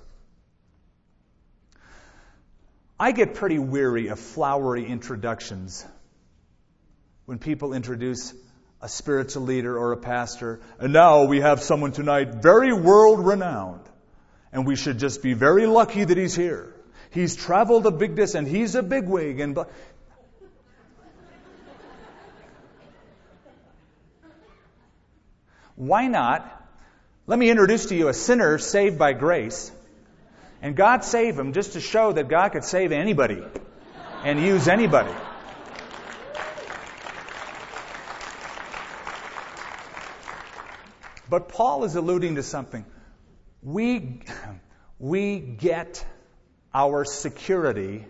I 3.00 3.12
get 3.12 3.36
pretty 3.36 3.60
weary 3.60 4.08
of 4.08 4.20
flowery 4.20 4.88
introductions 4.88 5.86
when 7.26 7.38
people 7.38 7.74
introduce 7.74 8.34
a 8.82 8.90
spiritual 8.90 9.44
leader 9.44 9.78
or 9.78 9.92
a 9.92 9.98
pastor. 9.98 10.60
And 10.80 10.92
now 10.94 11.26
we 11.26 11.42
have 11.42 11.62
someone 11.62 11.92
tonight 11.92 12.36
very 12.42 12.74
world 12.74 13.26
renowned. 13.26 13.82
And 14.52 14.66
we 14.66 14.76
should 14.76 15.00
just 15.00 15.22
be 15.22 15.34
very 15.34 15.66
lucky 15.66 16.04
that 16.04 16.18
he's 16.18 16.36
here. 16.36 16.76
He's 17.12 17.36
traveled 17.36 17.86
a 17.86 17.92
big 17.92 18.16
distance 18.16 18.48
and 18.48 18.48
he's 18.48 18.76
a 18.76 18.84
bigwig 18.84 19.40
and 19.40 19.58
Why 25.76 26.08
not? 26.08 26.48
Let 27.26 27.40
me 27.40 27.50
introduce 27.50 27.88
to 27.88 27.96
you 27.96 28.08
a 28.08 28.14
sinner 28.14 28.60
saved 28.60 29.00
by 29.00 29.14
grace. 29.14 29.72
And 30.62 30.76
God 30.76 31.04
saved 31.04 31.40
him 31.40 31.54
just 31.54 31.74
to 31.74 31.80
show 31.80 32.12
that 32.12 32.28
God 32.28 32.50
could 32.50 32.64
save 32.64 32.92
anybody 32.92 33.42
and 34.24 34.40
use 34.40 34.68
anybody. 34.68 35.14
But 41.32 41.48
Paul 41.48 41.86
is 41.86 41.96
alluding 41.96 42.36
to 42.36 42.44
something. 42.44 42.86
We, 43.64 44.20
we 45.00 45.40
get 45.40 46.06
our 46.74 47.06
security 47.06 48.06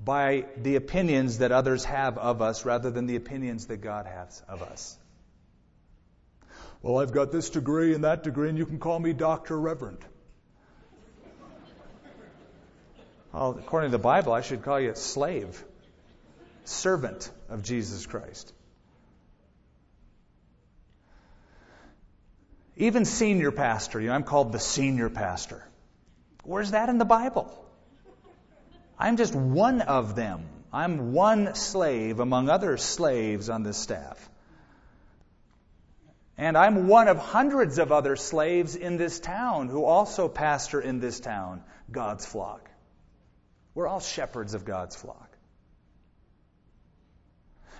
by 0.00 0.46
the 0.60 0.74
opinions 0.74 1.38
that 1.38 1.52
others 1.52 1.84
have 1.84 2.18
of 2.18 2.42
us 2.42 2.64
rather 2.64 2.90
than 2.90 3.06
the 3.06 3.14
opinions 3.14 3.66
that 3.68 3.76
God 3.76 4.06
has 4.06 4.42
of 4.48 4.62
us. 4.62 4.98
Well, 6.82 6.98
I've 6.98 7.12
got 7.12 7.30
this 7.30 7.48
degree 7.50 7.94
and 7.94 8.02
that 8.02 8.24
degree, 8.24 8.48
and 8.48 8.58
you 8.58 8.66
can 8.66 8.80
call 8.80 8.98
me 8.98 9.12
Dr. 9.12 9.56
Reverend. 9.56 10.04
Well, 13.32 13.56
according 13.56 13.92
to 13.92 13.96
the 13.98 14.02
Bible, 14.02 14.32
I 14.32 14.40
should 14.40 14.64
call 14.64 14.80
you 14.80 14.90
a 14.90 14.96
slave, 14.96 15.64
servant 16.64 17.30
of 17.48 17.62
Jesus 17.62 18.04
Christ. 18.04 18.52
Even 22.76 23.04
senior 23.04 23.50
pastor, 23.50 24.00
you 24.00 24.08
know, 24.08 24.14
I'm 24.14 24.24
called 24.24 24.52
the 24.52 24.58
senior 24.58 25.08
pastor. 25.08 25.66
Where's 26.44 26.72
that 26.72 26.88
in 26.88 26.98
the 26.98 27.04
Bible? 27.04 27.52
I'm 28.98 29.16
just 29.16 29.34
one 29.34 29.80
of 29.80 30.14
them. 30.14 30.44
I'm 30.72 31.12
one 31.12 31.54
slave 31.54 32.20
among 32.20 32.48
other 32.48 32.76
slaves 32.76 33.48
on 33.48 33.62
this 33.62 33.78
staff. 33.78 34.28
And 36.38 36.56
I'm 36.56 36.86
one 36.86 37.08
of 37.08 37.16
hundreds 37.16 37.78
of 37.78 37.92
other 37.92 38.14
slaves 38.14 38.76
in 38.76 38.98
this 38.98 39.20
town 39.20 39.68
who 39.68 39.84
also 39.84 40.28
pastor 40.28 40.80
in 40.80 41.00
this 41.00 41.18
town 41.18 41.62
God's 41.90 42.26
flock. 42.26 42.68
We're 43.74 43.86
all 43.86 44.00
shepherds 44.00 44.52
of 44.52 44.66
God's 44.66 44.94
flock. 44.94 45.30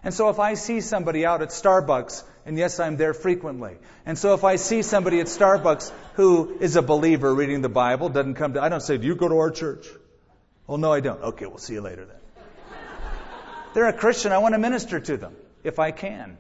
And 0.03 0.15
so 0.15 0.31
if 0.31 0.39
I 0.39 0.55
see 0.55 0.81
somebody 0.81 1.27
out 1.27 1.43
at 1.43 1.49
Starbucks, 1.49 2.23
and 2.47 2.57
yes, 2.57 2.81
I'm 2.81 2.97
there 2.97 3.13
frequently, 3.13 3.77
and 4.07 4.17
so 4.17 4.33
if 4.33 4.45
I 4.45 4.57
see 4.57 4.81
somebody 4.83 5.21
at 5.21 5.27
Starbucks 5.27 5.93
who 6.15 6.57
is 6.61 6.77
a 6.77 6.83
believer 6.83 7.35
reading 7.35 7.61
the 7.61 7.69
Bible, 7.69 8.09
doesn't 8.09 8.35
come 8.35 8.55
to, 8.55 8.63
I 8.63 8.71
don't 8.71 8.81
say, 8.81 8.97
do 8.97 9.07
you 9.07 9.17
go 9.17 9.29
to 9.29 9.37
our 9.37 9.51
church? 9.51 9.87
Well, 10.67 10.79
no, 10.79 10.93
I 10.93 11.01
don't. 11.01 11.21
Okay, 11.23 11.47
we'll 11.47 11.59
see 11.59 11.75
you 11.75 11.81
later 11.81 12.07
then. 12.07 12.17
They're 13.75 13.89
a 13.89 13.93
Christian. 13.93 14.33
I 14.33 14.39
want 14.39 14.55
to 14.55 14.59
minister 14.59 14.99
to 15.01 15.17
them 15.17 15.37
if 15.63 15.79
I 15.79 15.91
can. 15.91 16.39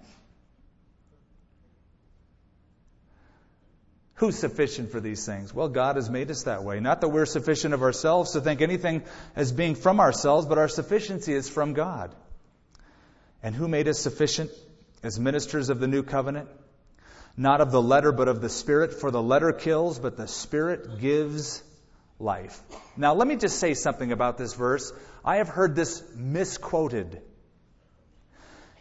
Who's 4.15 4.39
sufficient 4.39 4.91
for 4.91 5.01
these 5.01 5.27
things? 5.27 5.53
Well, 5.53 5.69
God 5.69 5.97
has 5.97 6.09
made 6.09 6.31
us 6.31 6.45
that 6.45 6.65
way. 6.65 6.81
Not 6.81 7.03
that 7.03 7.09
we're 7.09 7.27
sufficient 7.27 7.75
of 7.75 7.83
ourselves 7.83 8.33
to 8.33 8.41
think 8.41 8.63
anything 8.63 9.03
as 9.35 9.53
being 9.53 9.75
from 9.75 10.01
ourselves, 10.01 10.47
but 10.47 10.57
our 10.57 10.69
sufficiency 10.69 11.35
is 11.35 11.51
from 11.51 11.75
God. 11.75 12.15
And 13.43 13.55
who 13.55 13.69
made 13.69 13.89
us 13.89 13.99
sufficient 13.99 14.51
as 15.07 15.19
ministers 15.21 15.69
of 15.69 15.81
the 15.81 15.87
new 15.87 16.03
covenant? 16.03 16.49
Not 17.37 17.61
of 17.61 17.71
the 17.71 17.81
letter, 17.81 18.13
but 18.13 18.29
of 18.29 18.41
the 18.41 18.49
Spirit. 18.49 18.95
For 18.95 19.11
the 19.11 19.23
letter 19.23 19.53
kills, 19.53 19.99
but 19.99 20.17
the 20.17 20.27
Spirit 20.27 21.01
gives 21.01 21.63
life. 22.19 22.61
Now, 22.97 23.15
let 23.15 23.29
me 23.29 23.37
just 23.37 23.59
say 23.59 23.75
something 23.75 24.11
about 24.11 24.39
this 24.39 24.55
verse. 24.55 24.93
I 25.25 25.37
have 25.37 25.49
heard 25.49 25.75
this 25.77 26.03
misquoted 26.15 27.23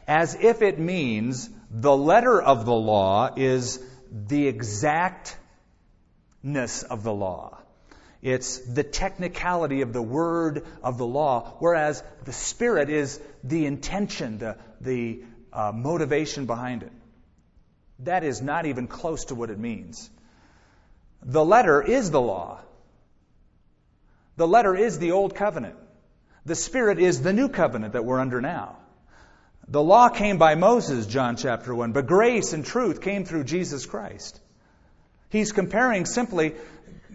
as 0.08 0.36
if 0.36 0.62
it 0.62 0.80
means 0.80 1.50
the 1.70 1.96
letter 1.96 2.42
of 2.42 2.66
the 2.66 2.74
law 2.74 3.34
is 3.36 3.84
the 4.12 4.48
exactness 4.48 5.36
of 6.90 7.04
the 7.04 7.14
law. 7.14 7.60
It's 8.22 8.58
the 8.60 8.84
technicality 8.84 9.82
of 9.82 9.94
the 9.94 10.02
word 10.02 10.66
of 10.82 10.98
the 10.98 11.06
law, 11.06 11.56
whereas 11.60 12.04
the 12.24 12.34
Spirit 12.34 12.90
is 12.90 13.20
the 13.44 13.66
intention, 13.66 14.40
the, 14.40 14.58
the 14.82 15.24
uh, 15.56 15.72
motivation 15.72 16.46
behind 16.46 16.84
it. 16.84 16.92
That 18.00 18.24
is 18.24 18.42
not 18.42 18.66
even 18.66 18.88
close 18.88 19.26
to 19.26 19.36
what 19.36 19.50
it 19.50 19.58
means. 19.58 20.10
The 21.24 21.44
letter 21.44 21.82
is 21.82 22.12
the 22.12 22.22
law. 22.22 22.60
The 24.36 24.48
letter 24.48 24.76
is 24.76 25.00
the 25.00 25.14
old 25.14 25.34
covenant. 25.34 25.76
The 26.46 26.56
Spirit 26.56 27.00
is 27.00 27.22
the 27.22 27.34
new 27.34 27.48
covenant 27.48 27.94
that 27.94 28.04
we're 28.06 28.20
under 28.20 28.42
now. 28.42 28.78
The 29.68 29.82
law 29.82 30.10
came 30.10 30.38
by 30.38 30.56
Moses, 30.56 31.08
John 31.08 31.38
chapter 31.38 31.74
1, 31.74 31.94
but 31.94 32.06
grace 32.06 32.54
and 32.54 32.64
truth 32.64 33.02
came 33.02 33.26
through 33.26 33.46
Jesus 33.46 33.86
Christ. 33.86 34.40
He's 35.30 35.54
comparing 35.54 36.06
simply 36.06 36.54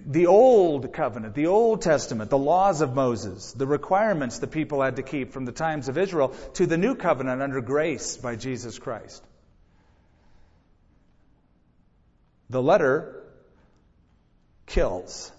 the 0.07 0.27
old 0.27 0.93
covenant, 0.93 1.35
the 1.35 1.47
Old 1.47 1.83
Testament, 1.83 2.31
the 2.31 2.39
laws 2.39 2.81
of 2.81 2.95
Moses, 2.95 3.53
the 3.53 3.67
requirements 3.67 4.39
the 4.39 4.47
people 4.47 4.83
had 4.83 4.97
to 4.97 5.03
keep 5.03 5.33
from 5.33 5.45
the 5.45 5.53
times 5.53 5.89
of 5.89 5.99
Israel, 5.99 6.35
to 6.55 6.67
the 6.67 6.77
new 6.77 6.95
covenant 6.95 7.43
under 7.43 7.61
grace 7.61 8.17
by 8.17 8.37
Jesus 8.37 8.79
Christ. 8.79 9.25
The 12.51 12.63
letter 12.63 13.23
kills. 14.67 15.33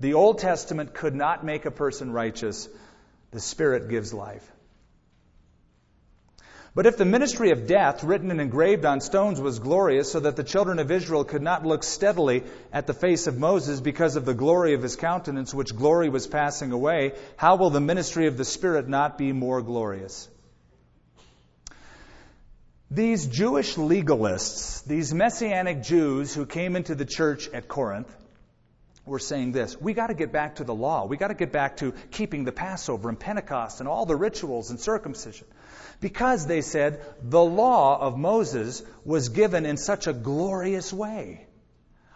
The 0.00 0.14
Old 0.14 0.38
Testament 0.38 0.94
could 0.94 1.14
not 1.14 1.44
make 1.44 1.64
a 1.64 1.70
person 1.70 2.12
righteous. 2.12 2.68
The 3.30 3.40
Spirit 3.40 3.88
gives 3.88 4.12
life. 4.12 4.51
But 6.74 6.86
if 6.86 6.96
the 6.96 7.04
ministry 7.04 7.50
of 7.50 7.66
death, 7.66 8.02
written 8.02 8.30
and 8.30 8.40
engraved 8.40 8.86
on 8.86 9.02
stones, 9.02 9.38
was 9.38 9.58
glorious, 9.58 10.10
so 10.10 10.20
that 10.20 10.36
the 10.36 10.44
children 10.44 10.78
of 10.78 10.90
Israel 10.90 11.22
could 11.22 11.42
not 11.42 11.66
look 11.66 11.82
steadily 11.82 12.44
at 12.72 12.86
the 12.86 12.94
face 12.94 13.26
of 13.26 13.38
Moses 13.38 13.80
because 13.80 14.16
of 14.16 14.24
the 14.24 14.32
glory 14.32 14.72
of 14.72 14.82
his 14.82 14.96
countenance, 14.96 15.52
which 15.52 15.76
glory 15.76 16.08
was 16.08 16.26
passing 16.26 16.72
away, 16.72 17.12
how 17.36 17.56
will 17.56 17.68
the 17.68 17.80
ministry 17.80 18.26
of 18.26 18.38
the 18.38 18.44
Spirit 18.46 18.88
not 18.88 19.18
be 19.18 19.32
more 19.32 19.60
glorious? 19.60 20.30
These 22.90 23.26
Jewish 23.26 23.76
legalists, 23.76 24.82
these 24.84 25.12
Messianic 25.12 25.82
Jews 25.82 26.34
who 26.34 26.46
came 26.46 26.74
into 26.76 26.94
the 26.94 27.06
church 27.06 27.48
at 27.48 27.68
Corinth, 27.68 28.14
were 29.04 29.18
saying 29.18 29.52
this 29.52 29.80
we 29.80 29.94
got 29.94 30.06
to 30.06 30.14
get 30.14 30.32
back 30.32 30.56
to 30.56 30.64
the 30.64 30.74
law. 30.74 31.06
We 31.06 31.16
got 31.16 31.28
to 31.28 31.34
get 31.34 31.52
back 31.52 31.78
to 31.78 31.92
keeping 32.10 32.44
the 32.44 32.52
Passover 32.52 33.08
and 33.08 33.18
Pentecost 33.18 33.80
and 33.80 33.88
all 33.88 34.06
the 34.06 34.16
rituals 34.16 34.70
and 34.70 34.80
circumcision. 34.80 35.46
Because, 36.00 36.46
they 36.46 36.60
said, 36.60 37.00
the 37.22 37.42
law 37.42 37.98
of 38.00 38.18
Moses 38.18 38.82
was 39.04 39.28
given 39.28 39.66
in 39.66 39.76
such 39.76 40.06
a 40.06 40.12
glorious 40.12 40.92
way. 40.92 41.46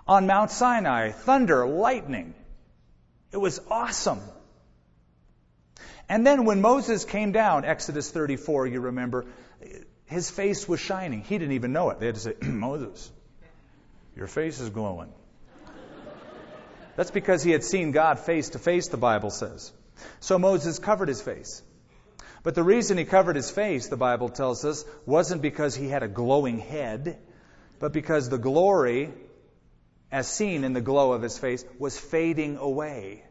On 0.09 0.27
Mount 0.27 0.51
Sinai, 0.51 1.11
thunder, 1.11 1.67
lightning. 1.67 2.35
It 3.33 3.39
was 3.39 3.61
awesome. 3.71 4.21
And 6.09 6.27
then 6.27 6.45
when 6.45 6.61
Moses 6.61 7.05
came 7.05 7.33
down, 7.33 7.65
Exodus 7.65 8.11
34, 8.11 8.69
you 8.69 8.81
remember, 8.81 9.27
his 10.07 10.31
face 10.31 10.69
was 10.69 10.81
shining. 10.81 11.23
He 11.23 11.39
didn't 11.39 11.55
even 11.55 11.73
know 11.73 11.91
it. 11.91 11.99
They 11.99 12.07
had 12.07 12.15
to 12.15 12.21
say, 12.21 12.35
Moses, 12.43 13.11
your 14.17 14.29
face 14.29 14.61
is 14.61 14.71
glowing. 14.71 15.13
That's 16.97 17.11
because 17.11 17.43
he 17.43 17.51
had 17.51 17.63
seen 17.63 17.91
God 17.91 18.21
face 18.21 18.51
to 18.51 18.59
face, 18.59 18.89
the 18.89 18.97
Bible 18.97 19.31
says. 19.31 19.71
So 20.21 20.39
Moses 20.39 20.79
covered 20.79 21.09
his 21.09 21.21
face. 21.21 21.63
But 22.47 22.55
the 22.55 22.63
reason 22.63 22.97
he 22.97 23.05
covered 23.05 23.35
his 23.35 23.51
face, 23.51 23.89
the 23.89 23.97
Bible 23.97 24.29
tells 24.29 24.65
us, 24.65 24.85
wasn't 25.05 25.43
because 25.43 25.75
he 25.75 25.89
had 25.89 26.05
a 26.05 26.09
glowing 26.09 26.61
head, 26.61 27.19
but 27.81 27.93
because 27.93 28.29
the 28.29 28.39
glory, 28.39 29.13
as 30.13 30.29
seen 30.29 30.63
in 30.63 30.73
the 30.73 30.81
glow 30.81 31.11
of 31.11 31.23
his 31.23 31.37
face, 31.37 31.65
was 31.81 31.99
fading 31.99 32.57
away. 32.57 33.25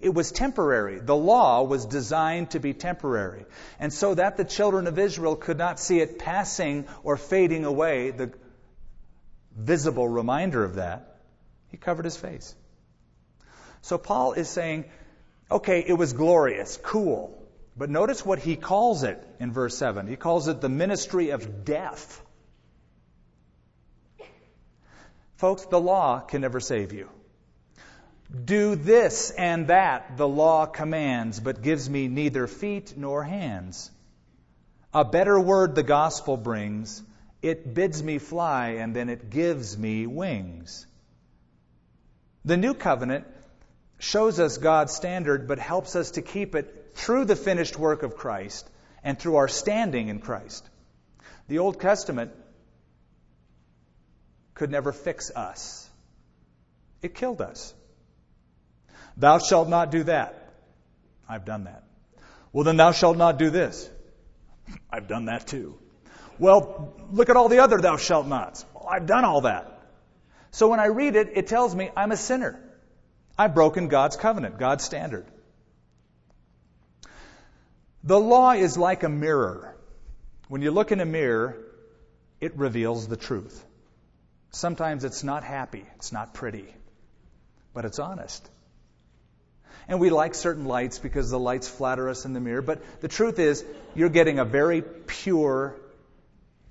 It 0.00 0.14
was 0.14 0.30
temporary. 0.30 1.00
The 1.00 1.16
law 1.16 1.64
was 1.64 1.84
designed 1.84 2.52
to 2.52 2.60
be 2.60 2.74
temporary. 2.74 3.44
And 3.80 3.92
so 3.92 4.14
that 4.14 4.36
the 4.36 4.44
children 4.44 4.86
of 4.86 5.00
Israel 5.00 5.34
could 5.34 5.58
not 5.58 5.80
see 5.80 5.98
it 5.98 6.20
passing 6.20 6.86
or 7.02 7.16
fading 7.16 7.64
away, 7.64 8.12
the 8.12 8.32
visible 9.50 10.06
reminder 10.08 10.62
of 10.62 10.76
that, 10.76 11.18
he 11.72 11.76
covered 11.76 12.04
his 12.04 12.16
face. 12.16 12.54
So 13.80 13.98
Paul 13.98 14.34
is 14.34 14.48
saying, 14.48 14.84
okay, 15.50 15.84
it 15.84 15.94
was 15.94 16.12
glorious, 16.12 16.78
cool. 16.84 17.41
But 17.76 17.88
notice 17.88 18.24
what 18.24 18.38
he 18.38 18.56
calls 18.56 19.02
it 19.02 19.26
in 19.40 19.52
verse 19.52 19.76
7. 19.76 20.06
He 20.06 20.16
calls 20.16 20.48
it 20.48 20.60
the 20.60 20.68
ministry 20.68 21.30
of 21.30 21.64
death. 21.64 22.22
Folks, 25.36 25.64
the 25.64 25.80
law 25.80 26.20
can 26.20 26.42
never 26.42 26.60
save 26.60 26.92
you. 26.92 27.08
Do 28.44 28.76
this 28.76 29.30
and 29.30 29.66
that, 29.68 30.16
the 30.16 30.28
law 30.28 30.66
commands, 30.66 31.40
but 31.40 31.62
gives 31.62 31.88
me 31.88 32.08
neither 32.08 32.46
feet 32.46 32.94
nor 32.96 33.24
hands. 33.24 33.90
A 34.94 35.04
better 35.04 35.38
word 35.40 35.74
the 35.74 35.82
gospel 35.82 36.36
brings. 36.36 37.02
It 37.40 37.74
bids 37.74 38.02
me 38.02 38.18
fly, 38.18 38.76
and 38.80 38.94
then 38.94 39.08
it 39.08 39.30
gives 39.30 39.76
me 39.76 40.06
wings. 40.06 40.86
The 42.44 42.56
new 42.56 42.74
covenant 42.74 43.26
shows 43.98 44.38
us 44.38 44.58
God's 44.58 44.94
standard, 44.94 45.48
but 45.48 45.58
helps 45.58 45.96
us 45.96 46.12
to 46.12 46.22
keep 46.22 46.54
it 46.54 46.81
through 46.94 47.24
the 47.24 47.36
finished 47.36 47.78
work 47.78 48.02
of 48.02 48.16
Christ 48.16 48.68
and 49.02 49.18
through 49.18 49.36
our 49.36 49.48
standing 49.48 50.08
in 50.08 50.20
Christ. 50.20 50.68
The 51.48 51.58
Old 51.58 51.80
Testament 51.80 52.32
could 54.54 54.70
never 54.70 54.92
fix 54.92 55.30
us, 55.30 55.88
it 57.00 57.14
killed 57.14 57.40
us. 57.40 57.74
Thou 59.16 59.38
shalt 59.38 59.68
not 59.68 59.90
do 59.90 60.04
that. 60.04 60.52
I've 61.28 61.44
done 61.44 61.64
that. 61.64 61.84
Well, 62.52 62.64
then 62.64 62.76
thou 62.76 62.92
shalt 62.92 63.16
not 63.16 63.38
do 63.38 63.50
this. 63.50 63.90
I've 64.90 65.08
done 65.08 65.26
that 65.26 65.46
too. 65.46 65.78
Well, 66.38 66.94
look 67.10 67.28
at 67.28 67.36
all 67.36 67.48
the 67.48 67.58
other 67.60 67.78
thou 67.78 67.96
shalt 67.96 68.26
nots. 68.26 68.64
Well, 68.74 68.88
I've 68.90 69.06
done 69.06 69.24
all 69.24 69.42
that. 69.42 69.80
So 70.50 70.68
when 70.68 70.80
I 70.80 70.86
read 70.86 71.16
it, 71.16 71.30
it 71.34 71.46
tells 71.46 71.74
me 71.74 71.90
I'm 71.96 72.12
a 72.12 72.16
sinner. 72.16 72.60
I've 73.38 73.54
broken 73.54 73.88
God's 73.88 74.16
covenant, 74.16 74.58
God's 74.58 74.84
standard. 74.84 75.26
The 78.04 78.18
law 78.18 78.52
is 78.52 78.76
like 78.76 79.04
a 79.04 79.08
mirror. 79.08 79.76
When 80.48 80.62
you 80.62 80.70
look 80.70 80.92
in 80.92 81.00
a 81.00 81.04
mirror, 81.06 81.56
it 82.40 82.56
reveals 82.56 83.06
the 83.06 83.16
truth. 83.16 83.64
Sometimes 84.50 85.04
it's 85.04 85.22
not 85.22 85.44
happy, 85.44 85.84
it's 85.96 86.12
not 86.12 86.34
pretty, 86.34 86.66
but 87.72 87.84
it's 87.84 87.98
honest. 87.98 88.48
And 89.88 90.00
we 90.00 90.10
like 90.10 90.34
certain 90.34 90.64
lights 90.64 90.98
because 90.98 91.30
the 91.30 91.38
lights 91.38 91.68
flatter 91.68 92.08
us 92.08 92.24
in 92.24 92.32
the 92.32 92.40
mirror. 92.40 92.62
But 92.62 92.82
the 93.00 93.08
truth 93.08 93.38
is, 93.38 93.64
you're 93.94 94.08
getting 94.08 94.38
a 94.38 94.44
very 94.44 94.82
pure 94.82 95.76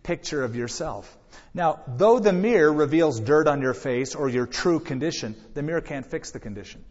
picture 0.03 0.43
of 0.43 0.55
yourself. 0.55 1.17
Now, 1.53 1.79
though 1.87 2.19
the 2.19 2.33
mirror 2.33 2.71
reveals 2.71 3.19
dirt 3.19 3.47
on 3.47 3.61
your 3.61 3.73
face 3.73 4.15
or 4.15 4.29
your 4.29 4.45
true 4.45 4.79
condition, 4.79 5.35
the 5.53 5.61
mirror 5.61 5.81
can't 5.81 6.05
fix 6.05 6.31
the 6.31 6.39
condition. 6.39 6.83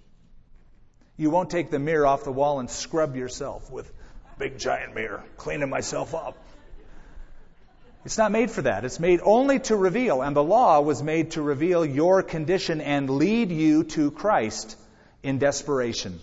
You 1.16 1.30
won't 1.30 1.50
take 1.50 1.70
the 1.70 1.78
mirror 1.78 2.06
off 2.06 2.24
the 2.24 2.32
wall 2.32 2.60
and 2.60 2.70
scrub 2.70 3.16
yourself 3.16 3.70
with 3.70 3.90
big 4.40 4.58
giant 4.58 4.94
mirror, 4.94 5.22
cleaning 5.36 5.68
myself 5.68 6.14
up. 6.14 6.36
It's 8.06 8.16
not 8.16 8.32
made 8.32 8.50
for 8.50 8.62
that. 8.62 8.86
It's 8.86 8.98
made 8.98 9.20
only 9.22 9.58
to 9.60 9.76
reveal, 9.76 10.22
and 10.22 10.34
the 10.34 10.42
law 10.42 10.80
was 10.80 11.02
made 11.02 11.32
to 11.32 11.42
reveal 11.42 11.84
your 11.84 12.22
condition 12.22 12.80
and 12.80 13.10
lead 13.10 13.52
you 13.52 13.84
to 13.84 14.10
Christ 14.10 14.78
in 15.22 15.38
desperation. 15.38 16.20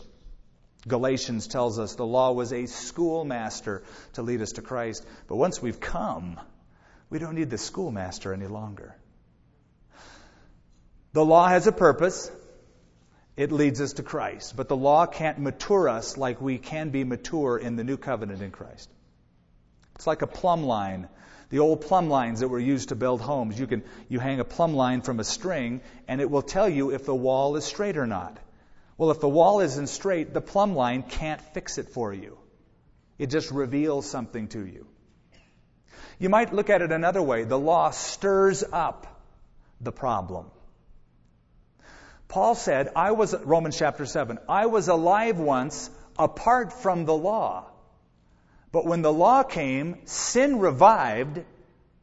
Galatians 0.87 1.45
tells 1.45 1.77
us 1.77 1.93
the 1.93 2.07
law 2.07 2.31
was 2.31 2.51
a 2.53 2.65
schoolmaster 2.65 3.83
to 4.13 4.23
lead 4.23 4.41
us 4.41 4.53
to 4.53 4.63
Christ. 4.63 5.05
But 5.27 5.35
once 5.35 5.61
we've 5.61 5.79
come, 5.79 6.39
we 7.11 7.19
don't 7.19 7.35
need 7.35 7.51
the 7.51 7.59
schoolmaster 7.59 8.33
any 8.33 8.47
longer. 8.47 8.95
The 11.13 11.23
law 11.23 11.47
has 11.47 11.67
a 11.67 11.71
purpose. 11.71 12.31
It 13.37 13.51
leads 13.51 13.79
us 13.79 13.93
to 13.93 14.03
Christ. 14.03 14.55
But 14.57 14.67
the 14.67 14.75
law 14.75 15.05
can't 15.05 15.37
mature 15.37 15.87
us 15.87 16.17
like 16.17 16.41
we 16.41 16.57
can 16.57 16.89
be 16.89 17.03
mature 17.03 17.57
in 17.57 17.75
the 17.75 17.83
new 17.83 17.95
covenant 17.95 18.41
in 18.41 18.49
Christ. 18.49 18.89
It's 19.95 20.07
like 20.07 20.23
a 20.23 20.27
plumb 20.27 20.63
line. 20.63 21.07
The 21.49 21.59
old 21.59 21.81
plumb 21.81 22.09
lines 22.09 22.41
that 22.41 22.47
were 22.49 22.59
used 22.59 22.89
to 22.89 22.95
build 22.95 23.21
homes. 23.21 23.59
You 23.59 23.67
can 23.67 23.83
you 24.09 24.19
hang 24.19 24.39
a 24.39 24.43
plumb 24.43 24.73
line 24.73 25.01
from 25.01 25.19
a 25.19 25.23
string 25.23 25.81
and 26.07 26.19
it 26.19 26.29
will 26.29 26.41
tell 26.41 26.67
you 26.67 26.91
if 26.91 27.05
the 27.05 27.15
wall 27.15 27.55
is 27.55 27.63
straight 27.63 27.97
or 27.97 28.07
not. 28.07 28.37
Well, 28.97 29.11
if 29.11 29.21
the 29.21 29.29
wall 29.29 29.59
isn't 29.59 29.87
straight, 29.87 30.33
the 30.33 30.41
plumb 30.41 30.75
line 30.75 31.03
can't 31.03 31.39
fix 31.53 31.77
it 31.77 31.89
for 31.89 32.11
you. 32.11 32.37
It 33.19 33.27
just 33.27 33.51
reveals 33.51 34.09
something 34.09 34.47
to 34.49 34.65
you. 34.65 34.87
You 36.19 36.29
might 36.29 36.53
look 36.53 36.71
at 36.71 36.81
it 36.81 36.91
another 36.91 37.21
way. 37.21 37.43
The 37.43 37.59
law 37.59 37.91
stirs 37.91 38.63
up 38.73 39.21
the 39.79 39.91
problem. 39.91 40.47
Paul 42.27 42.55
said, 42.55 42.89
I 42.95 43.11
was, 43.11 43.33
Romans 43.35 43.77
chapter 43.77 44.05
7, 44.05 44.39
I 44.49 44.65
was 44.65 44.87
alive 44.87 45.39
once 45.39 45.89
apart 46.19 46.73
from 46.73 47.05
the 47.05 47.13
law. 47.13 47.65
But 48.71 48.85
when 48.85 49.01
the 49.01 49.13
law 49.13 49.43
came, 49.43 50.05
sin 50.05 50.59
revived 50.59 51.43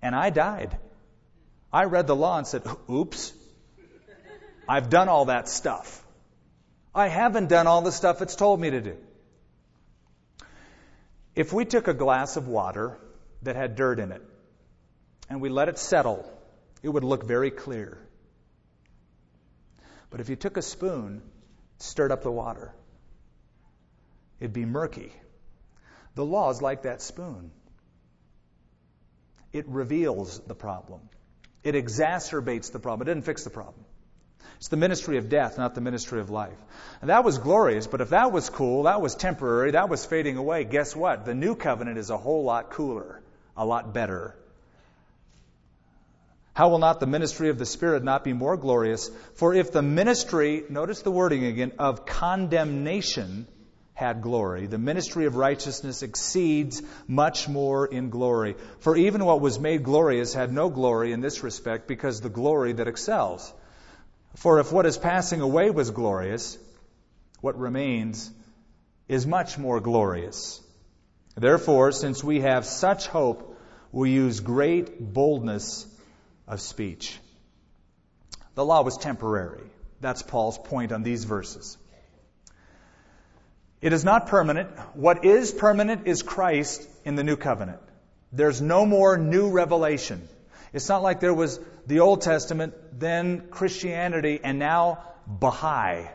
and 0.01 0.15
I 0.15 0.31
died. 0.31 0.77
I 1.73 1.85
read 1.85 2.07
the 2.07 2.17
law 2.17 2.39
and 2.39 2.47
said, 2.47 2.63
oops, 2.91 3.33
I've 4.69 4.89
done 4.89 5.09
all 5.09 5.27
that 5.27 5.49
stuff. 5.49 6.03
I 6.95 7.09
haven't 7.09 7.49
done 7.49 7.67
all 7.67 7.83
the 7.83 7.93
stuff 7.93 8.23
it's 8.23 8.37
told 8.37 8.61
me 8.61 8.71
to 8.71 8.81
do. 8.81 8.97
If 11.35 11.53
we 11.53 11.65
took 11.65 11.89
a 11.89 11.95
glass 11.95 12.37
of 12.37 12.47
water 12.47 12.97
that 13.43 13.57
had 13.57 13.75
dirt 13.75 13.99
in 13.99 14.13
it 14.13 14.23
and 15.29 15.41
we 15.41 15.49
let 15.49 15.69
it 15.69 15.79
settle, 15.79 16.25
it 16.83 16.89
would 16.89 17.05
look 17.05 17.25
very 17.25 17.51
clear. 17.51 17.99
But 20.15 20.21
if 20.21 20.29
you 20.29 20.37
took 20.37 20.57
a 20.57 20.63
spoon, 20.63 21.23
stirred 21.79 22.13
up 22.13 22.23
the 22.23 22.31
water, 22.31 22.73
it'd 24.39 24.53
be 24.53 24.65
murky. 24.65 25.13
The 26.15 26.25
law 26.25 26.51
is 26.51 26.63
like 26.63 26.83
that 26.83 27.03
spoon. 27.03 27.51
It 29.53 29.67
reveals 29.67 30.39
the 30.39 30.55
problem. 30.55 31.01
It 31.65 31.75
exacerbates 31.75 32.71
the 32.71 32.79
problem. 32.79 33.09
It 33.09 33.13
didn't 33.13 33.27
fix 33.27 33.43
the 33.43 33.51
problem. 33.51 33.85
It's 34.59 34.69
the 34.69 34.77
ministry 34.77 35.19
of 35.19 35.29
death, 35.29 35.59
not 35.59 35.75
the 35.75 35.81
ministry 35.81 36.21
of 36.21 36.31
life. 36.31 36.59
And 37.01 37.11
that 37.11 37.25
was 37.25 37.39
glorious, 37.39 37.89
but 37.89 38.01
if 38.01 38.11
that 38.11 38.31
was 38.31 38.49
cool, 38.51 38.85
that 38.85 39.01
was 39.01 39.17
temporary, 39.17 39.73
that 39.73 39.89
was 39.89 40.07
fading 40.07 40.37
away, 40.37 40.63
guess 40.63 40.95
what? 40.95 41.25
The 41.25 41.35
new 41.35 41.57
covenant 41.57 41.99
is 41.99 42.11
a 42.11 42.17
whole 42.17 42.45
lot 42.45 42.71
cooler, 42.71 43.21
a 43.57 43.67
lot 43.67 43.93
better. 43.93 44.37
How 46.55 46.69
will 46.69 46.79
not 46.79 47.01
the 47.01 47.07
ministry 47.07 47.49
of 47.49 47.59
the 47.59 47.67
Spirit 47.67 48.05
not 48.05 48.23
be 48.23 48.33
more 48.33 48.57
glorious? 48.57 49.11
For 49.35 49.55
if 49.55 49.73
the 49.73 49.83
ministry, 49.83 50.63
notice 50.71 51.03
the 51.03 51.11
wording 51.11 51.45
again, 51.45 51.73
of 51.81 52.07
condemnation 52.07 53.49
had 53.93 54.23
glory, 54.23 54.67
the 54.67 54.79
ministry 54.79 55.27
of 55.27 55.35
righteousness 55.35 56.03
exceeds 56.03 56.81
much 57.09 57.49
more 57.49 57.87
in 57.87 58.11
glory. 58.11 58.55
For 58.81 58.97
even 58.97 59.25
what 59.25 59.41
was 59.41 59.59
made 59.59 59.83
glorious 59.83 60.33
had 60.33 60.53
no 60.53 60.69
glory 60.69 61.13
in 61.13 61.21
this 61.21 61.43
respect, 61.43 61.89
because 61.89 62.21
the 62.21 62.29
glory 62.29 62.73
that 62.73 62.89
excels. 62.89 63.53
For 64.37 64.61
if 64.61 64.73
what 64.73 64.87
is 64.87 64.97
passing 64.97 65.41
away 65.41 65.71
was 65.71 65.91
glorious, 65.91 66.57
what 67.41 67.59
remains 67.59 68.31
is 69.09 69.27
much 69.27 69.59
more 69.59 69.81
glorious. 69.81 70.61
Therefore, 71.37 71.91
since 71.91 72.23
we 72.23 72.41
have 72.43 72.65
such 72.65 73.09
hope, 73.09 73.59
we 73.91 74.13
use 74.13 74.39
great 74.39 75.13
boldness 75.13 75.87
of 76.47 76.61
speech. 76.61 77.19
The 78.55 78.65
law 78.65 78.83
was 78.83 78.97
temporary. 78.97 79.63
That's 80.01 80.23
Paul's 80.23 80.59
point 80.59 80.93
on 80.93 81.03
these 81.03 81.25
verses. 81.25 81.77
It 83.81 83.93
is 83.93 84.05
not 84.05 84.29
permanent. 84.29 84.71
What 84.95 85.25
is 85.25 85.53
permanent 85.53 86.07
is 86.07 86.23
Christ 86.23 86.89
in 87.05 87.17
the 87.17 87.25
new 87.25 87.37
covenant. 87.37 87.81
There's 88.33 88.61
no 88.61 88.87
more 88.87 89.19
new 89.19 89.51
revelation. 89.51 90.27
It's 90.73 90.89
not 90.89 91.03
like 91.03 91.21
there 91.21 91.35
was 91.35 91.61
the 91.87 92.01
Old 92.01 92.23
Testament, 92.23 92.75
then 92.99 93.49
Christianity, 93.51 94.41
and 94.43 94.59
now 94.59 95.05
Baha'i. 95.27 96.09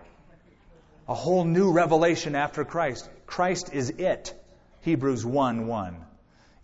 A 1.07 1.13
whole 1.13 1.45
new 1.45 1.71
revelation 1.71 2.35
after 2.35 2.65
Christ. 2.65 3.09
Christ 3.25 3.73
is 3.73 3.89
it. 3.91 4.33
Hebrews 4.81 5.25
1 5.25 5.67
1. 5.67 6.05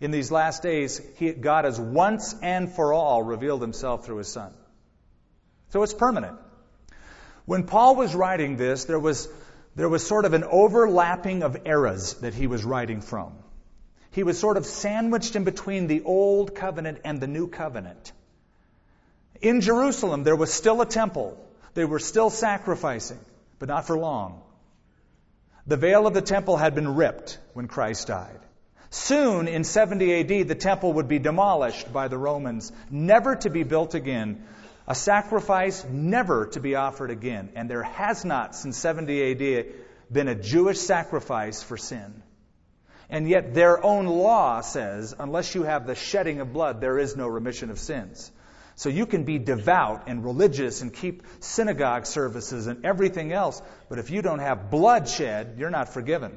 In 0.00 0.10
these 0.10 0.30
last 0.30 0.62
days, 0.62 1.00
he, 1.16 1.32
God 1.32 1.64
has 1.64 1.80
once 1.80 2.34
and 2.42 2.70
for 2.70 2.92
all 2.92 3.22
revealed 3.22 3.62
himself 3.62 4.04
through 4.04 4.18
his 4.18 4.28
Son. 4.28 4.52
So 5.70 5.82
it's 5.82 5.94
permanent. 5.94 6.38
When 7.46 7.64
Paul 7.64 7.96
was 7.96 8.14
writing 8.14 8.56
this, 8.56 8.84
there 8.84 9.00
was, 9.00 9.28
there 9.74 9.88
was 9.88 10.06
sort 10.06 10.24
of 10.24 10.34
an 10.34 10.44
overlapping 10.44 11.42
of 11.42 11.66
eras 11.66 12.14
that 12.14 12.34
he 12.34 12.46
was 12.46 12.64
writing 12.64 13.00
from. 13.00 13.32
He 14.10 14.22
was 14.22 14.38
sort 14.38 14.56
of 14.56 14.66
sandwiched 14.66 15.36
in 15.36 15.44
between 15.44 15.86
the 15.86 16.02
old 16.02 16.54
covenant 16.54 16.98
and 17.04 17.20
the 17.20 17.26
new 17.26 17.48
covenant. 17.48 18.12
In 19.40 19.60
Jerusalem, 19.60 20.24
there 20.24 20.36
was 20.36 20.52
still 20.52 20.80
a 20.80 20.86
temple. 20.86 21.38
They 21.74 21.84
were 21.84 21.98
still 21.98 22.30
sacrificing, 22.30 23.20
but 23.58 23.68
not 23.68 23.86
for 23.86 23.98
long. 23.98 24.42
The 25.66 25.76
veil 25.76 26.06
of 26.06 26.14
the 26.14 26.22
temple 26.22 26.56
had 26.56 26.74
been 26.74 26.94
ripped 26.94 27.38
when 27.52 27.68
Christ 27.68 28.06
died. 28.06 28.40
Soon, 28.90 29.48
in 29.48 29.64
70 29.64 30.20
AD, 30.20 30.48
the 30.48 30.54
temple 30.54 30.94
would 30.94 31.08
be 31.08 31.18
demolished 31.18 31.92
by 31.92 32.08
the 32.08 32.18
Romans, 32.18 32.72
never 32.90 33.36
to 33.36 33.50
be 33.50 33.62
built 33.62 33.94
again. 33.94 34.44
A 34.86 34.94
sacrifice 34.94 35.84
never 35.84 36.46
to 36.46 36.60
be 36.60 36.76
offered 36.76 37.10
again. 37.10 37.50
And 37.56 37.68
there 37.68 37.82
has 37.82 38.24
not, 38.24 38.54
since 38.54 38.78
70 38.78 39.32
AD, 39.32 39.66
been 40.12 40.28
a 40.28 40.34
Jewish 40.34 40.78
sacrifice 40.78 41.62
for 41.62 41.76
sin. 41.76 42.22
And 43.08 43.28
yet 43.28 43.54
their 43.54 43.84
own 43.84 44.06
law 44.06 44.60
says, 44.60 45.14
unless 45.18 45.54
you 45.54 45.62
have 45.62 45.86
the 45.86 45.94
shedding 45.94 46.40
of 46.40 46.52
blood, 46.52 46.80
there 46.80 46.98
is 46.98 47.16
no 47.16 47.26
remission 47.26 47.70
of 47.70 47.78
sins. 47.78 48.30
So 48.74 48.88
you 48.88 49.06
can 49.06 49.24
be 49.24 49.38
devout 49.38 50.04
and 50.06 50.24
religious 50.24 50.82
and 50.82 50.92
keep 50.92 51.22
synagogue 51.40 52.06
services 52.06 52.66
and 52.66 52.84
everything 52.84 53.32
else, 53.32 53.62
but 53.88 53.98
if 53.98 54.10
you 54.10 54.22
don't 54.22 54.40
have 54.40 54.70
bloodshed, 54.70 55.54
you're 55.56 55.70
not 55.70 55.94
forgiven. 55.94 56.36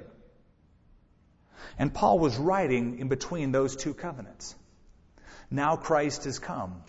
And 1.77 1.93
Paul 1.93 2.19
was 2.19 2.37
writing 2.37 2.99
in 2.99 3.07
between 3.07 3.51
those 3.51 3.75
two 3.75 3.93
covenants. 3.93 4.55
Now 5.51 5.75
Christ 5.75 6.25
has 6.25 6.39
come. 6.39 6.83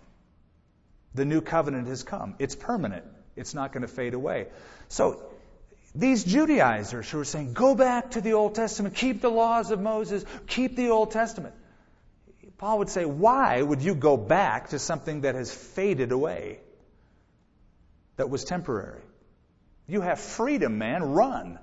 The 1.14 1.24
new 1.24 1.40
covenant 1.40 1.88
has 1.88 2.02
come. 2.02 2.34
It's 2.38 2.54
permanent. 2.54 3.04
It's 3.36 3.54
not 3.54 3.72
going 3.72 3.82
to 3.82 3.88
fade 3.88 4.14
away. 4.14 4.48
So 4.88 5.22
these 5.94 6.24
Judaizers 6.24 7.10
who 7.10 7.18
are 7.20 7.24
saying, 7.24 7.52
go 7.52 7.74
back 7.74 8.12
to 8.12 8.20
the 8.20 8.34
Old 8.34 8.54
Testament, 8.54 8.94
keep 8.94 9.20
the 9.20 9.30
laws 9.30 9.70
of 9.70 9.80
Moses, 9.80 10.24
keep 10.46 10.76
the 10.76 10.90
Old 10.90 11.10
Testament. 11.10 11.54
Paul 12.58 12.78
would 12.78 12.90
say, 12.90 13.06
why 13.06 13.62
would 13.62 13.80
you 13.80 13.94
go 13.94 14.16
back 14.16 14.68
to 14.68 14.78
something 14.78 15.22
that 15.22 15.34
has 15.34 15.50
faded 15.50 16.12
away, 16.12 16.60
that 18.16 18.28
was 18.28 18.44
temporary? 18.44 19.00
You 19.88 20.02
have 20.02 20.20
freedom, 20.20 20.78
man. 20.78 21.02
Run. 21.02 21.58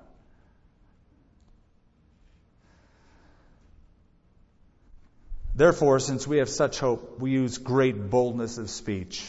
Therefore, 5.58 5.98
since 5.98 6.24
we 6.24 6.36
have 6.36 6.48
such 6.48 6.78
hope, 6.78 7.18
we 7.18 7.32
use 7.32 7.58
great 7.58 8.10
boldness 8.10 8.58
of 8.58 8.70
speech. 8.70 9.28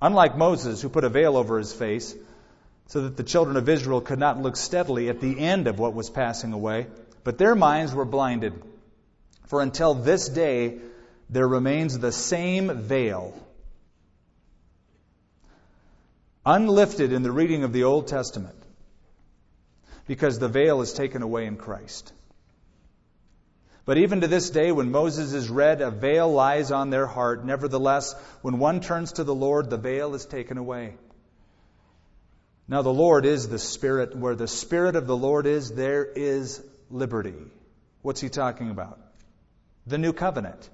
Unlike 0.00 0.38
Moses, 0.38 0.80
who 0.80 0.88
put 0.88 1.04
a 1.04 1.10
veil 1.10 1.36
over 1.36 1.58
his 1.58 1.70
face, 1.70 2.14
so 2.86 3.02
that 3.02 3.18
the 3.18 3.22
children 3.22 3.58
of 3.58 3.68
Israel 3.68 4.00
could 4.00 4.18
not 4.18 4.40
look 4.40 4.56
steadily 4.56 5.10
at 5.10 5.20
the 5.20 5.38
end 5.38 5.66
of 5.66 5.78
what 5.78 5.92
was 5.92 6.08
passing 6.08 6.54
away, 6.54 6.86
but 7.24 7.36
their 7.36 7.54
minds 7.54 7.94
were 7.94 8.06
blinded. 8.06 8.54
For 9.48 9.60
until 9.60 9.92
this 9.92 10.30
day, 10.30 10.78
there 11.28 11.46
remains 11.46 11.98
the 11.98 12.10
same 12.10 12.74
veil, 12.74 13.38
unlifted 16.46 17.12
in 17.12 17.22
the 17.22 17.32
reading 17.32 17.64
of 17.64 17.74
the 17.74 17.84
Old 17.84 18.06
Testament, 18.08 18.56
because 20.06 20.38
the 20.38 20.48
veil 20.48 20.80
is 20.80 20.94
taken 20.94 21.20
away 21.20 21.44
in 21.44 21.58
Christ. 21.58 22.14
But 23.86 23.98
even 23.98 24.20
to 24.22 24.26
this 24.26 24.50
day, 24.50 24.72
when 24.72 24.90
Moses 24.90 25.32
is 25.32 25.48
read, 25.48 25.80
a 25.80 25.92
veil 25.92 26.30
lies 26.30 26.72
on 26.72 26.90
their 26.90 27.06
heart. 27.06 27.46
Nevertheless, 27.46 28.14
when 28.42 28.58
one 28.58 28.80
turns 28.80 29.12
to 29.12 29.24
the 29.24 29.34
Lord, 29.34 29.70
the 29.70 29.76
veil 29.76 30.16
is 30.16 30.26
taken 30.26 30.58
away. 30.58 30.96
Now, 32.66 32.82
the 32.82 32.92
Lord 32.92 33.24
is 33.24 33.48
the 33.48 33.60
Spirit. 33.60 34.16
Where 34.16 34.34
the 34.34 34.48
Spirit 34.48 34.96
of 34.96 35.06
the 35.06 35.16
Lord 35.16 35.46
is, 35.46 35.70
there 35.70 36.04
is 36.04 36.60
liberty. 36.90 37.36
What's 38.02 38.20
he 38.20 38.28
talking 38.28 38.70
about? 38.70 38.98
The 39.86 39.98
new 39.98 40.12
covenant. 40.12 40.68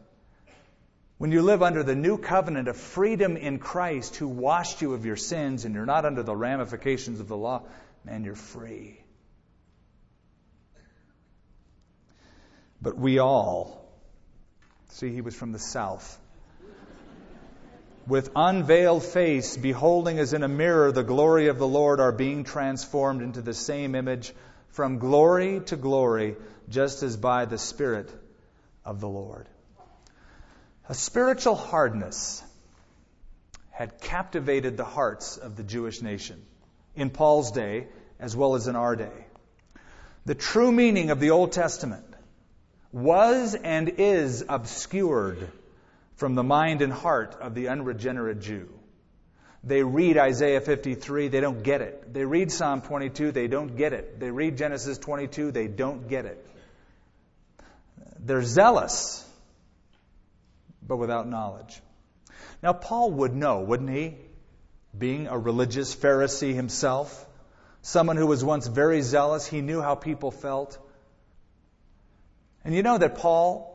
When 1.18 1.32
you 1.32 1.42
live 1.42 1.62
under 1.62 1.82
the 1.82 1.94
new 1.94 2.16
covenant 2.16 2.66
of 2.66 2.78
freedom 2.78 3.36
in 3.36 3.58
Christ, 3.58 4.16
who 4.16 4.26
washed 4.26 4.80
you 4.80 4.94
of 4.94 5.04
your 5.04 5.16
sins, 5.16 5.66
and 5.66 5.74
you're 5.74 5.84
not 5.84 6.06
under 6.06 6.22
the 6.22 6.34
ramifications 6.34 7.20
of 7.20 7.28
the 7.28 7.36
law, 7.36 7.62
man, 8.06 8.24
you're 8.24 8.34
free. 8.34 9.01
But 12.82 12.98
we 12.98 13.18
all, 13.20 13.88
see, 14.88 15.12
he 15.12 15.20
was 15.20 15.34
from 15.36 15.52
the 15.52 15.58
south 15.58 16.18
with 18.06 18.30
unveiled 18.34 19.04
face, 19.04 19.56
beholding 19.56 20.18
as 20.18 20.32
in 20.32 20.42
a 20.42 20.48
mirror 20.48 20.90
the 20.90 21.04
glory 21.04 21.48
of 21.48 21.58
the 21.58 21.66
Lord, 21.66 22.00
are 22.00 22.12
being 22.12 22.44
transformed 22.44 23.22
into 23.22 23.40
the 23.40 23.54
same 23.54 23.94
image 23.94 24.34
from 24.70 24.98
glory 24.98 25.60
to 25.66 25.76
glory, 25.76 26.36
just 26.68 27.02
as 27.02 27.16
by 27.16 27.44
the 27.44 27.58
Spirit 27.58 28.10
of 28.84 29.00
the 29.00 29.08
Lord. 29.08 29.46
A 30.88 30.94
spiritual 30.94 31.54
hardness 31.54 32.42
had 33.70 34.00
captivated 34.00 34.76
the 34.76 34.84
hearts 34.84 35.36
of 35.36 35.56
the 35.56 35.62
Jewish 35.62 36.02
nation 36.02 36.42
in 36.96 37.10
Paul's 37.10 37.52
day 37.52 37.86
as 38.18 38.36
well 38.36 38.54
as 38.54 38.66
in 38.66 38.76
our 38.76 38.96
day. 38.96 39.26
The 40.26 40.34
true 40.34 40.72
meaning 40.72 41.10
of 41.10 41.20
the 41.20 41.30
Old 41.30 41.52
Testament 41.52 42.04
was 42.92 43.54
and 43.54 43.88
is 43.98 44.44
obscured 44.48 45.50
from 46.16 46.34
the 46.34 46.42
mind 46.42 46.82
and 46.82 46.92
heart 46.92 47.36
of 47.40 47.54
the 47.54 47.68
unregenerate 47.68 48.40
Jew. 48.40 48.68
They 49.64 49.82
read 49.82 50.18
Isaiah 50.18 50.60
53, 50.60 51.28
they 51.28 51.40
don't 51.40 51.62
get 51.62 51.80
it. 51.80 52.12
They 52.12 52.24
read 52.24 52.50
Psalm 52.50 52.82
22, 52.82 53.32
they 53.32 53.46
don't 53.46 53.76
get 53.76 53.92
it. 53.92 54.18
They 54.18 54.30
read 54.30 54.58
Genesis 54.58 54.98
22, 54.98 55.52
they 55.52 55.68
don't 55.68 56.08
get 56.08 56.26
it. 56.26 56.46
They're 58.18 58.42
zealous, 58.42 59.24
but 60.86 60.96
without 60.96 61.28
knowledge. 61.28 61.80
Now, 62.62 62.72
Paul 62.72 63.10
would 63.12 63.34
know, 63.34 63.60
wouldn't 63.60 63.90
he? 63.90 64.16
Being 64.96 65.26
a 65.28 65.38
religious 65.38 65.94
Pharisee 65.94 66.54
himself, 66.54 67.26
someone 67.82 68.16
who 68.16 68.26
was 68.26 68.44
once 68.44 68.66
very 68.66 69.00
zealous, 69.00 69.46
he 69.46 69.60
knew 69.60 69.80
how 69.80 69.94
people 69.94 70.30
felt. 70.30 70.78
And 72.64 72.74
you 72.74 72.82
know 72.82 72.98
that 72.98 73.16
Paul 73.16 73.72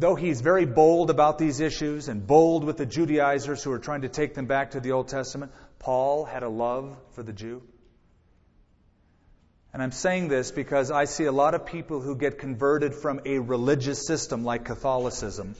though 0.00 0.14
he's 0.14 0.40
very 0.40 0.64
bold 0.64 1.10
about 1.10 1.38
these 1.38 1.60
issues 1.60 2.08
and 2.08 2.26
bold 2.26 2.64
with 2.64 2.78
the 2.78 2.86
Judaizers 2.86 3.62
who 3.62 3.70
are 3.70 3.78
trying 3.78 4.02
to 4.02 4.08
take 4.08 4.34
them 4.34 4.46
back 4.46 4.72
to 4.72 4.80
the 4.80 4.92
Old 4.92 5.08
Testament, 5.08 5.52
Paul 5.78 6.24
had 6.24 6.42
a 6.42 6.48
love 6.48 6.96
for 7.12 7.22
the 7.22 7.32
Jew. 7.32 7.62
And 9.72 9.82
I'm 9.82 9.92
saying 9.92 10.28
this 10.28 10.50
because 10.50 10.90
I 10.90 11.04
see 11.04 11.24
a 11.24 11.32
lot 11.32 11.54
of 11.54 11.66
people 11.66 12.00
who 12.00 12.16
get 12.16 12.38
converted 12.38 12.94
from 12.94 13.20
a 13.24 13.38
religious 13.38 14.04
system 14.04 14.42
like 14.42 14.64
Catholicism. 14.64 15.54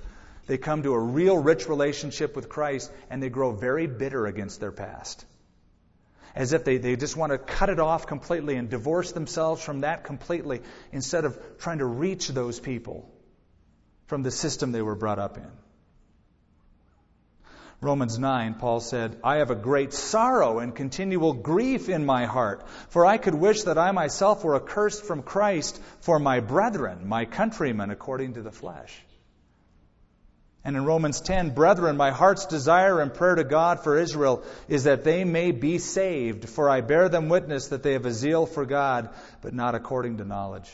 They 0.46 0.58
come 0.58 0.82
to 0.82 0.94
a 0.94 0.98
real 0.98 1.38
rich 1.38 1.68
relationship 1.68 2.34
with 2.34 2.48
Christ 2.48 2.90
and 3.08 3.22
they 3.22 3.28
grow 3.28 3.52
very 3.52 3.86
bitter 3.86 4.26
against 4.26 4.58
their 4.58 4.72
past. 4.72 5.24
As 6.34 6.52
if 6.52 6.64
they, 6.64 6.78
they 6.78 6.96
just 6.96 7.16
want 7.16 7.32
to 7.32 7.38
cut 7.38 7.70
it 7.70 7.80
off 7.80 8.06
completely 8.06 8.56
and 8.56 8.70
divorce 8.70 9.12
themselves 9.12 9.62
from 9.62 9.80
that 9.80 10.04
completely 10.04 10.62
instead 10.92 11.24
of 11.24 11.38
trying 11.58 11.78
to 11.78 11.86
reach 11.86 12.28
those 12.28 12.60
people 12.60 13.10
from 14.06 14.22
the 14.22 14.30
system 14.30 14.72
they 14.72 14.82
were 14.82 14.94
brought 14.94 15.18
up 15.18 15.36
in. 15.36 15.50
Romans 17.82 18.18
9, 18.18 18.54
Paul 18.54 18.80
said, 18.80 19.18
I 19.24 19.36
have 19.36 19.50
a 19.50 19.54
great 19.54 19.94
sorrow 19.94 20.58
and 20.58 20.74
continual 20.74 21.32
grief 21.32 21.88
in 21.88 22.04
my 22.04 22.26
heart, 22.26 22.68
for 22.90 23.06
I 23.06 23.16
could 23.16 23.34
wish 23.34 23.62
that 23.62 23.78
I 23.78 23.90
myself 23.92 24.44
were 24.44 24.56
accursed 24.56 25.04
from 25.04 25.22
Christ 25.22 25.80
for 26.00 26.18
my 26.18 26.40
brethren, 26.40 27.08
my 27.08 27.24
countrymen, 27.24 27.90
according 27.90 28.34
to 28.34 28.42
the 28.42 28.50
flesh. 28.50 28.94
And 30.62 30.76
in 30.76 30.84
Romans 30.84 31.22
10, 31.22 31.50
brethren, 31.54 31.96
my 31.96 32.10
heart's 32.10 32.44
desire 32.46 33.00
and 33.00 33.14
prayer 33.14 33.34
to 33.34 33.44
God 33.44 33.82
for 33.82 33.96
Israel 33.96 34.44
is 34.68 34.84
that 34.84 35.04
they 35.04 35.24
may 35.24 35.52
be 35.52 35.78
saved, 35.78 36.48
for 36.48 36.68
I 36.68 36.82
bear 36.82 37.08
them 37.08 37.30
witness 37.30 37.68
that 37.68 37.82
they 37.82 37.94
have 37.94 38.04
a 38.04 38.12
zeal 38.12 38.44
for 38.44 38.66
God, 38.66 39.08
but 39.40 39.54
not 39.54 39.74
according 39.74 40.18
to 40.18 40.24
knowledge. 40.24 40.70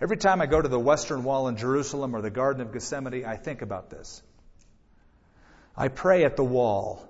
Every 0.00 0.18
time 0.18 0.42
I 0.42 0.46
go 0.46 0.60
to 0.60 0.68
the 0.68 0.78
Western 0.78 1.24
Wall 1.24 1.48
in 1.48 1.56
Jerusalem 1.56 2.14
or 2.14 2.20
the 2.20 2.30
Garden 2.30 2.60
of 2.60 2.72
Gethsemane, 2.72 3.24
I 3.24 3.36
think 3.36 3.62
about 3.62 3.88
this. 3.88 4.22
I 5.76 5.88
pray 5.88 6.24
at 6.24 6.36
the 6.36 6.44
wall. 6.44 7.08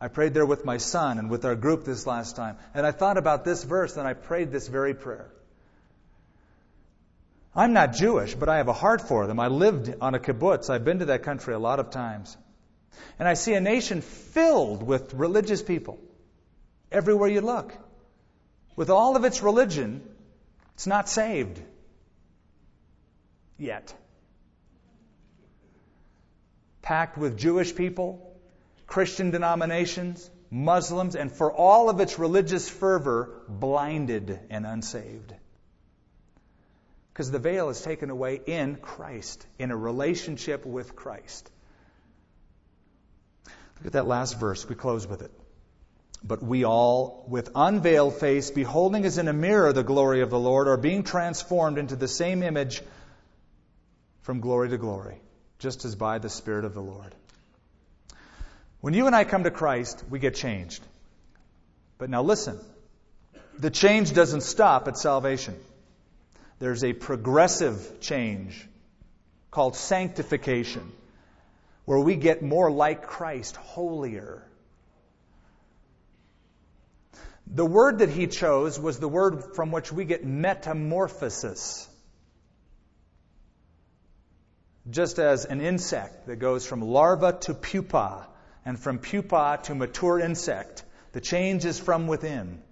I 0.00 0.08
prayed 0.08 0.34
there 0.34 0.44
with 0.44 0.66
my 0.66 0.76
son 0.76 1.18
and 1.18 1.30
with 1.30 1.46
our 1.46 1.54
group 1.54 1.84
this 1.84 2.06
last 2.06 2.36
time. 2.36 2.58
And 2.74 2.86
I 2.86 2.90
thought 2.90 3.16
about 3.16 3.44
this 3.44 3.64
verse 3.64 3.96
and 3.96 4.06
I 4.06 4.12
prayed 4.12 4.52
this 4.52 4.68
very 4.68 4.92
prayer. 4.92 5.30
I'm 7.56 7.72
not 7.72 7.92
Jewish, 7.92 8.34
but 8.34 8.48
I 8.48 8.56
have 8.56 8.68
a 8.68 8.72
heart 8.72 9.00
for 9.02 9.26
them. 9.26 9.38
I 9.38 9.46
lived 9.46 9.94
on 10.00 10.14
a 10.14 10.18
kibbutz. 10.18 10.70
I've 10.70 10.84
been 10.84 10.98
to 10.98 11.06
that 11.06 11.22
country 11.22 11.54
a 11.54 11.58
lot 11.58 11.78
of 11.78 11.90
times. 11.90 12.36
And 13.18 13.28
I 13.28 13.34
see 13.34 13.54
a 13.54 13.60
nation 13.60 14.00
filled 14.00 14.82
with 14.82 15.14
religious 15.14 15.62
people 15.62 15.98
everywhere 16.90 17.28
you 17.28 17.40
look. 17.40 17.72
With 18.76 18.90
all 18.90 19.16
of 19.16 19.24
its 19.24 19.42
religion, 19.42 20.02
it's 20.74 20.86
not 20.86 21.08
saved 21.08 21.60
yet. 23.56 23.94
Packed 26.82 27.16
with 27.16 27.38
Jewish 27.38 27.74
people, 27.74 28.36
Christian 28.86 29.30
denominations, 29.30 30.28
Muslims, 30.50 31.14
and 31.14 31.30
for 31.30 31.52
all 31.52 31.88
of 31.88 32.00
its 32.00 32.18
religious 32.18 32.68
fervor, 32.68 33.42
blinded 33.48 34.40
and 34.50 34.66
unsaved. 34.66 35.34
Because 37.14 37.30
the 37.30 37.38
veil 37.38 37.68
is 37.68 37.80
taken 37.80 38.10
away 38.10 38.40
in 38.44 38.74
Christ, 38.74 39.46
in 39.56 39.70
a 39.70 39.76
relationship 39.76 40.66
with 40.66 40.96
Christ. 40.96 41.48
Look 43.78 43.86
at 43.86 43.92
that 43.92 44.08
last 44.08 44.40
verse. 44.40 44.68
We 44.68 44.74
close 44.74 45.06
with 45.06 45.22
it. 45.22 45.30
But 46.24 46.42
we 46.42 46.64
all, 46.64 47.24
with 47.28 47.50
unveiled 47.54 48.16
face, 48.16 48.50
beholding 48.50 49.04
as 49.04 49.16
in 49.16 49.28
a 49.28 49.32
mirror 49.32 49.72
the 49.72 49.84
glory 49.84 50.22
of 50.22 50.30
the 50.30 50.38
Lord, 50.40 50.66
are 50.66 50.76
being 50.76 51.04
transformed 51.04 51.78
into 51.78 51.94
the 51.94 52.08
same 52.08 52.42
image 52.42 52.82
from 54.22 54.40
glory 54.40 54.70
to 54.70 54.78
glory, 54.78 55.20
just 55.60 55.84
as 55.84 55.94
by 55.94 56.18
the 56.18 56.28
Spirit 56.30 56.64
of 56.64 56.74
the 56.74 56.82
Lord. 56.82 57.14
When 58.80 58.92
you 58.92 59.06
and 59.06 59.14
I 59.14 59.22
come 59.22 59.44
to 59.44 59.52
Christ, 59.52 60.02
we 60.10 60.18
get 60.18 60.34
changed. 60.34 60.82
But 61.96 62.10
now 62.10 62.22
listen 62.22 62.58
the 63.56 63.70
change 63.70 64.12
doesn't 64.12 64.40
stop 64.40 64.88
at 64.88 64.98
salvation. 64.98 65.54
There's 66.58 66.84
a 66.84 66.92
progressive 66.92 68.00
change 68.00 68.68
called 69.50 69.76
sanctification, 69.76 70.90
where 71.84 71.98
we 71.98 72.16
get 72.16 72.42
more 72.42 72.70
like 72.70 73.06
Christ, 73.06 73.56
holier. 73.56 74.42
The 77.46 77.66
word 77.66 77.98
that 77.98 78.08
he 78.08 78.26
chose 78.26 78.80
was 78.80 78.98
the 78.98 79.08
word 79.08 79.54
from 79.54 79.70
which 79.70 79.92
we 79.92 80.04
get 80.04 80.24
metamorphosis. 80.24 81.88
Just 84.90 85.18
as 85.18 85.44
an 85.44 85.60
insect 85.60 86.26
that 86.26 86.36
goes 86.36 86.66
from 86.66 86.82
larva 86.82 87.32
to 87.42 87.54
pupa, 87.54 88.26
and 88.64 88.78
from 88.78 88.98
pupa 88.98 89.60
to 89.64 89.74
mature 89.74 90.18
insect, 90.18 90.84
the 91.12 91.20
change 91.20 91.64
is 91.64 91.78
from 91.78 92.06
within. 92.06 92.62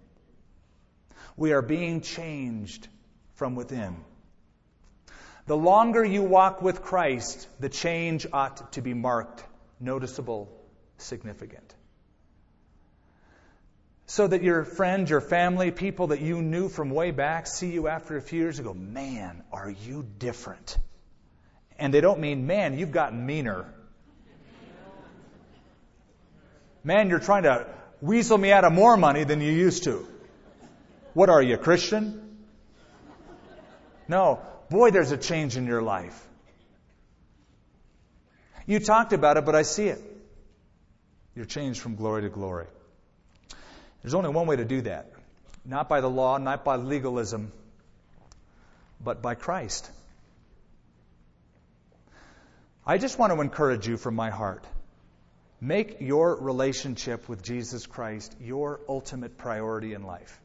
We 1.36 1.52
are 1.52 1.62
being 1.62 2.00
changed 2.00 2.88
from 3.42 3.56
within. 3.56 3.96
The 5.46 5.56
longer 5.56 6.04
you 6.04 6.22
walk 6.22 6.62
with 6.62 6.80
Christ, 6.80 7.48
the 7.58 7.68
change 7.68 8.24
ought 8.32 8.74
to 8.74 8.82
be 8.82 8.94
marked, 8.94 9.42
noticeable, 9.80 10.48
significant. 10.98 11.74
So 14.06 14.28
that 14.28 14.44
your 14.44 14.62
friends, 14.62 15.10
your 15.10 15.20
family, 15.20 15.72
people 15.72 16.06
that 16.08 16.20
you 16.20 16.40
knew 16.40 16.68
from 16.68 16.90
way 16.90 17.10
back 17.10 17.48
see 17.48 17.72
you 17.72 17.88
after 17.88 18.16
a 18.16 18.20
few 18.20 18.38
years 18.38 18.60
and 18.60 18.68
go, 18.68 18.74
man, 18.74 19.42
are 19.50 19.70
you 19.70 20.06
different? 20.20 20.78
And 21.80 21.92
they 21.92 22.00
don't 22.00 22.20
mean, 22.20 22.46
man, 22.46 22.78
you've 22.78 22.92
gotten 22.92 23.26
meaner. 23.26 23.66
Man, 26.84 27.10
you're 27.10 27.18
trying 27.18 27.42
to 27.42 27.66
weasel 28.00 28.38
me 28.38 28.52
out 28.52 28.62
of 28.62 28.72
more 28.72 28.96
money 28.96 29.24
than 29.24 29.40
you 29.40 29.50
used 29.50 29.82
to. 29.82 30.06
What 31.12 31.28
are 31.28 31.42
you, 31.42 31.56
Christian? 31.56 32.21
No. 34.08 34.40
Boy, 34.70 34.90
there's 34.90 35.12
a 35.12 35.16
change 35.16 35.56
in 35.56 35.66
your 35.66 35.82
life. 35.82 36.18
You 38.66 38.78
talked 38.78 39.12
about 39.12 39.36
it, 39.36 39.44
but 39.44 39.54
I 39.54 39.62
see 39.62 39.88
it. 39.88 40.00
You're 41.34 41.46
changed 41.46 41.80
from 41.80 41.96
glory 41.96 42.22
to 42.22 42.28
glory. 42.28 42.66
There's 44.02 44.14
only 44.14 44.30
one 44.30 44.46
way 44.46 44.56
to 44.56 44.64
do 44.64 44.82
that. 44.82 45.10
Not 45.64 45.88
by 45.88 46.00
the 46.00 46.10
law, 46.10 46.38
not 46.38 46.64
by 46.64 46.76
legalism, 46.76 47.52
but 49.00 49.22
by 49.22 49.34
Christ. 49.34 49.90
I 52.84 52.98
just 52.98 53.18
want 53.18 53.32
to 53.32 53.40
encourage 53.40 53.86
you 53.86 53.96
from 53.96 54.16
my 54.16 54.30
heart. 54.30 54.64
Make 55.60 56.00
your 56.00 56.34
relationship 56.34 57.28
with 57.28 57.42
Jesus 57.42 57.86
Christ 57.86 58.34
your 58.40 58.80
ultimate 58.88 59.38
priority 59.38 59.94
in 59.94 60.02
life. 60.02 60.41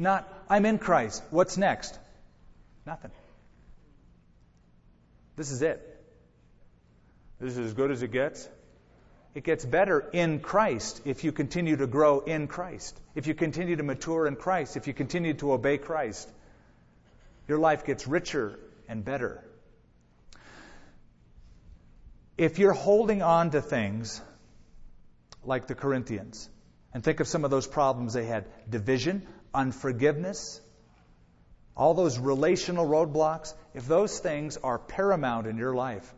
Not, 0.00 0.26
I'm 0.48 0.64
in 0.64 0.78
Christ. 0.78 1.22
What's 1.28 1.58
next? 1.58 1.96
Nothing. 2.86 3.10
This 5.36 5.50
is 5.50 5.60
it. 5.60 5.86
This 7.38 7.52
is 7.52 7.66
as 7.66 7.74
good 7.74 7.90
as 7.90 8.02
it 8.02 8.10
gets. 8.10 8.48
It 9.34 9.44
gets 9.44 9.62
better 9.62 10.00
in 10.00 10.40
Christ 10.40 11.02
if 11.04 11.22
you 11.22 11.32
continue 11.32 11.76
to 11.76 11.86
grow 11.86 12.20
in 12.20 12.46
Christ, 12.48 12.98
if 13.14 13.26
you 13.26 13.34
continue 13.34 13.76
to 13.76 13.82
mature 13.82 14.26
in 14.26 14.36
Christ, 14.36 14.78
if 14.78 14.86
you 14.86 14.94
continue 14.94 15.34
to 15.34 15.52
obey 15.52 15.76
Christ. 15.76 16.26
Your 17.46 17.58
life 17.58 17.84
gets 17.84 18.06
richer 18.06 18.58
and 18.88 19.04
better. 19.04 19.44
If 22.38 22.58
you're 22.58 22.72
holding 22.72 23.20
on 23.20 23.50
to 23.50 23.60
things 23.60 24.18
like 25.44 25.66
the 25.66 25.74
Corinthians, 25.74 26.48
and 26.94 27.04
think 27.04 27.20
of 27.20 27.28
some 27.28 27.44
of 27.44 27.50
those 27.50 27.66
problems 27.66 28.14
they 28.14 28.24
had 28.24 28.46
division, 28.68 29.26
unforgiveness, 29.54 30.60
all 31.76 31.94
those 31.94 32.18
relational 32.18 32.86
roadblocks, 32.86 33.54
if 33.74 33.86
those 33.86 34.18
things 34.18 34.56
are 34.56 34.78
paramount 34.78 35.46
in 35.46 35.56
your 35.56 35.74
life 35.74 36.12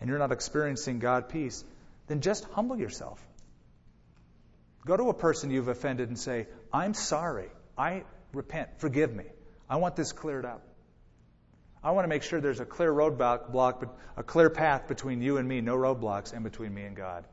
and 0.00 0.08
you're 0.08 0.18
not 0.18 0.32
experiencing 0.32 0.98
God 0.98 1.28
peace, 1.28 1.64
then 2.06 2.20
just 2.20 2.44
humble 2.52 2.76
yourself. 2.76 3.24
Go 4.86 4.96
to 4.96 5.10
a 5.10 5.14
person 5.14 5.50
you've 5.50 5.68
offended 5.68 6.08
and 6.08 6.18
say, 6.18 6.46
I'm 6.72 6.94
sorry. 6.94 7.50
I 7.76 8.04
repent. 8.32 8.68
Forgive 8.78 9.14
me. 9.14 9.24
I 9.68 9.76
want 9.76 9.96
this 9.96 10.12
cleared 10.12 10.44
up. 10.44 10.62
I 11.82 11.92
want 11.92 12.04
to 12.04 12.08
make 12.08 12.22
sure 12.22 12.40
there's 12.40 12.60
a 12.60 12.66
clear 12.66 12.92
roadblock, 12.92 13.88
a 14.16 14.22
clear 14.22 14.50
path 14.50 14.88
between 14.88 15.22
you 15.22 15.36
and 15.36 15.46
me, 15.46 15.60
no 15.60 15.76
roadblocks, 15.76 16.32
and 16.32 16.42
between 16.42 16.74
me 16.74 16.82
and 16.82 16.96
God. 16.96 17.24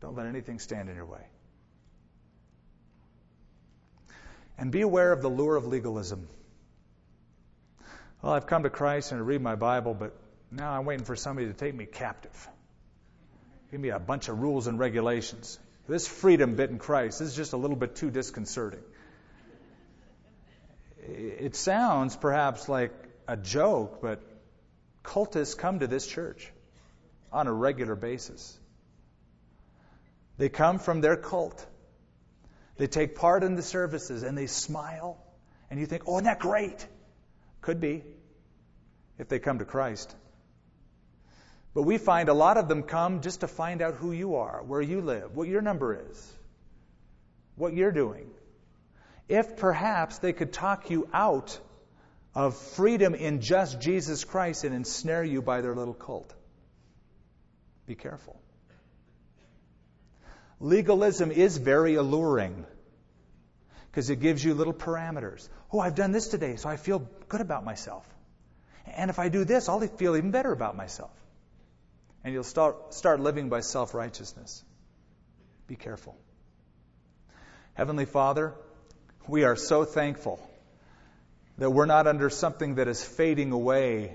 Don't 0.00 0.14
let 0.16 0.26
anything 0.26 0.58
stand 0.58 0.88
in 0.88 0.96
your 0.96 1.06
way. 1.06 1.24
And 4.58 4.70
be 4.70 4.82
aware 4.82 5.12
of 5.12 5.22
the 5.22 5.28
lure 5.28 5.56
of 5.56 5.66
legalism. 5.66 6.28
Well, 8.20 8.32
I've 8.32 8.46
come 8.46 8.62
to 8.62 8.70
Christ 8.70 9.12
and 9.12 9.20
I 9.20 9.24
read 9.24 9.40
my 9.40 9.56
Bible, 9.56 9.94
but 9.94 10.14
now 10.50 10.72
I'm 10.72 10.84
waiting 10.84 11.04
for 11.04 11.16
somebody 11.16 11.48
to 11.48 11.54
take 11.54 11.74
me 11.74 11.86
captive. 11.86 12.48
Give 13.70 13.80
me 13.80 13.88
a 13.88 13.98
bunch 13.98 14.28
of 14.28 14.38
rules 14.38 14.66
and 14.66 14.78
regulations. 14.78 15.58
This 15.88 16.06
freedom 16.06 16.54
bit 16.54 16.70
in 16.70 16.78
Christ 16.78 17.20
is 17.20 17.34
just 17.34 17.52
a 17.54 17.56
little 17.56 17.76
bit 17.76 17.96
too 17.96 18.10
disconcerting. 18.10 18.82
It 21.04 21.56
sounds 21.56 22.14
perhaps 22.14 22.68
like 22.68 22.92
a 23.26 23.36
joke, 23.36 24.00
but 24.00 24.20
cultists 25.02 25.58
come 25.58 25.80
to 25.80 25.88
this 25.88 26.06
church 26.06 26.52
on 27.32 27.48
a 27.48 27.52
regular 27.52 27.96
basis. 27.96 28.56
They 30.38 30.48
come 30.48 30.78
from 30.78 31.00
their 31.00 31.16
cult. 31.16 31.66
They 32.76 32.86
take 32.86 33.14
part 33.16 33.44
in 33.44 33.54
the 33.54 33.62
services 33.62 34.22
and 34.22 34.36
they 34.36 34.46
smile. 34.46 35.18
And 35.70 35.78
you 35.80 35.86
think, 35.86 36.04
oh, 36.06 36.14
isn't 36.16 36.24
that 36.24 36.38
great? 36.38 36.86
Could 37.60 37.80
be 37.80 38.02
if 39.18 39.28
they 39.28 39.38
come 39.38 39.58
to 39.58 39.64
Christ. 39.64 40.14
But 41.74 41.82
we 41.82 41.96
find 41.98 42.28
a 42.28 42.34
lot 42.34 42.58
of 42.58 42.68
them 42.68 42.82
come 42.82 43.20
just 43.22 43.40
to 43.40 43.48
find 43.48 43.80
out 43.80 43.94
who 43.94 44.12
you 44.12 44.36
are, 44.36 44.62
where 44.62 44.80
you 44.80 45.00
live, 45.00 45.34
what 45.34 45.48
your 45.48 45.62
number 45.62 45.98
is, 46.10 46.32
what 47.56 47.72
you're 47.72 47.92
doing. 47.92 48.26
If 49.28 49.56
perhaps 49.56 50.18
they 50.18 50.32
could 50.32 50.52
talk 50.52 50.90
you 50.90 51.08
out 51.12 51.58
of 52.34 52.56
freedom 52.56 53.14
in 53.14 53.40
just 53.40 53.80
Jesus 53.80 54.24
Christ 54.24 54.64
and 54.64 54.74
ensnare 54.74 55.24
you 55.24 55.40
by 55.40 55.60
their 55.62 55.74
little 55.74 55.94
cult, 55.94 56.34
be 57.86 57.94
careful. 57.94 58.38
Legalism 60.62 61.32
is 61.32 61.56
very 61.56 61.96
alluring 61.96 62.64
because 63.90 64.10
it 64.10 64.20
gives 64.20 64.44
you 64.44 64.54
little 64.54 64.72
parameters. 64.72 65.48
Oh, 65.72 65.80
I've 65.80 65.96
done 65.96 66.12
this 66.12 66.28
today, 66.28 66.54
so 66.54 66.68
I 66.68 66.76
feel 66.76 67.00
good 67.28 67.40
about 67.40 67.64
myself. 67.64 68.06
And 68.86 69.10
if 69.10 69.18
I 69.18 69.28
do 69.28 69.44
this, 69.44 69.68
I'll 69.68 69.80
feel 69.80 70.16
even 70.16 70.30
better 70.30 70.52
about 70.52 70.76
myself. 70.76 71.10
And 72.22 72.32
you'll 72.32 72.44
start, 72.44 72.94
start 72.94 73.18
living 73.18 73.48
by 73.48 73.58
self 73.58 73.92
righteousness. 73.92 74.62
Be 75.66 75.74
careful. 75.74 76.16
Heavenly 77.74 78.04
Father, 78.04 78.54
we 79.26 79.42
are 79.42 79.56
so 79.56 79.84
thankful 79.84 80.38
that 81.58 81.70
we're 81.70 81.86
not 81.86 82.06
under 82.06 82.30
something 82.30 82.76
that 82.76 82.86
is 82.86 83.02
fading 83.02 83.50
away, 83.50 84.14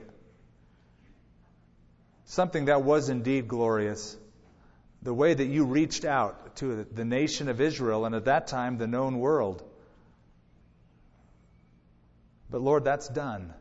something 2.24 2.66
that 2.66 2.84
was 2.84 3.10
indeed 3.10 3.50
glorious 3.50 4.16
the 5.02 5.14
way 5.14 5.34
that 5.34 5.46
you 5.46 5.66
reached 5.66 6.06
out 6.06 6.56
to 6.58 6.84
the 6.84 7.06
nation 7.06 7.50
of 7.50 7.62
Israel 7.62 8.06
and 8.06 8.16
at 8.16 8.26
that 8.26 8.48
time 8.48 8.78
the 8.78 8.88
known 8.88 9.20
world. 9.20 9.64
But 12.50 12.62
Lord, 12.62 12.84
that's 12.84 13.08
done. 13.08 13.54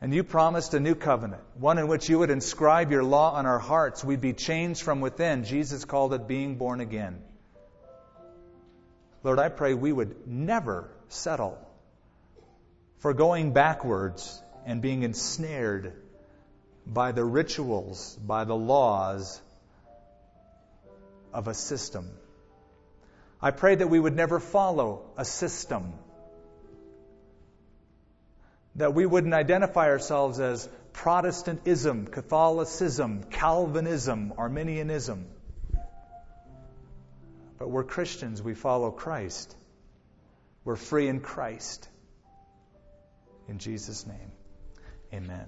And 0.00 0.14
you 0.14 0.24
promised 0.24 0.74
a 0.74 0.80
new 0.80 0.94
covenant, 0.94 1.42
one 1.58 1.78
in 1.78 1.88
which 1.88 2.08
you 2.08 2.18
would 2.18 2.30
inscribe 2.30 2.90
your 2.90 3.02
law 3.02 3.32
on 3.32 3.46
our 3.46 3.58
hearts. 3.58 4.04
We'd 4.04 4.20
be 4.20 4.34
changed 4.34 4.82
from 4.82 5.00
within. 5.00 5.44
Jesus 5.44 5.84
called 5.84 6.12
it 6.12 6.28
being 6.28 6.56
born 6.56 6.80
again. 6.80 7.22
Lord, 9.22 9.38
I 9.38 9.48
pray 9.48 9.74
we 9.74 9.92
would 9.92 10.26
never 10.26 10.90
settle 11.08 11.58
for 12.98 13.14
going 13.14 13.52
backwards 13.52 14.40
and 14.66 14.82
being 14.82 15.02
ensnared 15.02 15.94
by 16.86 17.12
the 17.12 17.24
rituals, 17.24 18.16
by 18.16 18.44
the 18.44 18.54
laws, 18.54 19.40
of 21.32 21.48
a 21.48 21.54
system. 21.54 22.10
I 23.40 23.50
pray 23.50 23.74
that 23.74 23.88
we 23.88 24.00
would 24.00 24.16
never 24.16 24.40
follow 24.40 25.02
a 25.16 25.24
system, 25.24 25.92
that 28.76 28.94
we 28.94 29.06
wouldn't 29.06 29.34
identify 29.34 29.88
ourselves 29.88 30.40
as 30.40 30.68
Protestantism, 30.94 32.06
Catholicism, 32.06 33.24
Calvinism, 33.24 34.32
Arminianism. 34.38 35.26
But 37.58 37.68
we're 37.68 37.84
Christians, 37.84 38.42
we 38.42 38.54
follow 38.54 38.90
Christ. 38.90 39.54
We're 40.64 40.76
free 40.76 41.08
in 41.08 41.20
Christ. 41.20 41.86
In 43.46 43.58
Jesus' 43.58 44.06
name, 44.06 44.32
amen. 45.12 45.44